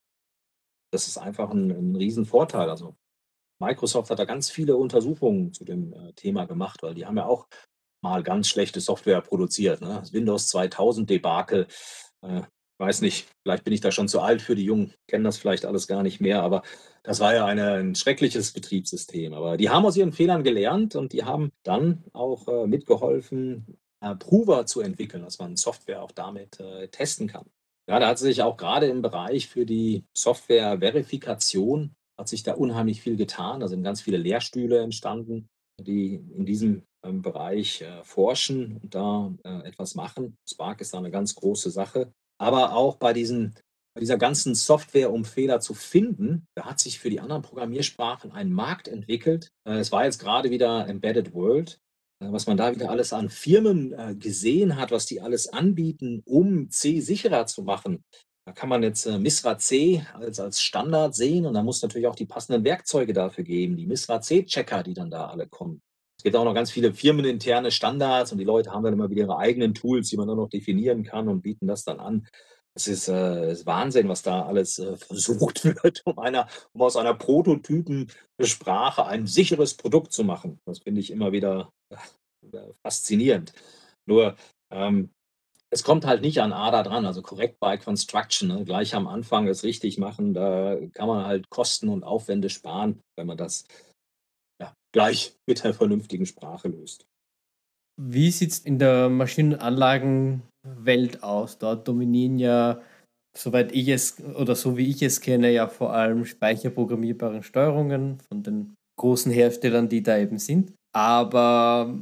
Das 0.92 1.08
ist 1.08 1.18
einfach 1.18 1.52
ein, 1.52 1.72
ein 1.72 1.96
Riesenvorteil. 1.96 2.70
Also 2.70 2.98
Microsoft 3.60 4.10
hat 4.10 4.20
da 4.20 4.26
ganz 4.26 4.50
viele 4.50 4.78
Untersuchungen 4.78 5.54
zu 5.54 5.66
dem 5.66 5.94
äh, 5.94 6.14
Thema 6.14 6.46
gemacht, 6.46 6.84
weil 6.84 6.94
die 6.94 7.06
haben 7.06 7.18
ja 7.18 7.26
auch 7.26 7.48
mal 8.02 8.24
ganz 8.24 8.48
schlechte 8.48 8.80
Software 8.80 9.22
produziert. 9.22 9.82
Ne? 9.82 9.98
Das 10.00 10.14
Windows 10.14 10.48
2000 10.50 11.10
Debakel. 11.10 11.68
Äh, 12.22 12.42
weiß 12.80 13.02
nicht, 13.02 13.28
vielleicht 13.44 13.64
bin 13.64 13.74
ich 13.74 13.82
da 13.82 13.92
schon 13.92 14.08
zu 14.08 14.22
alt 14.22 14.42
für 14.42 14.56
die 14.56 14.64
Jungen, 14.64 14.94
kennen 15.08 15.24
das 15.24 15.38
vielleicht 15.38 15.66
alles 15.66 15.88
gar 15.88 16.04
nicht 16.04 16.22
mehr, 16.22 16.44
aber 16.44 16.62
das 17.04 17.20
war 17.20 17.34
ja 17.34 17.46
eine, 17.46 17.74
ein 17.74 17.96
schreckliches 17.96 18.54
Betriebssystem. 18.54 19.34
Aber 19.34 19.58
die 19.58 19.70
haben 19.70 19.86
aus 19.86 19.98
ihren 19.98 20.14
Fehlern 20.14 20.44
gelernt 20.44 20.96
und 20.96 21.14
die 21.14 21.24
haben 21.24 21.52
dann 21.64 22.04
auch 22.14 22.48
äh, 22.48 22.68
mitgeholfen, 22.68 23.78
äh, 24.02 24.16
Prover 24.16 24.66
zu 24.66 24.82
entwickeln, 24.82 25.24
dass 25.24 25.40
man 25.40 25.56
Software 25.56 26.04
auch 26.04 26.12
damit 26.12 26.60
äh, 26.60 26.88
testen 26.90 27.28
kann. 27.28 27.46
Ja, 27.90 28.00
da 28.00 28.10
hat 28.10 28.20
sich 28.20 28.42
auch 28.42 28.58
gerade 28.58 28.88
im 28.88 29.02
Bereich 29.02 29.48
für 29.48 29.66
die 29.66 30.06
Software-Verifikation 30.14 31.96
hat 32.18 32.28
sich 32.28 32.44
da 32.44 32.54
unheimlich 32.54 33.02
viel 33.02 33.16
getan. 33.16 33.60
Da 33.60 33.68
sind 33.68 33.84
ganz 33.84 34.02
viele 34.02 34.18
Lehrstühle 34.18 34.80
entstanden, 34.80 35.48
die 35.80 36.16
in 36.16 36.46
diesem 36.46 36.84
ähm, 37.04 37.22
Bereich 37.22 37.82
äh, 37.82 38.04
forschen 38.04 38.78
und 38.78 38.96
da 38.96 39.34
äh, 39.44 39.68
etwas 39.68 39.96
machen. 39.96 40.38
Spark 40.50 40.82
ist 40.82 40.94
da 40.94 40.98
eine 40.98 41.12
ganz 41.12 41.36
große 41.36 41.70
Sache. 41.70 42.12
Aber 42.40 42.74
auch 42.74 42.98
bei, 42.98 43.14
diesen, 43.14 43.56
bei 43.96 44.02
dieser 44.02 44.18
ganzen 44.18 44.56
Software, 44.56 45.12
um 45.12 45.26
Fehler 45.26 45.60
zu 45.60 45.74
finden, 45.74 46.46
da 46.56 46.66
hat 46.66 46.80
sich 46.80 47.00
für 47.00 47.10
die 47.10 47.20
anderen 47.20 47.42
Programmiersprachen 47.42 48.32
ein 48.32 48.52
Markt 48.52 48.88
entwickelt. 48.88 49.50
Äh, 49.68 49.78
es 49.78 49.92
war 49.92 50.06
jetzt 50.06 50.20
gerade 50.20 50.50
wieder 50.50 50.88
Embedded 50.88 51.34
World, 51.34 51.80
äh, 52.20 52.32
was 52.32 52.48
man 52.48 52.58
da 52.58 52.74
wieder 52.74 52.90
alles 52.90 53.14
an 53.14 53.30
Firmen 53.30 53.94
äh, 53.94 54.16
gesehen 54.16 54.76
hat, 54.76 54.92
was 54.92 55.06
die 55.06 55.22
alles 55.22 55.48
anbieten, 55.48 56.22
um 56.26 56.70
C 56.70 57.00
sicherer 57.00 57.46
zu 57.46 57.64
machen. 57.64 58.04
Da 58.48 58.54
kann 58.54 58.70
man 58.70 58.82
jetzt 58.82 59.06
äh, 59.06 59.20
MISRA 59.20 59.58
C 59.58 60.06
als, 60.14 60.40
als 60.40 60.62
Standard 60.62 61.14
sehen 61.14 61.46
und 61.46 61.54
da 61.54 61.62
muss 61.62 61.82
natürlich 61.82 62.08
auch 62.08 62.16
die 62.16 62.26
passenden 62.26 62.64
Werkzeuge 62.64 63.12
dafür 63.12 63.44
geben, 63.44 63.76
die 63.76 63.86
MISRA 63.86 64.22
C-Checker, 64.22 64.84
die 64.84 64.94
dann 64.94 65.12
da 65.12 65.28
alle 65.28 65.48
kommen. 65.48 65.82
Es 66.18 66.24
gibt 66.24 66.34
auch 66.38 66.46
noch 66.46 66.54
ganz 66.54 66.72
viele 66.72 66.94
firmeninterne 66.94 67.72
Standards 67.72 68.32
und 68.32 68.38
die 68.38 68.46
Leute 68.46 68.72
haben 68.72 68.86
dann 68.86 68.94
immer 68.94 69.10
wieder 69.10 69.24
ihre 69.24 69.38
eigenen 69.38 69.74
Tools, 69.74 70.08
die 70.08 70.16
man 70.16 70.30
dann 70.30 70.38
noch 70.38 70.48
definieren 70.48 71.04
kann 71.04 71.28
und 71.28 71.42
bieten 71.42 71.68
das 71.68 71.84
dann 71.84 72.00
an. 72.00 72.26
Es 72.74 72.88
ist, 72.88 73.10
äh, 73.10 73.52
ist 73.52 73.66
Wahnsinn, 73.66 74.08
was 74.08 74.22
da 74.22 74.46
alles 74.46 74.80
äh, 74.80 74.96
versucht 74.96 75.66
wird, 75.84 76.04
um, 76.06 76.18
einer, 76.18 76.48
um 76.72 76.84
aus 76.84 76.96
einer 76.96 77.16
Prototypensprache 77.16 79.06
ein 79.06 79.28
sicheres 79.28 79.74
Produkt 79.74 80.14
zu 80.14 80.24
machen. 80.24 80.62
Das 80.66 80.80
finde 80.80 81.02
ich 81.02 81.12
immer 81.12 81.34
wieder 81.34 81.74
äh, 81.90 82.72
faszinierend. 82.82 83.52
Nur 84.06 84.38
ähm, 84.72 85.10
es 85.70 85.84
kommt 85.84 86.06
halt 86.06 86.22
nicht 86.22 86.42
an 86.42 86.54
ADA 86.54 86.84
dran, 86.84 87.06
also 87.06 87.22
Correct 87.22 87.60
by 87.60 87.78
Construction, 87.78 88.48
ne? 88.48 88.64
gleich 88.64 88.96
am 88.96 89.08
Anfang 89.08 89.48
es 89.48 89.64
richtig 89.64 89.98
machen, 89.98 90.34
da 90.34 90.78
kann 90.94 91.08
man 91.08 91.26
halt 91.26 91.50
Kosten 91.50 91.90
und 91.90 92.04
Aufwände 92.04 92.50
sparen, 92.50 93.02
wenn 93.18 93.28
man 93.28 93.38
das 93.38 93.66
ja, 94.62 94.74
gleich 94.94 95.36
mit 95.48 95.64
der 95.64 95.74
vernünftigen 95.74 96.26
Sprache 96.26 96.70
löst. 96.70 97.06
Wie 98.00 98.32
sieht 98.32 98.52
es 98.52 98.60
in 98.60 98.80
der 98.80 99.10
Maschinenanlagenwelt 99.10 101.24
aus? 101.24 101.58
Dort 101.58 101.88
dominieren 101.88 102.38
ja, 102.38 102.82
soweit 103.36 103.72
ich 103.72 103.88
es 103.88 104.24
oder 104.24 104.56
so 104.56 104.78
wie 104.78 104.90
ich 104.90 105.02
es 105.02 105.20
kenne, 105.20 105.52
ja 105.52 105.68
vor 105.68 105.94
allem 105.94 106.26
speicherprogrammierbare 106.26 107.44
Steuerungen 107.44 108.20
von 108.20 108.44
den 108.44 108.76
großen 109.00 109.32
Herstellern, 109.32 109.90
die 109.90 110.04
da 110.04 110.18
eben 110.18 110.38
sind. 110.38 110.74
Aber 110.96 111.98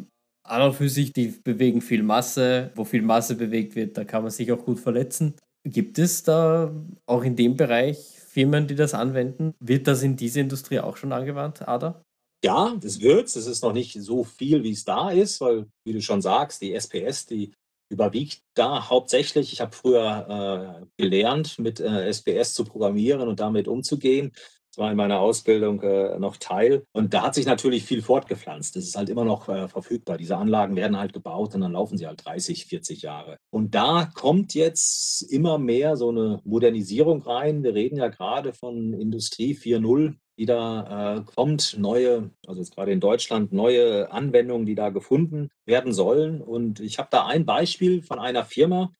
an 0.45 0.61
und 0.61 0.73
für 0.73 0.89
sich, 0.89 1.11
die 1.11 1.27
bewegen 1.27 1.81
viel 1.81 2.03
Masse. 2.03 2.71
Wo 2.75 2.83
viel 2.83 3.01
Masse 3.01 3.35
bewegt 3.35 3.75
wird, 3.75 3.97
da 3.97 4.05
kann 4.05 4.23
man 4.23 4.31
sich 4.31 4.51
auch 4.51 4.63
gut 4.63 4.79
verletzen. 4.79 5.35
Gibt 5.63 5.97
es 5.97 6.23
da 6.23 6.71
auch 7.05 7.23
in 7.23 7.35
dem 7.35 7.57
Bereich 7.57 7.97
Firmen, 8.27 8.67
die 8.67 8.75
das 8.75 8.93
anwenden? 8.93 9.53
Wird 9.59 9.87
das 9.87 10.03
in 10.03 10.15
diese 10.15 10.39
Industrie 10.39 10.79
auch 10.79 10.97
schon 10.97 11.11
angewandt, 11.11 11.67
Ada? 11.67 12.03
Ja, 12.43 12.75
das 12.79 13.01
wird's. 13.01 13.35
Es 13.35 13.47
ist 13.47 13.63
noch 13.63 13.73
nicht 13.73 13.99
so 13.99 14.23
viel, 14.23 14.63
wie 14.63 14.71
es 14.71 14.85
da 14.85 15.09
ist, 15.09 15.41
weil, 15.41 15.65
wie 15.83 15.93
du 15.93 16.01
schon 16.01 16.21
sagst, 16.21 16.61
die 16.61 16.73
SPS, 16.73 17.25
die 17.25 17.53
überwiegt 17.89 18.41
da 18.53 18.89
hauptsächlich. 18.89 19.53
Ich 19.53 19.61
habe 19.61 19.75
früher 19.75 20.85
äh, 20.85 21.01
gelernt, 21.01 21.57
mit 21.57 21.79
äh, 21.79 22.07
SPS 22.07 22.53
zu 22.53 22.63
programmieren 22.65 23.27
und 23.27 23.39
damit 23.39 23.67
umzugehen. 23.67 24.31
Das 24.75 24.81
war 24.81 24.91
in 24.91 24.97
meiner 24.97 25.21
Ausbildung 25.21 25.81
äh, 25.83 26.19
noch 26.19 26.35
Teil. 26.35 26.83
Und 26.91 27.13
da 27.13 27.23
hat 27.23 27.33
sich 27.33 27.45
natürlich 27.45 27.85
viel 27.85 28.01
fortgepflanzt. 28.01 28.75
Das 28.75 28.83
ist 28.83 28.97
halt 28.97 29.07
immer 29.07 29.23
noch 29.23 29.47
äh, 29.47 29.69
verfügbar. 29.69 30.17
Diese 30.17 30.35
Anlagen 30.35 30.75
werden 30.75 30.97
halt 30.97 31.13
gebaut 31.13 31.55
und 31.55 31.61
dann 31.61 31.71
laufen 31.71 31.97
sie 31.97 32.05
halt 32.05 32.25
30, 32.25 32.65
40 32.65 33.01
Jahre. 33.01 33.37
Und 33.51 33.73
da 33.73 34.11
kommt 34.13 34.53
jetzt 34.53 35.21
immer 35.31 35.59
mehr 35.59 35.95
so 35.95 36.09
eine 36.09 36.41
Modernisierung 36.43 37.21
rein. 37.21 37.63
Wir 37.63 37.73
reden 37.73 37.95
ja 37.95 38.09
gerade 38.09 38.51
von 38.51 38.91
Industrie 38.93 39.53
4.0 39.53 40.15
die 40.37 40.45
da 40.45 41.15
äh, 41.15 41.21
kommt, 41.23 41.77
neue, 41.79 42.29
also 42.45 42.59
jetzt 42.59 42.75
gerade 42.75 42.91
in 42.91 42.99
Deutschland, 42.99 43.53
neue 43.53 44.11
Anwendungen, 44.11 44.65
die 44.65 44.75
da 44.75 44.89
gefunden 44.89 45.49
werden 45.65 45.93
sollen. 45.93 46.41
Und 46.41 46.81
ich 46.81 46.99
habe 46.99 47.07
da 47.09 47.25
ein 47.25 47.45
Beispiel 47.45 48.01
von 48.01 48.19
einer 48.19 48.43
Firma, 48.43 48.91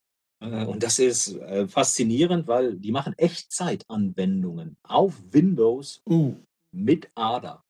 und 0.66 0.84
das 0.84 1.00
ist 1.00 1.36
äh, 1.38 1.68
faszinierend, 1.68 2.48
weil 2.48 2.76
die 2.76 2.92
machen 2.92 3.14
Echtzeitanwendungen 3.18 4.78
auf 4.84 5.14
Windows 5.32 6.02
Uh, 6.10 6.36
mit 6.72 7.10
ADA. 7.16 7.64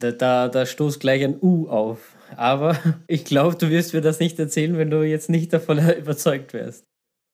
da, 0.00 0.12
da, 0.12 0.48
da 0.48 0.66
stoßt 0.66 1.00
gleich 1.00 1.24
ein 1.24 1.38
U 1.40 1.68
auf. 1.68 2.16
Aber 2.36 2.76
ich 3.06 3.24
glaube, 3.24 3.56
du 3.56 3.70
wirst 3.70 3.94
mir 3.94 4.00
das 4.00 4.20
nicht 4.20 4.38
erzählen, 4.38 4.76
wenn 4.78 4.90
du 4.90 5.02
jetzt 5.02 5.28
nicht 5.30 5.52
davon 5.52 5.78
überzeugt 5.98 6.52
wärst. 6.52 6.84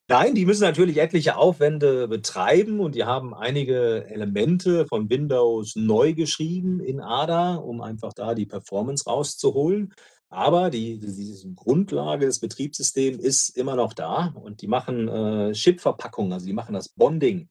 Nein, 0.06 0.34
die 0.34 0.44
müssen 0.44 0.64
natürlich 0.64 0.98
etliche 0.98 1.36
Aufwände 1.36 2.08
betreiben 2.08 2.78
und 2.80 2.94
die 2.94 3.04
haben 3.04 3.32
einige 3.32 4.04
Elemente 4.10 4.86
von 4.86 5.08
Windows 5.08 5.76
neu 5.76 6.12
geschrieben 6.12 6.80
in 6.80 7.00
ADA, 7.00 7.54
um 7.54 7.80
einfach 7.80 8.12
da 8.12 8.34
die 8.34 8.44
Performance 8.44 9.04
rauszuholen. 9.06 9.94
Aber 10.34 10.68
die, 10.68 10.98
diese 10.98 11.52
Grundlage 11.54 12.26
des 12.26 12.40
Betriebssystems 12.40 13.22
ist 13.22 13.56
immer 13.56 13.76
noch 13.76 13.92
da 13.92 14.34
und 14.34 14.62
die 14.62 14.66
machen 14.66 15.08
äh, 15.08 15.52
Chipverpackungen, 15.52 16.32
also 16.32 16.46
die 16.46 16.52
machen 16.52 16.74
das 16.74 16.88
Bonding. 16.88 17.48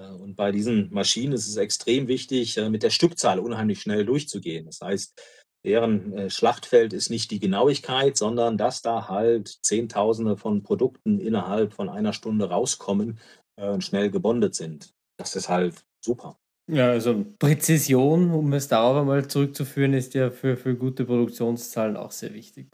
Äh, 0.00 0.10
und 0.10 0.36
bei 0.36 0.52
diesen 0.52 0.92
Maschinen 0.92 1.32
ist 1.32 1.48
es 1.48 1.56
extrem 1.56 2.06
wichtig, 2.06 2.56
äh, 2.56 2.70
mit 2.70 2.84
der 2.84 2.90
Stückzahl 2.90 3.40
unheimlich 3.40 3.80
schnell 3.80 4.04
durchzugehen. 4.04 4.66
Das 4.66 4.80
heißt, 4.80 5.20
deren 5.64 6.12
äh, 6.12 6.30
Schlachtfeld 6.30 6.92
ist 6.92 7.10
nicht 7.10 7.32
die 7.32 7.40
Genauigkeit, 7.40 8.16
sondern 8.16 8.56
dass 8.56 8.80
da 8.80 9.08
halt 9.08 9.58
Zehntausende 9.62 10.36
von 10.36 10.62
Produkten 10.62 11.18
innerhalb 11.18 11.74
von 11.74 11.88
einer 11.88 12.12
Stunde 12.12 12.48
rauskommen 12.48 13.18
und 13.56 13.84
schnell 13.84 14.10
gebondet 14.10 14.54
sind. 14.54 14.94
Das 15.18 15.36
ist 15.36 15.50
halt 15.50 15.84
super. 16.02 16.39
Ja, 16.72 16.90
also 16.90 17.24
Präzision, 17.38 18.30
um 18.30 18.52
es 18.52 18.68
darauf 18.68 18.96
einmal 18.96 19.26
zurückzuführen, 19.26 19.92
ist 19.92 20.14
ja 20.14 20.30
für, 20.30 20.56
für 20.56 20.76
gute 20.76 21.04
Produktionszahlen 21.04 21.96
auch 21.96 22.12
sehr 22.12 22.32
wichtig. 22.32 22.68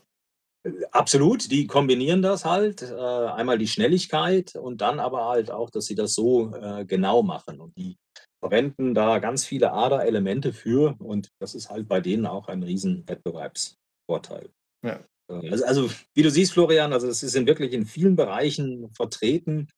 Absolut, 0.91 1.51
die 1.51 1.67
kombinieren 1.67 2.23
das 2.23 2.45
halt. 2.45 2.83
Äh, 2.83 2.95
einmal 2.95 3.57
die 3.57 3.69
Schnelligkeit 3.69 4.57
und 4.57 4.81
dann 4.81 4.99
aber 4.99 5.29
halt 5.29 5.51
auch, 5.51 5.71
dass 5.71 5.87
sie 5.87 5.95
das 5.95 6.15
so 6.15 6.55
äh, 6.55 6.85
genau 6.85 7.23
machen. 7.23 7.61
Und 7.61 7.77
die 7.79 7.97
verwenden 8.41 8.93
da 8.93 9.19
ganz 9.19 9.45
viele 9.45 9.73
ADA-Elemente 9.73 10.53
für 10.53 10.97
und 10.99 11.31
das 11.41 11.55
ist 11.55 11.71
halt 11.71 11.89
bei 11.89 12.01
denen 12.01 12.27
auch 12.27 12.49
ein 12.49 12.63
riesen 12.63 13.09
Wettbewerbsvorteil. 13.09 14.51
Ja. 14.85 15.01
Äh, 15.31 15.51
Also, 15.51 15.65
also 15.65 15.91
wie 16.15 16.23
du 16.23 16.31
siehst, 16.31 16.53
Florian, 16.53 16.93
also 16.93 17.09
es 17.09 17.21
sind 17.21 17.47
wirklich 17.47 17.73
in 17.73 17.87
vielen 17.87 18.17
Bereichen 18.17 18.91
vertreten 18.93 19.69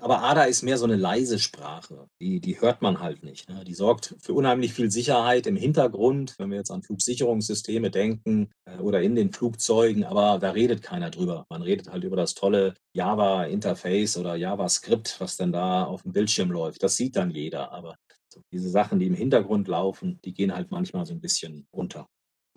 aber 0.00 0.22
ADA 0.22 0.44
ist 0.44 0.62
mehr 0.62 0.78
so 0.78 0.84
eine 0.84 0.96
leise 0.96 1.38
Sprache. 1.38 2.08
Die, 2.20 2.40
die 2.40 2.60
hört 2.60 2.82
man 2.82 3.00
halt 3.00 3.22
nicht. 3.22 3.48
Ne? 3.48 3.64
Die 3.64 3.74
sorgt 3.74 4.14
für 4.20 4.34
unheimlich 4.34 4.72
viel 4.72 4.90
Sicherheit 4.90 5.46
im 5.46 5.56
Hintergrund, 5.56 6.34
wenn 6.38 6.50
wir 6.50 6.58
jetzt 6.58 6.70
an 6.70 6.82
Flugsicherungssysteme 6.82 7.90
denken 7.90 8.50
äh, 8.64 8.78
oder 8.78 9.02
in 9.02 9.14
den 9.14 9.32
Flugzeugen, 9.32 10.04
aber 10.04 10.38
da 10.38 10.50
redet 10.50 10.82
keiner 10.82 11.10
drüber. 11.10 11.46
Man 11.48 11.62
redet 11.62 11.90
halt 11.90 12.04
über 12.04 12.16
das 12.16 12.34
tolle 12.34 12.74
Java-Interface 12.94 14.18
oder 14.18 14.36
JavaScript, 14.36 15.20
was 15.20 15.36
dann 15.36 15.52
da 15.52 15.84
auf 15.84 16.02
dem 16.02 16.12
Bildschirm 16.12 16.50
läuft. 16.50 16.82
Das 16.82 16.96
sieht 16.96 17.16
dann 17.16 17.30
jeder, 17.30 17.72
aber 17.72 17.96
so 18.28 18.42
diese 18.52 18.68
Sachen, 18.68 18.98
die 18.98 19.06
im 19.06 19.14
Hintergrund 19.14 19.68
laufen, 19.68 20.20
die 20.24 20.34
gehen 20.34 20.54
halt 20.54 20.70
manchmal 20.70 21.06
so 21.06 21.14
ein 21.14 21.20
bisschen 21.20 21.66
unter. 21.70 22.08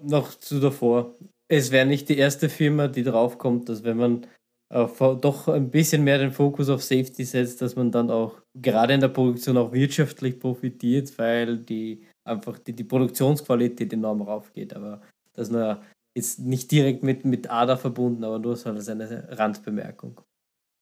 Noch 0.01 0.33
zu 0.35 0.59
davor. 0.59 1.15
Es 1.47 1.71
wäre 1.71 1.85
nicht 1.85 2.09
die 2.09 2.17
erste 2.17 2.49
Firma, 2.49 2.87
die 2.87 3.03
draufkommt, 3.03 3.69
dass 3.69 3.83
wenn 3.83 3.97
man 3.97 4.27
doch 4.71 5.47
ein 5.49 5.69
bisschen 5.69 6.03
mehr 6.03 6.17
den 6.17 6.31
Fokus 6.31 6.69
auf 6.69 6.81
Safety 6.81 7.25
setzt, 7.25 7.61
dass 7.61 7.75
man 7.75 7.91
dann 7.91 8.09
auch 8.09 8.41
gerade 8.55 8.93
in 8.93 9.01
der 9.01 9.09
Produktion 9.09 9.57
auch 9.57 9.73
wirtschaftlich 9.73 10.39
profitiert, 10.39 11.17
weil 11.17 11.57
die 11.57 12.05
einfach 12.23 12.57
die, 12.59 12.73
die 12.73 12.83
Produktionsqualität 12.83 13.91
enorm 13.91 14.21
raufgeht. 14.21 14.73
Aber 14.73 15.01
dass 15.33 15.49
man 15.49 15.81
jetzt 16.15 16.39
nicht 16.39 16.71
direkt 16.71 17.03
mit, 17.03 17.25
mit 17.25 17.49
ADA 17.49 17.75
verbunden, 17.75 18.23
aber 18.23 18.39
nur 18.39 18.55
so 18.55 18.69
als 18.69 18.87
eine 18.87 19.27
Randbemerkung. 19.37 20.21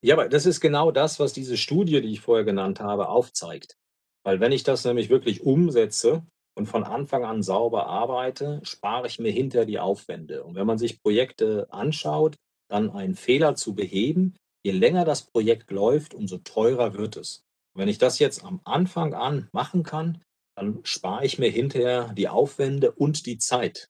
Ja, 0.02 0.14
aber 0.14 0.28
das 0.28 0.46
ist 0.46 0.60
genau 0.60 0.90
das, 0.90 1.20
was 1.20 1.32
diese 1.32 1.56
Studie, 1.56 2.00
die 2.00 2.12
ich 2.12 2.20
vorher 2.20 2.44
genannt 2.44 2.80
habe, 2.80 3.08
aufzeigt. 3.08 3.76
Weil 4.24 4.40
wenn 4.40 4.52
ich 4.52 4.62
das 4.62 4.84
nämlich 4.84 5.10
wirklich 5.10 5.42
umsetze 5.42 6.24
und 6.56 6.66
von 6.66 6.84
Anfang 6.84 7.24
an 7.24 7.42
sauber 7.42 7.86
arbeite, 7.86 8.60
spare 8.62 9.06
ich 9.06 9.18
mir 9.18 9.30
hinter 9.30 9.66
die 9.66 9.78
Aufwände. 9.78 10.44
Und 10.44 10.54
wenn 10.54 10.66
man 10.66 10.78
sich 10.78 11.02
Projekte 11.02 11.66
anschaut, 11.70 12.36
dann 12.70 12.90
einen 12.90 13.14
Fehler 13.14 13.54
zu 13.54 13.74
beheben. 13.74 14.36
Je 14.64 14.72
länger 14.72 15.04
das 15.04 15.22
Projekt 15.22 15.70
läuft, 15.70 16.14
umso 16.14 16.38
teurer 16.38 16.94
wird 16.94 17.16
es. 17.16 17.42
Wenn 17.74 17.88
ich 17.88 17.98
das 17.98 18.18
jetzt 18.18 18.44
am 18.44 18.60
Anfang 18.64 19.14
an 19.14 19.48
machen 19.52 19.82
kann, 19.82 20.22
dann 20.56 20.80
spare 20.84 21.24
ich 21.24 21.38
mir 21.38 21.50
hinterher 21.50 22.12
die 22.12 22.28
Aufwände 22.28 22.92
und 22.92 23.26
die 23.26 23.38
Zeit. 23.38 23.88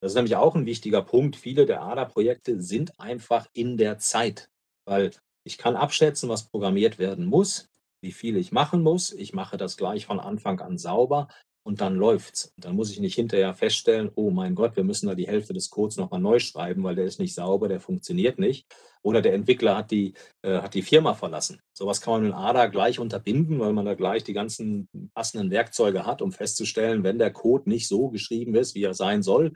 Das 0.00 0.12
ist 0.12 0.16
nämlich 0.16 0.36
auch 0.36 0.54
ein 0.54 0.66
wichtiger 0.66 1.02
Punkt. 1.02 1.36
Viele 1.36 1.66
der 1.66 1.82
ADA-Projekte 1.82 2.60
sind 2.62 2.98
einfach 2.98 3.48
in 3.52 3.76
der 3.76 3.98
Zeit, 3.98 4.48
weil 4.86 5.10
ich 5.44 5.58
kann 5.58 5.76
abschätzen, 5.76 6.28
was 6.28 6.48
programmiert 6.48 6.98
werden 6.98 7.26
muss, 7.26 7.68
wie 8.00 8.12
viel 8.12 8.36
ich 8.36 8.52
machen 8.52 8.82
muss. 8.82 9.12
Ich 9.12 9.32
mache 9.32 9.56
das 9.56 9.76
gleich 9.76 10.06
von 10.06 10.20
Anfang 10.20 10.60
an 10.60 10.78
sauber 10.78 11.28
und 11.68 11.82
dann 11.82 11.96
läuft's. 11.96 12.54
Dann 12.56 12.76
muss 12.76 12.90
ich 12.90 12.98
nicht 12.98 13.14
hinterher 13.14 13.52
feststellen, 13.52 14.10
oh 14.14 14.30
mein 14.30 14.54
Gott, 14.54 14.74
wir 14.74 14.84
müssen 14.84 15.06
da 15.06 15.14
die 15.14 15.26
Hälfte 15.26 15.52
des 15.52 15.68
Codes 15.68 15.98
nochmal 15.98 16.18
neu 16.18 16.38
schreiben, 16.38 16.82
weil 16.82 16.94
der 16.94 17.04
ist 17.04 17.20
nicht 17.20 17.34
sauber, 17.34 17.68
der 17.68 17.78
funktioniert 17.78 18.38
nicht. 18.38 18.66
Oder 19.02 19.20
der 19.20 19.34
Entwickler 19.34 19.76
hat 19.76 19.90
die, 19.90 20.14
äh, 20.40 20.62
hat 20.62 20.72
die 20.72 20.80
Firma 20.80 21.12
verlassen. 21.12 21.60
Sowas 21.76 22.00
kann 22.00 22.14
man 22.14 22.22
mit 22.22 22.32
ADA 22.32 22.68
gleich 22.68 22.98
unterbinden, 22.98 23.60
weil 23.60 23.74
man 23.74 23.84
da 23.84 23.92
gleich 23.92 24.24
die 24.24 24.32
ganzen 24.32 24.88
passenden 25.14 25.50
Werkzeuge 25.50 26.06
hat, 26.06 26.22
um 26.22 26.32
festzustellen, 26.32 27.04
wenn 27.04 27.18
der 27.18 27.32
Code 27.32 27.68
nicht 27.68 27.86
so 27.86 28.08
geschrieben 28.08 28.54
ist, 28.54 28.74
wie 28.74 28.84
er 28.84 28.94
sein 28.94 29.22
soll, 29.22 29.52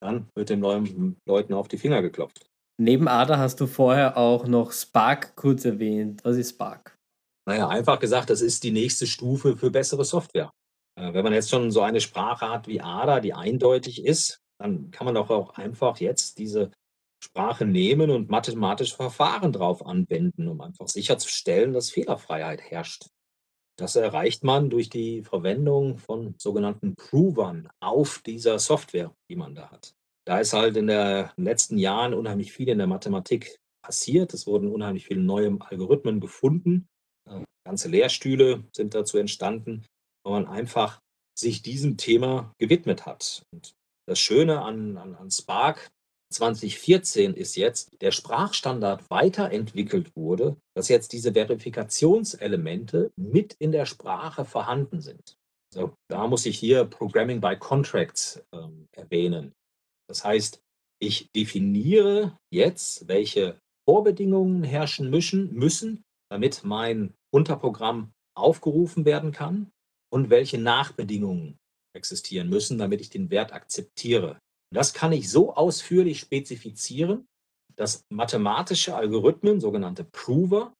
dann 0.00 0.26
wird 0.34 0.50
den 0.50 0.58
neuen 0.58 1.16
Leuten 1.28 1.54
auf 1.54 1.68
die 1.68 1.78
Finger 1.78 2.02
geklopft. 2.02 2.44
Neben 2.76 3.06
ADA 3.06 3.38
hast 3.38 3.60
du 3.60 3.68
vorher 3.68 4.16
auch 4.16 4.48
noch 4.48 4.72
Spark 4.72 5.36
kurz 5.36 5.64
erwähnt. 5.64 6.24
Was 6.24 6.36
ist 6.36 6.50
Spark? 6.50 6.98
Naja, 7.46 7.68
einfach 7.68 8.00
gesagt, 8.00 8.30
das 8.30 8.40
ist 8.40 8.64
die 8.64 8.72
nächste 8.72 9.06
Stufe 9.06 9.56
für 9.56 9.70
bessere 9.70 10.04
Software. 10.04 10.50
Äh, 10.96 11.12
wenn 11.12 11.24
man 11.24 11.32
jetzt 11.32 11.50
schon 11.50 11.70
so 11.70 11.82
eine 11.82 12.00
Sprache 12.00 12.48
hat 12.48 12.68
wie 12.68 12.80
ADA, 12.80 13.20
die 13.20 13.34
eindeutig 13.34 14.04
ist, 14.04 14.40
dann 14.58 14.90
kann 14.90 15.06
man 15.06 15.14
doch 15.14 15.30
auch 15.30 15.50
einfach 15.50 15.98
jetzt 15.98 16.38
diese 16.38 16.70
Sprache 17.22 17.64
nehmen 17.64 18.10
und 18.10 18.30
mathematische 18.30 18.96
Verfahren 18.96 19.52
drauf 19.52 19.86
anwenden, 19.86 20.48
um 20.48 20.60
einfach 20.60 20.88
sicherzustellen, 20.88 21.72
dass 21.72 21.90
Fehlerfreiheit 21.90 22.60
herrscht. 22.60 23.06
Das 23.78 23.96
erreicht 23.96 24.44
man 24.44 24.70
durch 24.70 24.90
die 24.90 25.22
Verwendung 25.22 25.98
von 25.98 26.34
sogenannten 26.38 26.94
Provern 26.94 27.68
auf 27.80 28.20
dieser 28.24 28.58
Software, 28.58 29.14
die 29.30 29.36
man 29.36 29.54
da 29.54 29.70
hat. 29.70 29.94
Da 30.26 30.38
ist 30.38 30.52
halt 30.52 30.76
in 30.76 30.88
den 30.88 31.28
letzten 31.36 31.78
Jahren 31.78 32.14
unheimlich 32.14 32.52
viel 32.52 32.68
in 32.68 32.78
der 32.78 32.86
Mathematik 32.86 33.58
passiert. 33.82 34.34
Es 34.34 34.46
wurden 34.46 34.70
unheimlich 34.70 35.06
viele 35.06 35.20
neue 35.20 35.56
Algorithmen 35.60 36.20
gefunden. 36.20 36.86
Äh, 37.28 37.42
ganze 37.64 37.88
Lehrstühle 37.88 38.64
sind 38.72 38.94
dazu 38.94 39.18
entstanden, 39.18 39.84
man 40.30 40.46
einfach 40.46 41.00
sich 41.36 41.62
diesem 41.62 41.96
Thema 41.96 42.54
gewidmet 42.58 43.06
hat. 43.06 43.42
Und 43.52 43.74
das 44.06 44.20
Schöne 44.20 44.62
an, 44.62 44.96
an, 44.96 45.14
an 45.14 45.30
Spark 45.30 45.90
2014 46.32 47.34
ist 47.34 47.56
jetzt 47.56 48.00
der 48.00 48.10
Sprachstandard 48.10 49.10
weiterentwickelt 49.10 50.16
wurde, 50.16 50.56
dass 50.74 50.88
jetzt 50.88 51.12
diese 51.12 51.32
Verifikationselemente 51.32 53.12
mit 53.16 53.54
in 53.58 53.72
der 53.72 53.86
Sprache 53.86 54.44
vorhanden 54.44 55.00
sind. 55.00 55.36
So, 55.72 55.94
da 56.08 56.26
muss 56.26 56.46
ich 56.46 56.58
hier 56.58 56.84
Programming 56.84 57.40
by 57.40 57.56
Contracts 57.56 58.42
ähm, 58.52 58.88
erwähnen. 58.92 59.52
Das 60.08 60.24
heißt, 60.24 60.60
ich 61.00 61.30
definiere 61.34 62.36
jetzt, 62.50 63.08
welche 63.08 63.58
Vorbedingungen 63.88 64.64
herrschen 64.64 65.10
müssen, 65.10 65.52
müssen, 65.54 66.02
damit 66.30 66.62
mein 66.64 67.14
Unterprogramm 67.32 68.12
aufgerufen 68.34 69.04
werden 69.04 69.32
kann 69.32 69.71
und 70.12 70.30
welche 70.30 70.58
Nachbedingungen 70.58 71.58
existieren 71.96 72.48
müssen, 72.48 72.78
damit 72.78 73.00
ich 73.00 73.10
den 73.10 73.30
Wert 73.30 73.52
akzeptiere. 73.52 74.38
Das 74.72 74.94
kann 74.94 75.12
ich 75.12 75.30
so 75.30 75.54
ausführlich 75.54 76.20
spezifizieren, 76.20 77.26
dass 77.76 78.04
mathematische 78.10 78.94
Algorithmen, 78.94 79.60
sogenannte 79.60 80.04
Prover, 80.04 80.74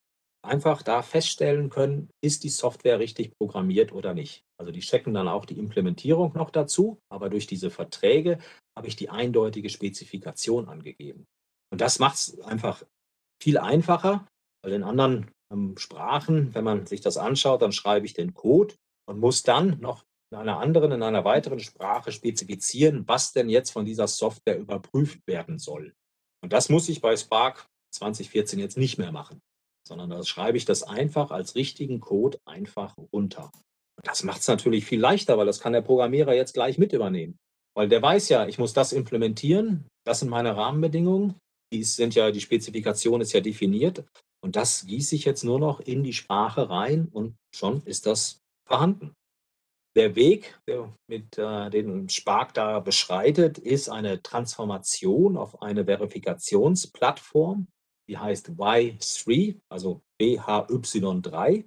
einfach 0.45 0.83
da 0.83 1.03
feststellen 1.03 1.71
können, 1.71 2.11
ist 2.23 2.45
die 2.45 2.49
Software 2.49 2.99
richtig 2.99 3.33
programmiert 3.39 3.93
oder 3.93 4.13
nicht. 4.13 4.43
Also 4.59 4.73
die 4.73 4.81
checken 4.81 5.15
dann 5.15 5.29
auch 5.29 5.45
die 5.45 5.59
Implementierung 5.59 6.33
noch 6.35 6.51
dazu, 6.51 6.99
aber 7.11 7.31
durch 7.31 7.47
diese 7.47 7.71
Verträge 7.71 8.39
habe 8.77 8.89
ich 8.89 8.97
die 8.97 9.11
eindeutige 9.11 9.71
Spezifikation 9.71 10.69
angegeben. 10.69 11.25
Und 11.71 11.81
das 11.81 11.99
macht 11.99 12.17
es 12.17 12.41
einfach 12.41 12.83
viel 13.43 13.59
einfacher, 13.59 14.27
weil 14.63 14.73
in 14.73 14.83
anderen 14.83 15.31
ähm, 15.53 15.77
Sprachen, 15.79 16.55
wenn 16.55 16.65
man 16.65 16.87
sich 16.87 17.01
das 17.01 17.17
anschaut, 17.17 17.63
dann 17.63 17.73
schreibe 17.73 18.07
ich 18.07 18.15
den 18.15 18.35
Code 18.35 18.75
und 19.07 19.19
muss 19.19 19.43
dann 19.43 19.79
noch 19.81 20.05
in 20.33 20.39
einer 20.39 20.59
anderen, 20.59 20.93
in 20.93 21.03
einer 21.03 21.25
weiteren 21.25 21.61
Sprache 21.61 22.11
spezifizieren, 22.11 23.07
was 23.07 23.33
denn 23.33 23.49
jetzt 23.49 23.71
von 23.71 23.85
dieser 23.85 24.09
Software 24.09 24.59
überprüft 24.59 25.21
werden 25.27 25.59
soll. 25.59 25.95
Und 26.43 26.53
das 26.53 26.69
muss 26.69 26.89
ich 26.89 27.01
bei 27.01 27.17
Spark 27.17 27.69
2014 27.95 28.59
jetzt 28.59 28.79
nicht 28.79 28.99
mehr 28.99 29.13
machen, 29.13 29.41
sondern 29.87 30.11
da 30.11 30.23
schreibe 30.25 30.57
ich 30.57 30.65
das 30.65 30.83
einfach 30.83 31.31
als 31.31 31.55
richtigen 31.55 32.01
Code 32.01 32.39
einfach 32.47 32.97
runter. 33.13 33.53
Und 33.97 34.07
das 34.07 34.23
macht 34.23 34.41
es 34.41 34.49
natürlich 34.49 34.87
viel 34.87 35.01
leichter, 35.01 35.37
weil 35.37 35.47
das 35.47 35.61
kann 35.61 35.75
der 35.75 35.83
Programmierer 35.83 36.35
jetzt 36.35 36.55
gleich 36.55 36.79
mit 36.79 36.93
übernehmen. 36.93 37.39
Weil 37.77 37.89
der 37.89 38.03
weiß 38.03 38.29
ja, 38.31 38.47
ich 38.47 38.59
muss 38.59 38.73
das 38.73 38.93
implementieren, 38.93 39.87
das 40.05 40.21
sind 40.21 40.29
meine 40.29 40.57
Rahmenbedingungen, 40.57 41.35
die 41.73 41.85
sind 41.85 42.15
ja, 42.15 42.31
die 42.31 42.41
Spezifikation 42.41 43.21
ist 43.21 43.33
ja 43.33 43.41
definiert 43.41 44.05
und 44.43 44.57
das 44.57 44.87
gieße 44.87 45.15
ich 45.15 45.25
jetzt 45.25 45.45
nur 45.45 45.59
noch 45.59 45.81
in 45.81 46.03
die 46.03 46.13
Sprache 46.13 46.69
rein 46.69 47.09
und 47.13 47.37
schon 47.55 47.83
ist 47.85 48.07
das 48.07 48.42
vorhanden. 48.73 49.15
Der 49.95 50.17
Weg, 50.17 50.59
der 50.67 50.97
mit 51.07 51.37
äh, 51.37 51.69
den 51.69 52.09
Spark 52.09 52.55
da 52.55 52.81
beschreitet, 52.81 53.59
ist 53.59 53.91
eine 53.91 54.23
Transformation 54.23 55.37
auf 55.37 55.61
eine 55.61 55.85
Verifikationsplattform, 55.85 57.69
die 58.09 58.17
heißt 58.17 58.53
Y3, 58.53 59.61
also 59.69 60.01
BHY3. 60.19 61.67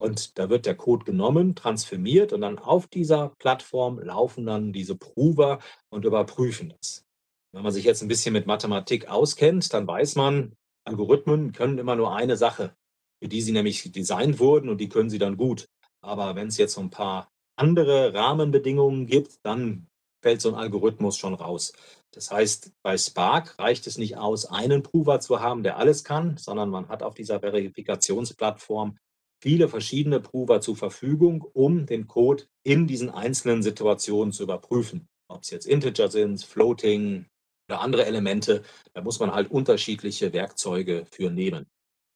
Und 0.00 0.38
da 0.38 0.48
wird 0.48 0.66
der 0.66 0.76
Code 0.76 1.04
genommen, 1.04 1.56
transformiert 1.56 2.32
und 2.32 2.42
dann 2.42 2.60
auf 2.60 2.86
dieser 2.86 3.30
Plattform 3.40 3.98
laufen 3.98 4.46
dann 4.46 4.72
diese 4.72 4.94
Prover 4.94 5.58
und 5.90 6.04
überprüfen 6.04 6.72
das. 6.78 7.04
Wenn 7.52 7.64
man 7.64 7.72
sich 7.72 7.84
jetzt 7.84 8.02
ein 8.02 8.08
bisschen 8.08 8.32
mit 8.32 8.46
Mathematik 8.46 9.08
auskennt, 9.08 9.74
dann 9.74 9.88
weiß 9.88 10.14
man, 10.14 10.54
Algorithmen 10.84 11.50
können 11.50 11.78
immer 11.78 11.96
nur 11.96 12.14
eine 12.14 12.36
Sache, 12.36 12.76
für 13.20 13.28
die 13.28 13.42
sie 13.42 13.50
nämlich 13.50 13.90
designt 13.90 14.38
wurden 14.38 14.68
und 14.68 14.78
die 14.78 14.88
können 14.88 15.10
sie 15.10 15.18
dann 15.18 15.36
gut. 15.36 15.68
Aber 16.00 16.34
wenn 16.36 16.48
es 16.48 16.58
jetzt 16.58 16.74
so 16.74 16.80
ein 16.80 16.90
paar 16.90 17.30
andere 17.56 18.14
Rahmenbedingungen 18.14 19.06
gibt, 19.06 19.44
dann 19.44 19.88
fällt 20.22 20.40
so 20.40 20.48
ein 20.48 20.54
Algorithmus 20.54 21.16
schon 21.16 21.34
raus. 21.34 21.72
Das 22.12 22.30
heißt, 22.30 22.72
bei 22.82 22.96
Spark 22.96 23.58
reicht 23.58 23.86
es 23.86 23.98
nicht 23.98 24.16
aus, 24.16 24.46
einen 24.46 24.82
Prover 24.82 25.20
zu 25.20 25.40
haben, 25.40 25.62
der 25.62 25.76
alles 25.76 26.04
kann, 26.04 26.36
sondern 26.36 26.70
man 26.70 26.88
hat 26.88 27.02
auf 27.02 27.14
dieser 27.14 27.40
Verifikationsplattform 27.40 28.98
viele 29.40 29.68
verschiedene 29.68 30.20
Prover 30.20 30.60
zur 30.60 30.76
Verfügung, 30.76 31.42
um 31.52 31.86
den 31.86 32.06
Code 32.06 32.44
in 32.64 32.86
diesen 32.86 33.10
einzelnen 33.10 33.62
Situationen 33.62 34.32
zu 34.32 34.42
überprüfen. 34.42 35.08
Ob 35.28 35.42
es 35.42 35.50
jetzt 35.50 35.66
Integer 35.66 36.10
sind, 36.10 36.42
Floating 36.42 37.26
oder 37.68 37.80
andere 37.80 38.06
Elemente, 38.06 38.62
da 38.94 39.02
muss 39.02 39.20
man 39.20 39.32
halt 39.32 39.50
unterschiedliche 39.50 40.32
Werkzeuge 40.32 41.06
für 41.10 41.30
nehmen. 41.30 41.66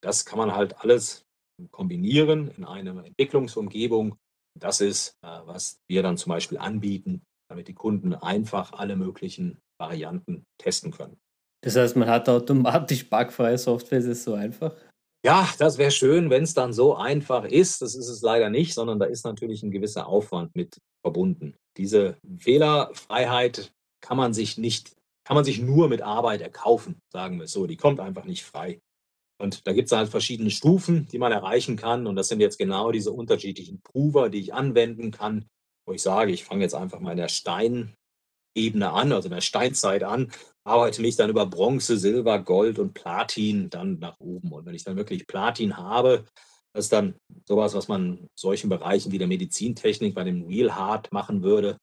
Das 0.02 0.24
kann 0.24 0.38
man 0.38 0.54
halt 0.54 0.78
alles 0.78 1.26
kombinieren 1.70 2.50
in 2.56 2.64
einer 2.64 3.04
Entwicklungsumgebung 3.04 4.16
das 4.58 4.80
ist, 4.80 5.16
äh, 5.22 5.40
was 5.44 5.80
wir 5.88 6.02
dann 6.02 6.16
zum 6.16 6.30
Beispiel 6.30 6.58
anbieten, 6.58 7.22
damit 7.48 7.68
die 7.68 7.74
Kunden 7.74 8.14
einfach 8.14 8.72
alle 8.72 8.96
möglichen 8.96 9.58
Varianten 9.80 10.44
testen 10.58 10.90
können. 10.90 11.18
Das 11.64 11.76
heißt, 11.76 11.96
man 11.96 12.08
hat 12.08 12.28
automatisch 12.28 13.08
bugfreie 13.08 13.58
Software, 13.58 13.98
ist 13.98 14.06
es 14.06 14.24
so 14.24 14.34
einfach? 14.34 14.74
Ja, 15.24 15.48
das 15.58 15.78
wäre 15.78 15.92
schön, 15.92 16.30
wenn 16.30 16.42
es 16.42 16.54
dann 16.54 16.72
so 16.72 16.96
einfach 16.96 17.44
ist. 17.44 17.80
Das 17.80 17.94
ist 17.94 18.08
es 18.08 18.22
leider 18.22 18.50
nicht, 18.50 18.74
sondern 18.74 18.98
da 18.98 19.06
ist 19.06 19.24
natürlich 19.24 19.62
ein 19.62 19.70
gewisser 19.70 20.08
Aufwand 20.08 20.54
mit 20.56 20.78
verbunden. 21.04 21.54
Diese 21.76 22.18
Fehlerfreiheit 22.38 23.72
kann 24.00 24.16
man 24.16 24.34
sich 24.34 24.58
nicht, 24.58 24.96
kann 25.24 25.36
man 25.36 25.44
sich 25.44 25.60
nur 25.60 25.88
mit 25.88 26.02
Arbeit 26.02 26.40
erkaufen, 26.40 26.98
sagen 27.12 27.38
wir 27.38 27.44
es 27.44 27.52
so. 27.52 27.68
Die 27.68 27.76
kommt 27.76 28.00
einfach 28.00 28.24
nicht 28.24 28.42
frei. 28.42 28.80
Und 29.38 29.66
da 29.66 29.72
gibt 29.72 29.86
es 29.86 29.96
halt 29.96 30.08
verschiedene 30.08 30.50
Stufen, 30.50 31.08
die 31.08 31.18
man 31.18 31.32
erreichen 31.32 31.76
kann. 31.76 32.06
Und 32.06 32.16
das 32.16 32.28
sind 32.28 32.40
jetzt 32.40 32.58
genau 32.58 32.92
diese 32.92 33.12
unterschiedlichen 33.12 33.80
Prover, 33.82 34.28
die 34.28 34.40
ich 34.40 34.54
anwenden 34.54 35.10
kann, 35.10 35.46
wo 35.86 35.92
ich 35.92 36.02
sage, 36.02 36.32
ich 36.32 36.44
fange 36.44 36.62
jetzt 36.62 36.74
einfach 36.74 37.00
mal 37.00 37.12
in 37.12 37.16
der 37.16 37.28
Steinebene 37.28 37.96
an, 38.92 39.12
also 39.12 39.28
in 39.28 39.34
der 39.34 39.40
Steinzeit 39.40 40.04
an, 40.04 40.30
arbeite 40.64 41.02
mich 41.02 41.16
dann 41.16 41.30
über 41.30 41.46
Bronze, 41.46 41.98
Silber, 41.98 42.38
Gold 42.38 42.78
und 42.78 42.94
Platin 42.94 43.68
dann 43.68 43.98
nach 43.98 44.20
oben. 44.20 44.52
Und 44.52 44.66
wenn 44.66 44.74
ich 44.74 44.84
dann 44.84 44.96
wirklich 44.96 45.26
Platin 45.26 45.76
habe, 45.76 46.24
das 46.72 46.86
ist 46.86 46.92
dann 46.92 47.14
sowas, 47.46 47.74
was 47.74 47.88
man 47.88 48.18
in 48.18 48.28
solchen 48.34 48.70
Bereichen 48.70 49.12
wie 49.12 49.18
der 49.18 49.26
Medizintechnik 49.26 50.14
bei 50.14 50.24
dem 50.24 50.46
Real 50.46 50.74
Hard 50.74 51.12
machen 51.12 51.42
würde. 51.42 51.78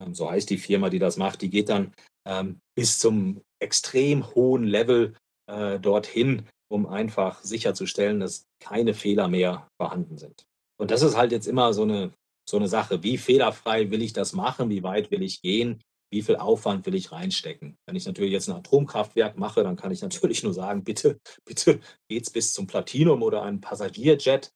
Ähm, 0.00 0.14
so 0.14 0.30
heißt 0.30 0.48
die 0.50 0.58
Firma, 0.58 0.88
die 0.88 0.98
das 0.98 1.16
macht. 1.16 1.42
Die 1.42 1.50
geht 1.50 1.68
dann 1.68 1.92
ähm, 2.26 2.60
bis 2.74 2.98
zum 2.98 3.42
extrem 3.60 4.34
hohen 4.34 4.64
Level 4.64 5.14
äh, 5.46 5.78
dorthin, 5.78 6.48
um 6.72 6.86
einfach 6.86 7.42
sicherzustellen, 7.42 8.20
dass 8.20 8.46
keine 8.58 8.94
Fehler 8.94 9.28
mehr 9.28 9.68
vorhanden 9.80 10.16
sind. 10.16 10.46
Und 10.80 10.90
das 10.90 11.02
ist 11.02 11.16
halt 11.16 11.30
jetzt 11.30 11.46
immer 11.46 11.74
so 11.74 11.82
eine, 11.82 12.12
so 12.48 12.56
eine 12.56 12.66
Sache. 12.66 13.02
Wie 13.02 13.18
fehlerfrei 13.18 13.90
will 13.90 14.00
ich 14.00 14.14
das 14.14 14.32
machen? 14.32 14.70
Wie 14.70 14.82
weit 14.82 15.10
will 15.10 15.22
ich 15.22 15.42
gehen? 15.42 15.82
Wie 16.10 16.22
viel 16.22 16.36
Aufwand 16.36 16.86
will 16.86 16.94
ich 16.94 17.12
reinstecken? 17.12 17.76
Wenn 17.86 17.96
ich 17.96 18.06
natürlich 18.06 18.32
jetzt 18.32 18.48
ein 18.48 18.56
Atomkraftwerk 18.56 19.38
mache, 19.38 19.62
dann 19.62 19.76
kann 19.76 19.92
ich 19.92 20.00
natürlich 20.00 20.42
nur 20.42 20.54
sagen, 20.54 20.82
bitte, 20.82 21.18
bitte 21.44 21.80
geht's 22.08 22.30
bis 22.30 22.54
zum 22.54 22.66
Platinum 22.66 23.22
oder 23.22 23.42
ein 23.42 23.60
Passagierjet. 23.60 24.50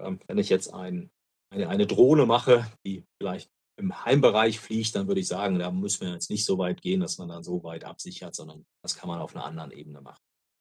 Ähm, 0.00 0.20
wenn 0.26 0.38
ich 0.38 0.48
jetzt 0.48 0.72
ein, 0.72 1.10
eine, 1.52 1.68
eine 1.68 1.86
Drohne 1.86 2.24
mache, 2.24 2.66
die 2.86 3.04
vielleicht 3.20 3.50
im 3.78 4.04
Heimbereich 4.06 4.58
fliegt, 4.58 4.96
dann 4.96 5.06
würde 5.06 5.20
ich 5.20 5.28
sagen, 5.28 5.58
da 5.58 5.70
müssen 5.70 6.06
wir 6.06 6.14
jetzt 6.14 6.30
nicht 6.30 6.46
so 6.46 6.56
weit 6.56 6.80
gehen, 6.80 7.00
dass 7.00 7.18
man 7.18 7.28
dann 7.28 7.44
so 7.44 7.62
weit 7.62 7.84
absichert, 7.84 8.34
sondern 8.34 8.64
das 8.82 8.96
kann 8.96 9.08
man 9.08 9.20
auf 9.20 9.36
einer 9.36 9.44
anderen 9.44 9.70
Ebene 9.70 10.00
machen. 10.00 10.18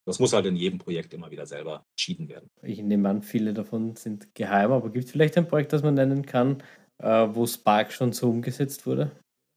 Das 0.08 0.20
muss 0.20 0.32
halt 0.32 0.46
in 0.46 0.56
jedem 0.56 0.80
Projekt 0.80 1.14
immer 1.14 1.32
wieder 1.32 1.46
selber 1.46 1.86
entschieden 1.92 2.30
werden. 2.30 2.50
Ich 2.64 2.82
nehme 2.82 3.10
an, 3.10 3.24
viele 3.24 3.54
davon 3.54 3.98
sind 3.98 4.34
geheim, 4.34 4.72
aber 4.72 4.90
gibt 4.90 5.04
es 5.04 5.12
vielleicht 5.12 5.38
ein 5.38 5.50
Projekt, 5.50 5.74
das 5.74 5.84
man 5.84 5.96
nennen 5.96 6.26
kann, 6.26 6.64
äh, 7.00 7.28
wo 7.34 7.46
Spark 7.46 7.92
schon 7.92 8.14
so 8.14 8.30
umgesetzt 8.30 8.88
wurde? 8.88 9.12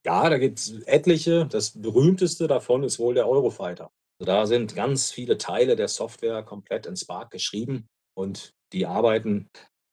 Ja, 0.05 0.29
da 0.29 0.37
gibt 0.37 0.59
es 0.59 0.81
etliche. 0.83 1.45
Das 1.45 1.81
berühmteste 1.81 2.47
davon 2.47 2.83
ist 2.83 2.99
wohl 2.99 3.13
der 3.13 3.29
Eurofighter. 3.29 3.91
Also 4.19 4.25
da 4.25 4.45
sind 4.45 4.75
ganz 4.75 5.09
viele 5.09 5.37
Teile 5.37 5.77
der 5.77 5.87
Software 5.87 6.43
komplett 6.43 6.85
in 6.85 6.97
Spark 6.97 7.31
geschrieben 7.31 7.87
und 8.13 8.51
die 8.73 8.85
arbeiten 8.85 9.47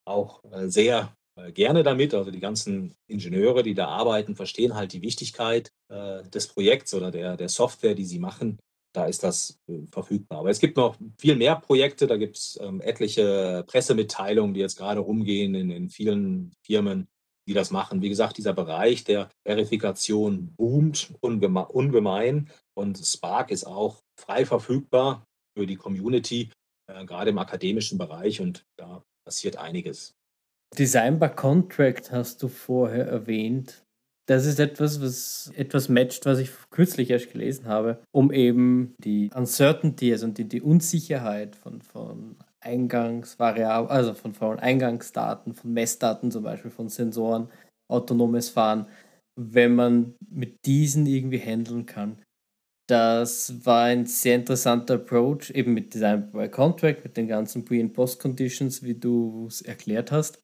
auch 0.08 0.42
äh, 0.50 0.68
sehr 0.68 1.14
äh, 1.36 1.52
gerne 1.52 1.84
damit. 1.84 2.14
Also 2.14 2.32
die 2.32 2.40
ganzen 2.40 2.96
Ingenieure, 3.06 3.62
die 3.62 3.74
da 3.74 3.86
arbeiten, 3.86 4.34
verstehen 4.34 4.74
halt 4.74 4.92
die 4.92 5.02
Wichtigkeit 5.02 5.70
des 5.90 6.48
Projekts 6.48 6.92
oder 6.92 7.10
der, 7.10 7.38
der 7.38 7.48
Software, 7.48 7.94
die 7.94 8.04
sie 8.04 8.18
machen 8.18 8.58
da 8.98 9.06
ist 9.06 9.22
das 9.22 9.60
äh, 9.68 9.86
verfügbar. 9.92 10.40
Aber 10.40 10.50
es 10.50 10.58
gibt 10.58 10.76
noch 10.76 10.96
viel 11.18 11.36
mehr 11.36 11.56
Projekte, 11.56 12.08
da 12.08 12.16
gibt 12.16 12.36
es 12.36 12.58
ähm, 12.60 12.80
etliche 12.80 13.64
Pressemitteilungen, 13.68 14.54
die 14.54 14.60
jetzt 14.60 14.76
gerade 14.76 15.00
rumgehen 15.00 15.54
in, 15.54 15.70
in 15.70 15.88
vielen 15.88 16.52
Firmen, 16.64 17.06
die 17.46 17.54
das 17.54 17.70
machen. 17.70 18.02
Wie 18.02 18.08
gesagt, 18.08 18.38
dieser 18.38 18.52
Bereich 18.52 19.04
der 19.04 19.30
Verifikation 19.46 20.52
boomt 20.56 21.14
ungemein 21.20 22.50
und 22.74 22.98
Spark 22.98 23.52
ist 23.52 23.64
auch 23.64 24.02
frei 24.18 24.44
verfügbar 24.44 25.24
für 25.56 25.66
die 25.66 25.76
Community, 25.76 26.50
äh, 26.88 27.04
gerade 27.04 27.30
im 27.30 27.38
akademischen 27.38 27.98
Bereich 27.98 28.40
und 28.40 28.64
da 28.76 29.04
passiert 29.24 29.58
einiges. 29.58 30.14
Design 30.76 31.20
by 31.20 31.28
Contract 31.28 32.10
hast 32.10 32.42
du 32.42 32.48
vorher 32.48 33.06
erwähnt. 33.06 33.86
Das 34.28 34.44
ist 34.44 34.60
etwas, 34.60 35.00
was 35.00 35.50
etwas 35.56 35.88
matcht, 35.88 36.26
was 36.26 36.38
ich 36.38 36.50
kürzlich 36.68 37.08
erst 37.08 37.32
gelesen 37.32 37.64
habe, 37.64 38.02
um 38.12 38.30
eben 38.30 38.94
die 38.98 39.30
Uncertainty, 39.34 40.12
also 40.12 40.26
die, 40.28 40.44
die 40.44 40.60
Unsicherheit 40.60 41.56
von, 41.56 41.80
von 41.80 42.36
Eingangsvariablen, 42.60 43.90
also 43.90 44.12
von, 44.12 44.34
von 44.34 44.58
Eingangsdaten, 44.58 45.54
von 45.54 45.72
Messdaten 45.72 46.30
zum 46.30 46.42
Beispiel, 46.42 46.70
von 46.70 46.90
Sensoren, 46.90 47.48
autonomes 47.90 48.50
Fahren, 48.50 48.86
wenn 49.40 49.74
man 49.74 50.14
mit 50.28 50.66
diesen 50.66 51.06
irgendwie 51.06 51.38
handeln 51.38 51.86
kann. 51.86 52.20
Das 52.86 53.64
war 53.64 53.84
ein 53.84 54.04
sehr 54.04 54.34
interessanter 54.34 54.96
Approach, 54.96 55.50
eben 55.54 55.72
mit 55.72 55.94
Design 55.94 56.30
by 56.30 56.50
Contract, 56.50 57.02
mit 57.02 57.16
den 57.16 57.28
ganzen 57.28 57.64
Pre- 57.64 57.80
und 57.80 57.94
Post-Conditions, 57.94 58.82
wie 58.82 58.94
du 58.94 59.46
es 59.46 59.62
erklärt 59.62 60.12
hast. 60.12 60.38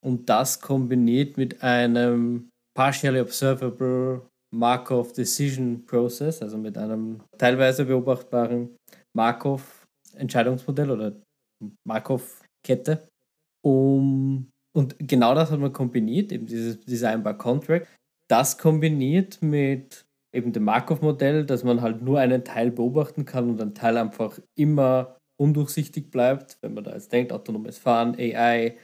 Und 0.00 0.28
das 0.28 0.60
kombiniert 0.60 1.36
mit 1.36 1.64
einem 1.64 2.50
partially 2.78 3.18
observable 3.18 4.22
Markov 4.54 5.12
Decision 5.12 5.84
Process, 5.84 6.40
also 6.40 6.56
mit 6.56 6.78
einem 6.78 7.20
teilweise 7.36 7.84
beobachtbaren 7.84 8.76
Markov 9.16 9.84
Entscheidungsmodell 10.14 10.92
oder 10.92 11.12
Markov 11.84 12.40
Kette. 12.64 13.08
Um, 13.64 14.48
und 14.76 14.94
genau 15.00 15.34
das 15.34 15.50
hat 15.50 15.58
man 15.58 15.72
kombiniert, 15.72 16.30
eben 16.30 16.46
dieses 16.46 16.78
Design 16.78 17.24
by 17.24 17.34
Contract. 17.34 17.88
Das 18.30 18.56
kombiniert 18.56 19.42
mit 19.42 20.06
eben 20.32 20.52
dem 20.52 20.62
Markov-Modell, 20.62 21.44
dass 21.46 21.64
man 21.64 21.82
halt 21.82 22.00
nur 22.00 22.20
einen 22.20 22.44
Teil 22.44 22.70
beobachten 22.70 23.24
kann 23.24 23.50
und 23.50 23.60
ein 23.60 23.74
Teil 23.74 23.96
einfach 23.96 24.38
immer 24.56 25.16
undurchsichtig 25.36 26.12
bleibt, 26.12 26.58
wenn 26.62 26.74
man 26.74 26.84
da 26.84 26.92
jetzt 26.92 27.12
denkt, 27.12 27.32
autonomes 27.32 27.78
Fahren, 27.78 28.14
AI, 28.16 28.76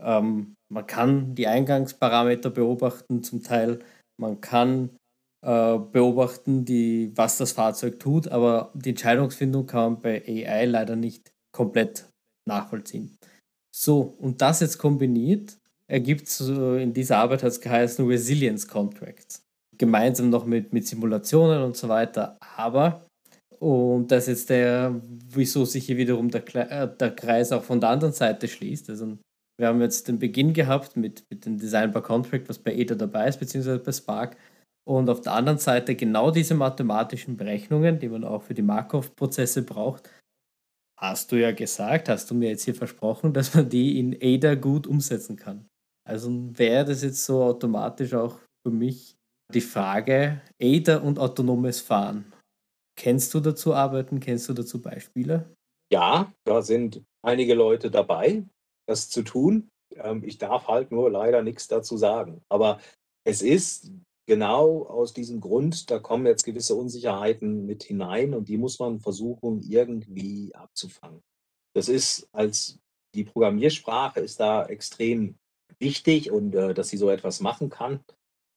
ähm, 0.00 0.54
man 0.72 0.86
kann 0.86 1.34
die 1.34 1.46
Eingangsparameter 1.46 2.50
beobachten 2.50 3.22
zum 3.22 3.42
Teil, 3.42 3.80
man 4.18 4.40
kann 4.40 4.90
äh, 5.44 5.78
beobachten, 5.78 6.64
die, 6.64 7.12
was 7.14 7.36
das 7.36 7.52
Fahrzeug 7.52 8.00
tut, 8.00 8.28
aber 8.28 8.72
die 8.74 8.90
Entscheidungsfindung 8.90 9.66
kann 9.66 9.92
man 9.92 10.02
bei 10.02 10.22
AI 10.26 10.64
leider 10.64 10.96
nicht 10.96 11.30
komplett 11.54 12.08
nachvollziehen. 12.48 13.16
So, 13.74 14.16
und 14.18 14.40
das 14.40 14.60
jetzt 14.60 14.78
kombiniert, 14.78 15.58
ergibt 15.88 16.28
so 16.28 16.76
in 16.76 16.94
dieser 16.94 17.18
Arbeit 17.18 17.42
hat 17.42 17.50
es 17.50 17.60
geheißen 17.60 18.06
Resilience 18.06 18.66
Contracts. 18.66 19.42
Gemeinsam 19.76 20.30
noch 20.30 20.46
mit, 20.46 20.72
mit 20.72 20.86
Simulationen 20.86 21.62
und 21.62 21.76
so 21.76 21.88
weiter. 21.88 22.38
Aber, 22.56 23.04
und 23.58 24.10
das 24.10 24.24
ist 24.24 24.28
jetzt 24.28 24.50
der, 24.50 25.00
wieso 25.28 25.64
sich 25.64 25.86
hier 25.86 25.96
wiederum 25.96 26.30
der, 26.30 26.46
äh, 26.70 26.96
der 26.96 27.10
Kreis 27.10 27.52
auch 27.52 27.62
von 27.62 27.80
der 27.80 27.90
anderen 27.90 28.12
Seite 28.12 28.48
schließt. 28.48 28.90
Also 28.90 29.18
wir 29.62 29.68
haben 29.68 29.80
jetzt 29.80 30.08
den 30.08 30.18
Beginn 30.18 30.52
gehabt 30.52 30.96
mit, 30.96 31.24
mit 31.30 31.46
dem 31.46 31.56
Design 31.56 31.92
by 31.92 32.00
Contract, 32.02 32.48
was 32.48 32.58
bei 32.58 32.74
EDA 32.74 32.96
dabei 32.96 33.28
ist, 33.28 33.38
beziehungsweise 33.38 33.78
bei 33.78 33.92
Spark. 33.92 34.36
Und 34.84 35.08
auf 35.08 35.20
der 35.20 35.34
anderen 35.34 35.58
Seite 35.58 35.94
genau 35.94 36.32
diese 36.32 36.56
mathematischen 36.56 37.36
Berechnungen, 37.36 38.00
die 38.00 38.08
man 38.08 38.24
auch 38.24 38.42
für 38.42 38.54
die 38.54 38.62
Markov-Prozesse 38.62 39.62
braucht, 39.62 40.10
hast 40.98 41.30
du 41.30 41.36
ja 41.36 41.52
gesagt, 41.52 42.08
hast 42.08 42.28
du 42.28 42.34
mir 42.34 42.48
jetzt 42.48 42.64
hier 42.64 42.74
versprochen, 42.74 43.32
dass 43.32 43.54
man 43.54 43.68
die 43.68 44.00
in 44.00 44.18
ADA 44.20 44.56
gut 44.56 44.88
umsetzen 44.88 45.36
kann. 45.36 45.68
Also 46.04 46.28
wäre 46.58 46.84
das 46.84 47.04
jetzt 47.04 47.24
so 47.24 47.44
automatisch 47.44 48.14
auch 48.14 48.40
für 48.66 48.72
mich 48.72 49.14
die 49.54 49.60
Frage, 49.60 50.40
ADA 50.60 50.96
und 50.96 51.20
autonomes 51.20 51.80
Fahren. 51.80 52.32
Kennst 52.98 53.32
du 53.32 53.38
dazu 53.38 53.74
Arbeiten? 53.74 54.18
Kennst 54.18 54.48
du 54.48 54.54
dazu 54.54 54.82
Beispiele? 54.82 55.54
Ja, 55.92 56.32
da 56.44 56.62
sind 56.62 57.04
einige 57.24 57.54
Leute 57.54 57.92
dabei 57.92 58.42
das 58.86 59.10
zu 59.10 59.22
tun. 59.22 59.68
Ähm, 59.94 60.22
ich 60.24 60.38
darf 60.38 60.68
halt 60.68 60.90
nur 60.90 61.10
leider 61.10 61.42
nichts 61.42 61.68
dazu 61.68 61.96
sagen. 61.96 62.42
Aber 62.48 62.80
es 63.24 63.42
ist 63.42 63.90
genau 64.26 64.84
aus 64.86 65.12
diesem 65.12 65.40
Grund, 65.40 65.90
da 65.90 65.98
kommen 65.98 66.26
jetzt 66.26 66.44
gewisse 66.44 66.74
Unsicherheiten 66.74 67.66
mit 67.66 67.82
hinein 67.84 68.34
und 68.34 68.48
die 68.48 68.56
muss 68.56 68.78
man 68.78 69.00
versuchen, 69.00 69.62
irgendwie 69.62 70.54
abzufangen. 70.54 71.20
Das 71.74 71.88
ist 71.88 72.28
als 72.32 72.78
die 73.14 73.24
Programmiersprache 73.24 74.20
ist 74.20 74.40
da 74.40 74.64
extrem 74.64 75.36
wichtig 75.78 76.30
und 76.30 76.54
äh, 76.54 76.74
dass 76.74 76.88
sie 76.88 76.96
so 76.96 77.10
etwas 77.10 77.40
machen 77.40 77.68
kann, 77.68 78.00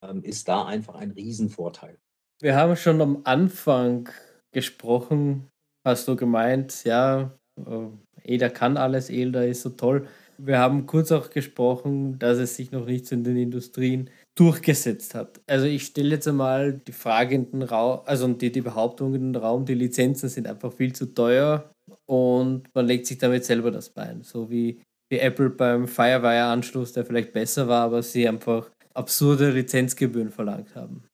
ähm, 0.03 0.23
ist 0.23 0.47
da 0.47 0.65
einfach 0.65 0.95
ein 0.95 1.11
Riesenvorteil. 1.11 1.97
Wir 2.41 2.55
haben 2.55 2.76
schon 2.76 3.01
am 3.01 3.21
Anfang 3.23 4.09
gesprochen, 4.53 5.49
hast 5.86 6.07
du 6.07 6.15
gemeint, 6.15 6.84
ja, 6.84 7.38
äh, 7.57 7.88
EDA 8.28 8.49
kann 8.49 8.78
alles, 8.78 9.09
ELDA 9.09 9.43
ist 9.43 9.61
so 9.61 9.69
toll. 9.69 10.07
Wir 10.38 10.59
haben 10.59 10.86
kurz 10.86 11.11
auch 11.11 11.30
gesprochen, 11.30 12.19
dass 12.19 12.38
es 12.38 12.55
sich 12.55 12.71
noch 12.71 12.86
nicht 12.86 13.09
in 13.11 13.23
den 13.23 13.38
Industrien 13.38 14.09
durchgesetzt 14.38 15.15
hat. 15.15 15.39
Also 15.47 15.65
ich 15.65 15.86
stelle 15.86 16.15
jetzt 16.15 16.28
einmal 16.28 16.73
die 16.73 16.91
Frage 16.91 17.36
in 17.36 17.51
den 17.51 17.61
Raum, 17.63 18.01
also 18.05 18.28
die, 18.28 18.51
die 18.51 18.61
Behauptung 18.61 19.15
in 19.15 19.34
den 19.34 19.41
Raum, 19.41 19.65
die 19.65 19.76
Lizenzen 19.76 20.28
sind 20.28 20.47
einfach 20.47 20.73
viel 20.73 20.93
zu 20.93 21.13
teuer 21.13 21.71
und 22.05 22.63
man 22.73 22.86
legt 22.86 23.05
sich 23.05 23.17
damit 23.17 23.45
selber 23.45 23.71
das 23.71 23.89
Bein. 23.89 24.23
So 24.23 24.49
wie, 24.49 24.82
wie 25.09 25.19
Apple 25.19 25.49
beim 25.49 25.88
Firewire-Anschluss, 25.88 26.91
der 26.91 27.05
vielleicht 27.05 27.32
besser 27.32 27.69
war, 27.69 27.84
aber 27.84 28.03
sie 28.03 28.28
einfach 28.28 28.69
absurde 28.93 29.51
Lizenzgebühren 29.51 30.32
verlangt 30.32 30.76
haben. 30.76 31.05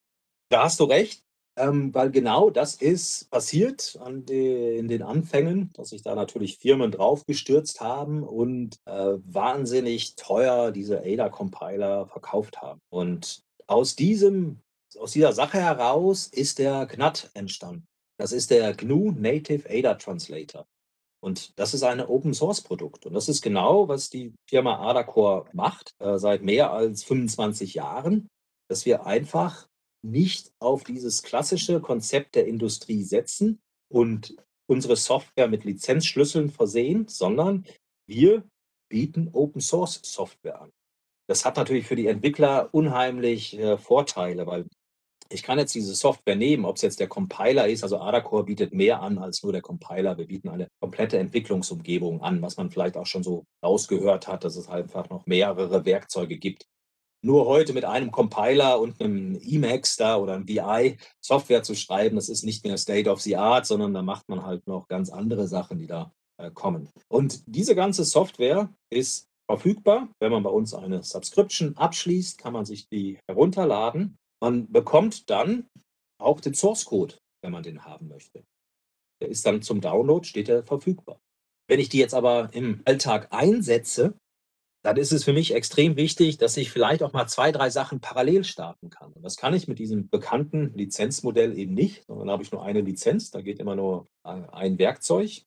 Da 0.49 0.63
hast 0.63 0.79
du 0.79 0.85
recht. 0.85 1.23
Ähm, 1.61 1.93
weil 1.93 2.09
genau 2.09 2.49
das 2.49 2.73
ist 2.73 3.29
passiert 3.29 3.99
die, 4.27 4.77
in 4.77 4.87
den 4.87 5.03
Anfängen, 5.03 5.69
dass 5.73 5.89
sich 5.89 6.01
da 6.01 6.15
natürlich 6.15 6.57
Firmen 6.57 6.89
draufgestürzt 6.89 7.81
haben 7.81 8.23
und 8.23 8.79
äh, 8.85 9.17
wahnsinnig 9.25 10.15
teuer 10.15 10.71
diese 10.71 11.01
ADA-Compiler 11.01 12.07
verkauft 12.07 12.63
haben. 12.63 12.79
Und 12.89 13.41
aus, 13.67 13.95
diesem, 13.95 14.59
aus 14.97 15.11
dieser 15.11 15.33
Sache 15.33 15.59
heraus 15.59 16.25
ist 16.27 16.57
der 16.57 16.87
GNAT 16.87 17.29
entstanden. 17.35 17.85
Das 18.17 18.31
ist 18.31 18.49
der 18.49 18.73
GNU 18.73 19.11
Native 19.11 19.69
ADA 19.69 19.93
Translator. 19.95 20.65
Und 21.23 21.59
das 21.59 21.75
ist 21.75 21.83
ein 21.83 22.01
Open-Source-Produkt. 22.01 23.05
Und 23.05 23.13
das 23.13 23.29
ist 23.29 23.43
genau, 23.43 23.87
was 23.87 24.09
die 24.09 24.33
Firma 24.49 24.79
Adacore 24.79 25.45
macht 25.53 25.93
äh, 25.99 26.17
seit 26.17 26.41
mehr 26.41 26.71
als 26.71 27.03
25 27.03 27.75
Jahren, 27.75 28.27
dass 28.67 28.87
wir 28.87 29.05
einfach 29.05 29.67
nicht 30.03 30.51
auf 30.59 30.83
dieses 30.83 31.23
klassische 31.23 31.79
Konzept 31.79 32.35
der 32.35 32.47
Industrie 32.47 33.03
setzen 33.03 33.61
und 33.89 34.35
unsere 34.67 34.95
Software 34.95 35.47
mit 35.47 35.63
Lizenzschlüsseln 35.63 36.49
versehen, 36.49 37.07
sondern 37.07 37.65
wir 38.07 38.43
bieten 38.89 39.29
Open 39.33 39.61
Source 39.61 39.99
Software 40.03 40.61
an. 40.61 40.71
Das 41.27 41.45
hat 41.45 41.57
natürlich 41.57 41.87
für 41.87 41.95
die 41.95 42.07
Entwickler 42.07 42.69
unheimlich 42.73 43.57
äh, 43.57 43.77
Vorteile, 43.77 44.47
weil 44.47 44.65
ich 45.29 45.43
kann 45.43 45.57
jetzt 45.57 45.73
diese 45.73 45.95
Software 45.95 46.35
nehmen, 46.35 46.65
ob 46.65 46.75
es 46.75 46.81
jetzt 46.81 46.99
der 46.99 47.07
Compiler 47.07 47.67
ist, 47.67 47.83
also 47.83 47.99
Adacore 47.99 48.43
bietet 48.43 48.73
mehr 48.73 49.01
an 49.01 49.17
als 49.17 49.41
nur 49.43 49.53
der 49.53 49.61
Compiler. 49.61 50.17
Wir 50.17 50.27
bieten 50.27 50.49
eine 50.49 50.67
komplette 50.81 51.17
Entwicklungsumgebung 51.17 52.21
an, 52.21 52.41
was 52.41 52.57
man 52.57 52.69
vielleicht 52.69 52.97
auch 52.97 53.05
schon 53.05 53.23
so 53.23 53.45
rausgehört 53.63 54.27
hat, 54.27 54.43
dass 54.43 54.57
es 54.57 54.67
einfach 54.67 55.09
noch 55.09 55.25
mehrere 55.25 55.85
Werkzeuge 55.85 56.37
gibt, 56.37 56.65
nur 57.23 57.45
heute 57.45 57.73
mit 57.73 57.85
einem 57.85 58.11
Compiler 58.11 58.79
und 58.79 58.99
einem 58.99 59.39
Emacs 59.41 59.95
da 59.97 60.17
oder 60.17 60.33
einem 60.33 60.47
VI 60.47 60.97
Software 61.23 61.63
zu 61.63 61.75
schreiben, 61.75 62.15
das 62.15 62.29
ist 62.29 62.43
nicht 62.43 62.63
mehr 62.63 62.77
State 62.77 63.09
of 63.09 63.21
the 63.21 63.37
Art, 63.37 63.65
sondern 63.65 63.93
da 63.93 64.01
macht 64.01 64.27
man 64.29 64.45
halt 64.45 64.65
noch 64.67 64.87
ganz 64.87 65.09
andere 65.09 65.47
Sachen, 65.47 65.77
die 65.77 65.87
da 65.87 66.11
äh, 66.37 66.51
kommen. 66.51 66.89
Und 67.07 67.43
diese 67.45 67.75
ganze 67.75 68.03
Software 68.03 68.73
ist 68.91 69.27
verfügbar. 69.49 70.09
Wenn 70.19 70.31
man 70.31 70.43
bei 70.43 70.49
uns 70.49 70.73
eine 70.73 71.03
Subscription 71.03 71.75
abschließt, 71.77 72.37
kann 72.37 72.53
man 72.53 72.65
sich 72.65 72.87
die 72.87 73.19
herunterladen. 73.27 74.17
Man 74.41 74.71
bekommt 74.71 75.29
dann 75.29 75.67
auch 76.19 76.39
den 76.39 76.53
Source 76.53 76.85
Code, 76.85 77.15
wenn 77.43 77.51
man 77.51 77.63
den 77.63 77.85
haben 77.85 78.07
möchte. 78.07 78.43
Der 79.21 79.29
ist 79.29 79.45
dann 79.45 79.61
zum 79.61 79.81
Download, 79.81 80.25
steht 80.27 80.49
er 80.49 80.63
verfügbar. 80.63 81.19
Wenn 81.69 81.79
ich 81.79 81.89
die 81.89 81.99
jetzt 81.99 82.13
aber 82.13 82.49
im 82.53 82.81
Alltag 82.85 83.27
einsetze, 83.31 84.15
dann 84.83 84.97
ist 84.97 85.11
es 85.11 85.23
für 85.23 85.33
mich 85.33 85.53
extrem 85.53 85.95
wichtig, 85.95 86.37
dass 86.37 86.57
ich 86.57 86.71
vielleicht 86.71 87.03
auch 87.03 87.13
mal 87.13 87.27
zwei, 87.27 87.51
drei 87.51 87.69
Sachen 87.69 87.99
parallel 87.99 88.43
starten 88.43 88.89
kann. 88.89 89.13
Und 89.13 89.21
das 89.23 89.37
kann 89.37 89.53
ich 89.53 89.67
mit 89.67 89.79
diesem 89.79 90.09
bekannten 90.09 90.73
Lizenzmodell 90.73 91.57
eben 91.57 91.73
nicht, 91.73 92.03
sondern 92.07 92.31
habe 92.31 92.43
ich 92.43 92.51
nur 92.51 92.63
eine 92.63 92.81
Lizenz, 92.81 93.29
da 93.29 93.41
geht 93.41 93.59
immer 93.59 93.75
nur 93.75 94.07
ein 94.23 94.79
Werkzeug. 94.79 95.43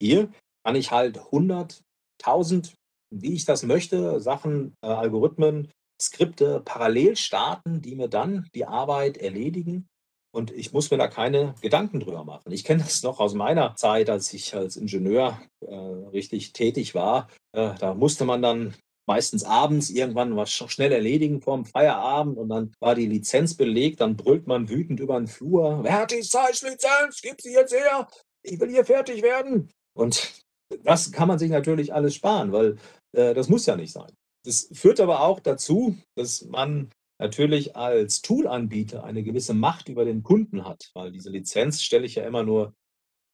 Hier 0.00 0.30
kann 0.64 0.76
ich 0.76 0.90
halt 0.90 1.18
100, 1.18 1.82
1000, 2.22 2.74
wie 3.10 3.34
ich 3.34 3.44
das 3.44 3.62
möchte, 3.62 4.20
Sachen, 4.20 4.74
äh, 4.82 4.88
Algorithmen, 4.88 5.70
Skripte 6.00 6.60
parallel 6.64 7.16
starten, 7.16 7.80
die 7.80 7.94
mir 7.94 8.08
dann 8.08 8.48
die 8.54 8.66
Arbeit 8.66 9.16
erledigen. 9.16 9.86
Und 10.34 10.50
ich 10.50 10.72
muss 10.72 10.90
mir 10.90 10.98
da 10.98 11.06
keine 11.06 11.54
Gedanken 11.62 12.00
drüber 12.00 12.24
machen. 12.24 12.50
Ich 12.50 12.64
kenne 12.64 12.82
das 12.82 13.02
noch 13.04 13.20
aus 13.20 13.34
meiner 13.34 13.76
Zeit, 13.76 14.10
als 14.10 14.32
ich 14.32 14.54
als 14.54 14.76
Ingenieur 14.76 15.40
äh, 15.60 15.74
richtig 15.74 16.52
tätig 16.52 16.94
war. 16.94 17.28
Äh, 17.54 17.74
da 17.78 17.94
musste 17.94 18.24
man 18.24 18.42
dann 18.42 18.74
meistens 19.06 19.44
abends 19.44 19.90
irgendwann 19.90 20.36
was 20.36 20.50
schnell 20.50 20.92
erledigen 20.92 21.40
vorm 21.40 21.64
Feierabend 21.64 22.38
und 22.38 22.48
dann 22.48 22.72
war 22.80 22.94
die 22.94 23.06
Lizenz 23.06 23.54
belegt, 23.54 24.00
dann 24.00 24.16
brüllt 24.16 24.46
man 24.46 24.68
wütend 24.68 25.00
über 25.00 25.18
den 25.18 25.26
Flur, 25.26 25.80
wer 25.82 26.00
hat 26.00 26.10
die 26.10 26.22
Size-Lizenz? 26.22 27.20
Gib 27.22 27.40
sie 27.40 27.52
jetzt 27.52 27.74
her! 27.74 28.08
Ich 28.42 28.58
will 28.60 28.70
hier 28.70 28.84
fertig 28.84 29.22
werden! 29.22 29.70
Und 29.94 30.42
das 30.82 31.12
kann 31.12 31.28
man 31.28 31.38
sich 31.38 31.50
natürlich 31.50 31.92
alles 31.94 32.14
sparen, 32.14 32.52
weil 32.52 32.76
äh, 33.12 33.34
das 33.34 33.48
muss 33.48 33.66
ja 33.66 33.76
nicht 33.76 33.92
sein. 33.92 34.12
Das 34.44 34.68
führt 34.72 35.00
aber 35.00 35.20
auch 35.20 35.40
dazu, 35.40 35.96
dass 36.16 36.44
man 36.46 36.90
natürlich 37.20 37.76
als 37.76 38.22
Toolanbieter 38.22 39.04
eine 39.04 39.22
gewisse 39.22 39.54
Macht 39.54 39.88
über 39.88 40.04
den 40.04 40.22
Kunden 40.22 40.64
hat, 40.64 40.90
weil 40.94 41.12
diese 41.12 41.30
Lizenz 41.30 41.82
stelle 41.82 42.06
ich 42.06 42.16
ja 42.16 42.26
immer 42.26 42.42
nur 42.42 42.74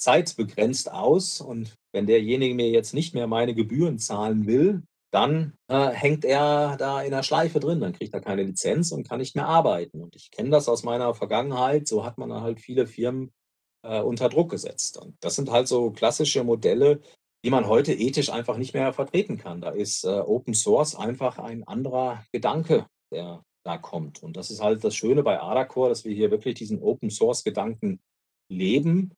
zeitbegrenzt 0.00 0.90
aus 0.90 1.40
und 1.40 1.76
wenn 1.92 2.06
derjenige 2.06 2.54
mir 2.54 2.70
jetzt 2.70 2.94
nicht 2.94 3.14
mehr 3.14 3.26
meine 3.26 3.54
Gebühren 3.54 3.98
zahlen 3.98 4.46
will, 4.46 4.82
dann 5.12 5.54
äh, 5.68 5.88
hängt 5.88 6.24
er 6.24 6.76
da 6.76 7.02
in 7.02 7.10
der 7.10 7.22
Schleife 7.22 7.58
drin, 7.58 7.80
dann 7.80 7.92
kriegt 7.92 8.14
er 8.14 8.20
keine 8.20 8.44
Lizenz 8.44 8.92
und 8.92 9.08
kann 9.08 9.18
nicht 9.18 9.34
mehr 9.34 9.46
arbeiten. 9.46 10.00
Und 10.00 10.14
ich 10.14 10.30
kenne 10.30 10.50
das 10.50 10.68
aus 10.68 10.84
meiner 10.84 11.14
Vergangenheit, 11.14 11.88
so 11.88 12.04
hat 12.04 12.16
man 12.16 12.32
halt 12.32 12.60
viele 12.60 12.86
Firmen 12.86 13.32
äh, 13.82 14.00
unter 14.00 14.28
Druck 14.28 14.50
gesetzt. 14.50 14.98
Und 14.98 15.16
das 15.20 15.34
sind 15.34 15.50
halt 15.50 15.66
so 15.68 15.90
klassische 15.90 16.44
Modelle, 16.44 17.00
die 17.44 17.50
man 17.50 17.66
heute 17.66 17.92
ethisch 17.92 18.30
einfach 18.30 18.56
nicht 18.56 18.74
mehr 18.74 18.92
vertreten 18.92 19.36
kann. 19.36 19.60
Da 19.60 19.70
ist 19.70 20.04
äh, 20.04 20.08
Open 20.08 20.54
Source 20.54 20.94
einfach 20.94 21.38
ein 21.38 21.66
anderer 21.66 22.24
Gedanke, 22.32 22.86
der 23.12 23.42
da 23.64 23.78
kommt. 23.78 24.22
Und 24.22 24.36
das 24.36 24.50
ist 24.50 24.62
halt 24.62 24.84
das 24.84 24.94
Schöne 24.94 25.22
bei 25.22 25.40
Adacore, 25.40 25.88
dass 25.88 26.04
wir 26.04 26.14
hier 26.14 26.30
wirklich 26.30 26.54
diesen 26.54 26.82
Open 26.82 27.10
Source 27.10 27.44
Gedanken 27.44 28.00
leben, 28.48 29.12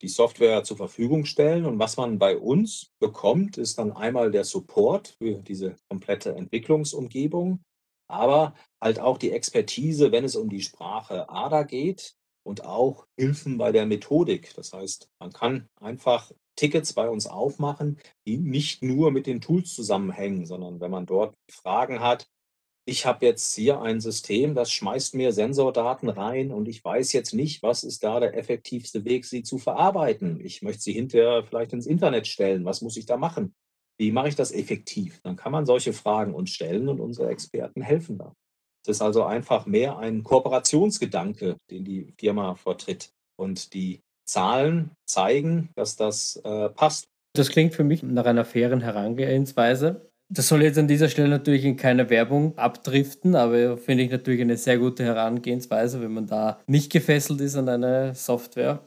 die 0.00 0.08
Software 0.08 0.64
zur 0.64 0.76
Verfügung 0.76 1.24
stellen. 1.24 1.66
Und 1.66 1.78
was 1.78 1.96
man 1.96 2.18
bei 2.18 2.36
uns 2.36 2.92
bekommt, 2.98 3.58
ist 3.58 3.78
dann 3.78 3.92
einmal 3.92 4.30
der 4.30 4.44
Support 4.44 5.16
für 5.18 5.42
diese 5.42 5.76
komplette 5.88 6.34
Entwicklungsumgebung, 6.34 7.62
aber 8.08 8.54
halt 8.80 9.00
auch 9.00 9.18
die 9.18 9.32
Expertise, 9.32 10.12
wenn 10.12 10.24
es 10.24 10.36
um 10.36 10.48
die 10.48 10.62
Sprache 10.62 11.28
ADA 11.28 11.64
geht 11.64 12.14
und 12.46 12.64
auch 12.64 13.06
Hilfen 13.18 13.58
bei 13.58 13.72
der 13.72 13.86
Methodik. 13.86 14.54
Das 14.54 14.72
heißt, 14.72 15.08
man 15.18 15.32
kann 15.32 15.68
einfach 15.80 16.30
Tickets 16.54 16.92
bei 16.92 17.08
uns 17.08 17.26
aufmachen, 17.26 17.98
die 18.26 18.38
nicht 18.38 18.82
nur 18.82 19.10
mit 19.10 19.26
den 19.26 19.40
Tools 19.40 19.74
zusammenhängen, 19.74 20.46
sondern 20.46 20.80
wenn 20.80 20.90
man 20.90 21.06
dort 21.06 21.34
Fragen 21.50 22.00
hat, 22.00 22.28
ich 22.88 23.04
habe 23.04 23.26
jetzt 23.26 23.54
hier 23.56 23.80
ein 23.80 24.00
System, 24.00 24.54
das 24.54 24.70
schmeißt 24.70 25.16
mir 25.16 25.32
Sensordaten 25.32 26.08
rein 26.08 26.52
und 26.52 26.68
ich 26.68 26.84
weiß 26.84 27.12
jetzt 27.12 27.34
nicht, 27.34 27.62
was 27.62 27.82
ist 27.82 28.04
da 28.04 28.20
der 28.20 28.36
effektivste 28.36 29.04
Weg, 29.04 29.24
sie 29.24 29.42
zu 29.42 29.58
verarbeiten. 29.58 30.40
Ich 30.40 30.62
möchte 30.62 30.82
sie 30.82 30.92
hinterher 30.92 31.42
vielleicht 31.42 31.72
ins 31.72 31.86
Internet 31.86 32.28
stellen. 32.28 32.64
Was 32.64 32.82
muss 32.82 32.96
ich 32.96 33.04
da 33.04 33.16
machen? 33.16 33.54
Wie 33.98 34.12
mache 34.12 34.28
ich 34.28 34.36
das 34.36 34.52
effektiv? 34.52 35.20
Dann 35.24 35.34
kann 35.34 35.50
man 35.50 35.66
solche 35.66 35.92
Fragen 35.92 36.32
uns 36.32 36.50
stellen 36.50 36.88
und 36.88 37.00
unsere 37.00 37.28
Experten 37.28 37.82
helfen 37.82 38.18
da. 38.18 38.32
Es 38.84 38.88
ist 38.88 39.02
also 39.02 39.24
einfach 39.24 39.66
mehr 39.66 39.98
ein 39.98 40.22
Kooperationsgedanke, 40.22 41.56
den 41.70 41.84
die 41.84 42.14
Firma 42.20 42.54
vertritt. 42.54 43.10
Und 43.36 43.74
die 43.74 44.00
Zahlen 44.26 44.92
zeigen, 45.06 45.70
dass 45.74 45.96
das 45.96 46.36
äh, 46.36 46.68
passt. 46.70 47.08
Das 47.34 47.50
klingt 47.50 47.74
für 47.74 47.84
mich 47.84 48.04
nach 48.04 48.26
einer 48.26 48.44
fairen 48.44 48.80
Herangehensweise. 48.80 50.05
Das 50.28 50.48
soll 50.48 50.62
jetzt 50.62 50.78
an 50.78 50.88
dieser 50.88 51.08
Stelle 51.08 51.28
natürlich 51.28 51.64
in 51.64 51.76
keine 51.76 52.10
Werbung 52.10 52.58
abdriften, 52.58 53.36
aber 53.36 53.76
finde 53.76 54.02
ich 54.02 54.10
natürlich 54.10 54.40
eine 54.40 54.56
sehr 54.56 54.78
gute 54.78 55.04
Herangehensweise, 55.04 56.00
wenn 56.00 56.12
man 56.12 56.26
da 56.26 56.60
nicht 56.66 56.90
gefesselt 56.90 57.40
ist 57.40 57.54
an 57.54 57.68
eine 57.68 58.14
Software. 58.14 58.80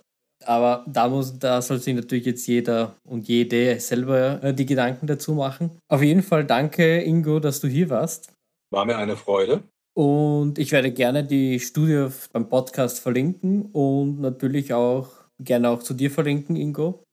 Aber 0.45 0.85
da, 0.87 1.07
muss, 1.07 1.37
da 1.37 1.61
soll 1.61 1.79
sich 1.79 1.95
natürlich 1.95 2.25
jetzt 2.25 2.47
jeder 2.47 2.95
und 3.07 3.27
jede 3.27 3.79
selber 3.79 4.41
äh, 4.43 4.53
die 4.53 4.65
Gedanken 4.65 5.07
dazu 5.07 5.33
machen. 5.33 5.71
Auf 5.89 6.01
jeden 6.01 6.23
Fall 6.23 6.45
danke, 6.45 7.01
Ingo, 7.01 7.39
dass 7.39 7.59
du 7.59 7.67
hier 7.67 7.89
warst. 7.89 8.31
War 8.71 8.85
mir 8.85 8.97
eine 8.97 9.17
Freude. 9.17 9.63
Und 9.97 10.59
ich 10.59 10.71
werde 10.71 10.91
gerne 10.91 11.23
die 11.23 11.59
Studie 11.59 12.07
beim 12.31 12.47
Podcast 12.47 12.99
verlinken 12.99 13.63
und 13.73 14.21
natürlich 14.21 14.73
auch 14.73 15.09
gerne 15.39 15.69
auch 15.69 15.83
zu 15.83 15.93
dir 15.93 16.11
verlinken, 16.11 16.55
Ingo, 16.55 17.03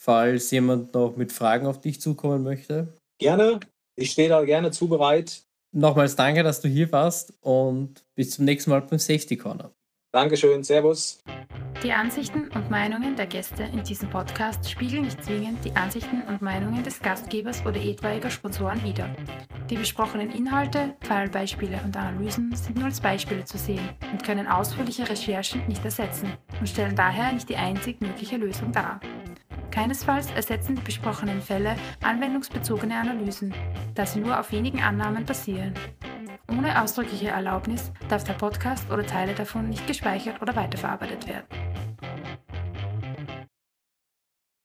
falls 0.00 0.50
jemand 0.50 0.94
noch 0.94 1.16
mit 1.16 1.32
Fragen 1.32 1.66
auf 1.66 1.80
dich 1.80 2.00
zukommen 2.00 2.42
möchte. 2.42 2.88
Gerne. 3.20 3.60
Ich 3.96 4.12
stehe 4.12 4.30
da 4.30 4.42
gerne 4.44 4.70
zu 4.70 4.88
bereit. 4.88 5.42
Nochmals 5.72 6.16
danke, 6.16 6.42
dass 6.42 6.62
du 6.62 6.68
hier 6.68 6.90
warst 6.90 7.34
und 7.42 8.02
bis 8.14 8.30
zum 8.30 8.46
nächsten 8.46 8.70
Mal 8.70 8.80
beim 8.80 8.98
Safety 8.98 9.36
Corner. 9.36 9.72
Dankeschön, 10.10 10.64
Servus. 10.64 11.22
Die 11.82 11.92
Ansichten 11.92 12.48
und 12.48 12.70
Meinungen 12.70 13.16
der 13.16 13.26
Gäste 13.26 13.62
in 13.62 13.82
diesem 13.84 14.08
Podcast 14.08 14.68
spiegeln 14.68 15.04
nicht 15.04 15.22
zwingend 15.22 15.64
die 15.64 15.76
Ansichten 15.76 16.22
und 16.28 16.40
Meinungen 16.40 16.82
des 16.82 17.00
Gastgebers 17.00 17.64
oder 17.66 17.76
etwaiger 17.76 18.30
Sponsoren 18.30 18.82
wider. 18.82 19.14
Die 19.68 19.76
besprochenen 19.76 20.30
Inhalte, 20.30 20.96
Fallbeispiele 21.02 21.78
und 21.84 21.96
Analysen 21.96 22.54
sind 22.56 22.76
nur 22.76 22.86
als 22.86 23.00
Beispiele 23.00 23.44
zu 23.44 23.58
sehen 23.58 23.88
und 24.12 24.24
können 24.24 24.46
ausführliche 24.46 25.08
Recherchen 25.08 25.66
nicht 25.68 25.84
ersetzen 25.84 26.32
und 26.58 26.68
stellen 26.68 26.96
daher 26.96 27.32
nicht 27.32 27.48
die 27.50 27.56
einzig 27.56 28.00
mögliche 28.00 28.38
Lösung 28.38 28.72
dar. 28.72 29.00
Keinesfalls 29.70 30.30
ersetzen 30.32 30.76
die 30.76 30.82
besprochenen 30.82 31.40
Fälle 31.40 31.76
anwendungsbezogene 32.02 32.96
Analysen, 32.96 33.54
da 33.94 34.04
sie 34.04 34.20
nur 34.20 34.38
auf 34.38 34.52
wenigen 34.52 34.82
Annahmen 34.82 35.24
basieren. 35.24 35.74
Ohne 36.48 36.82
ausdrückliche 36.82 37.28
Erlaubnis 37.28 37.92
darf 38.08 38.24
der 38.24 38.32
Podcast 38.32 38.90
oder 38.90 39.06
Teile 39.06 39.34
davon 39.34 39.68
nicht 39.68 39.86
gespeichert 39.86 40.42
oder 40.42 40.56
weiterverarbeitet 40.56 41.28
werden. 41.28 41.46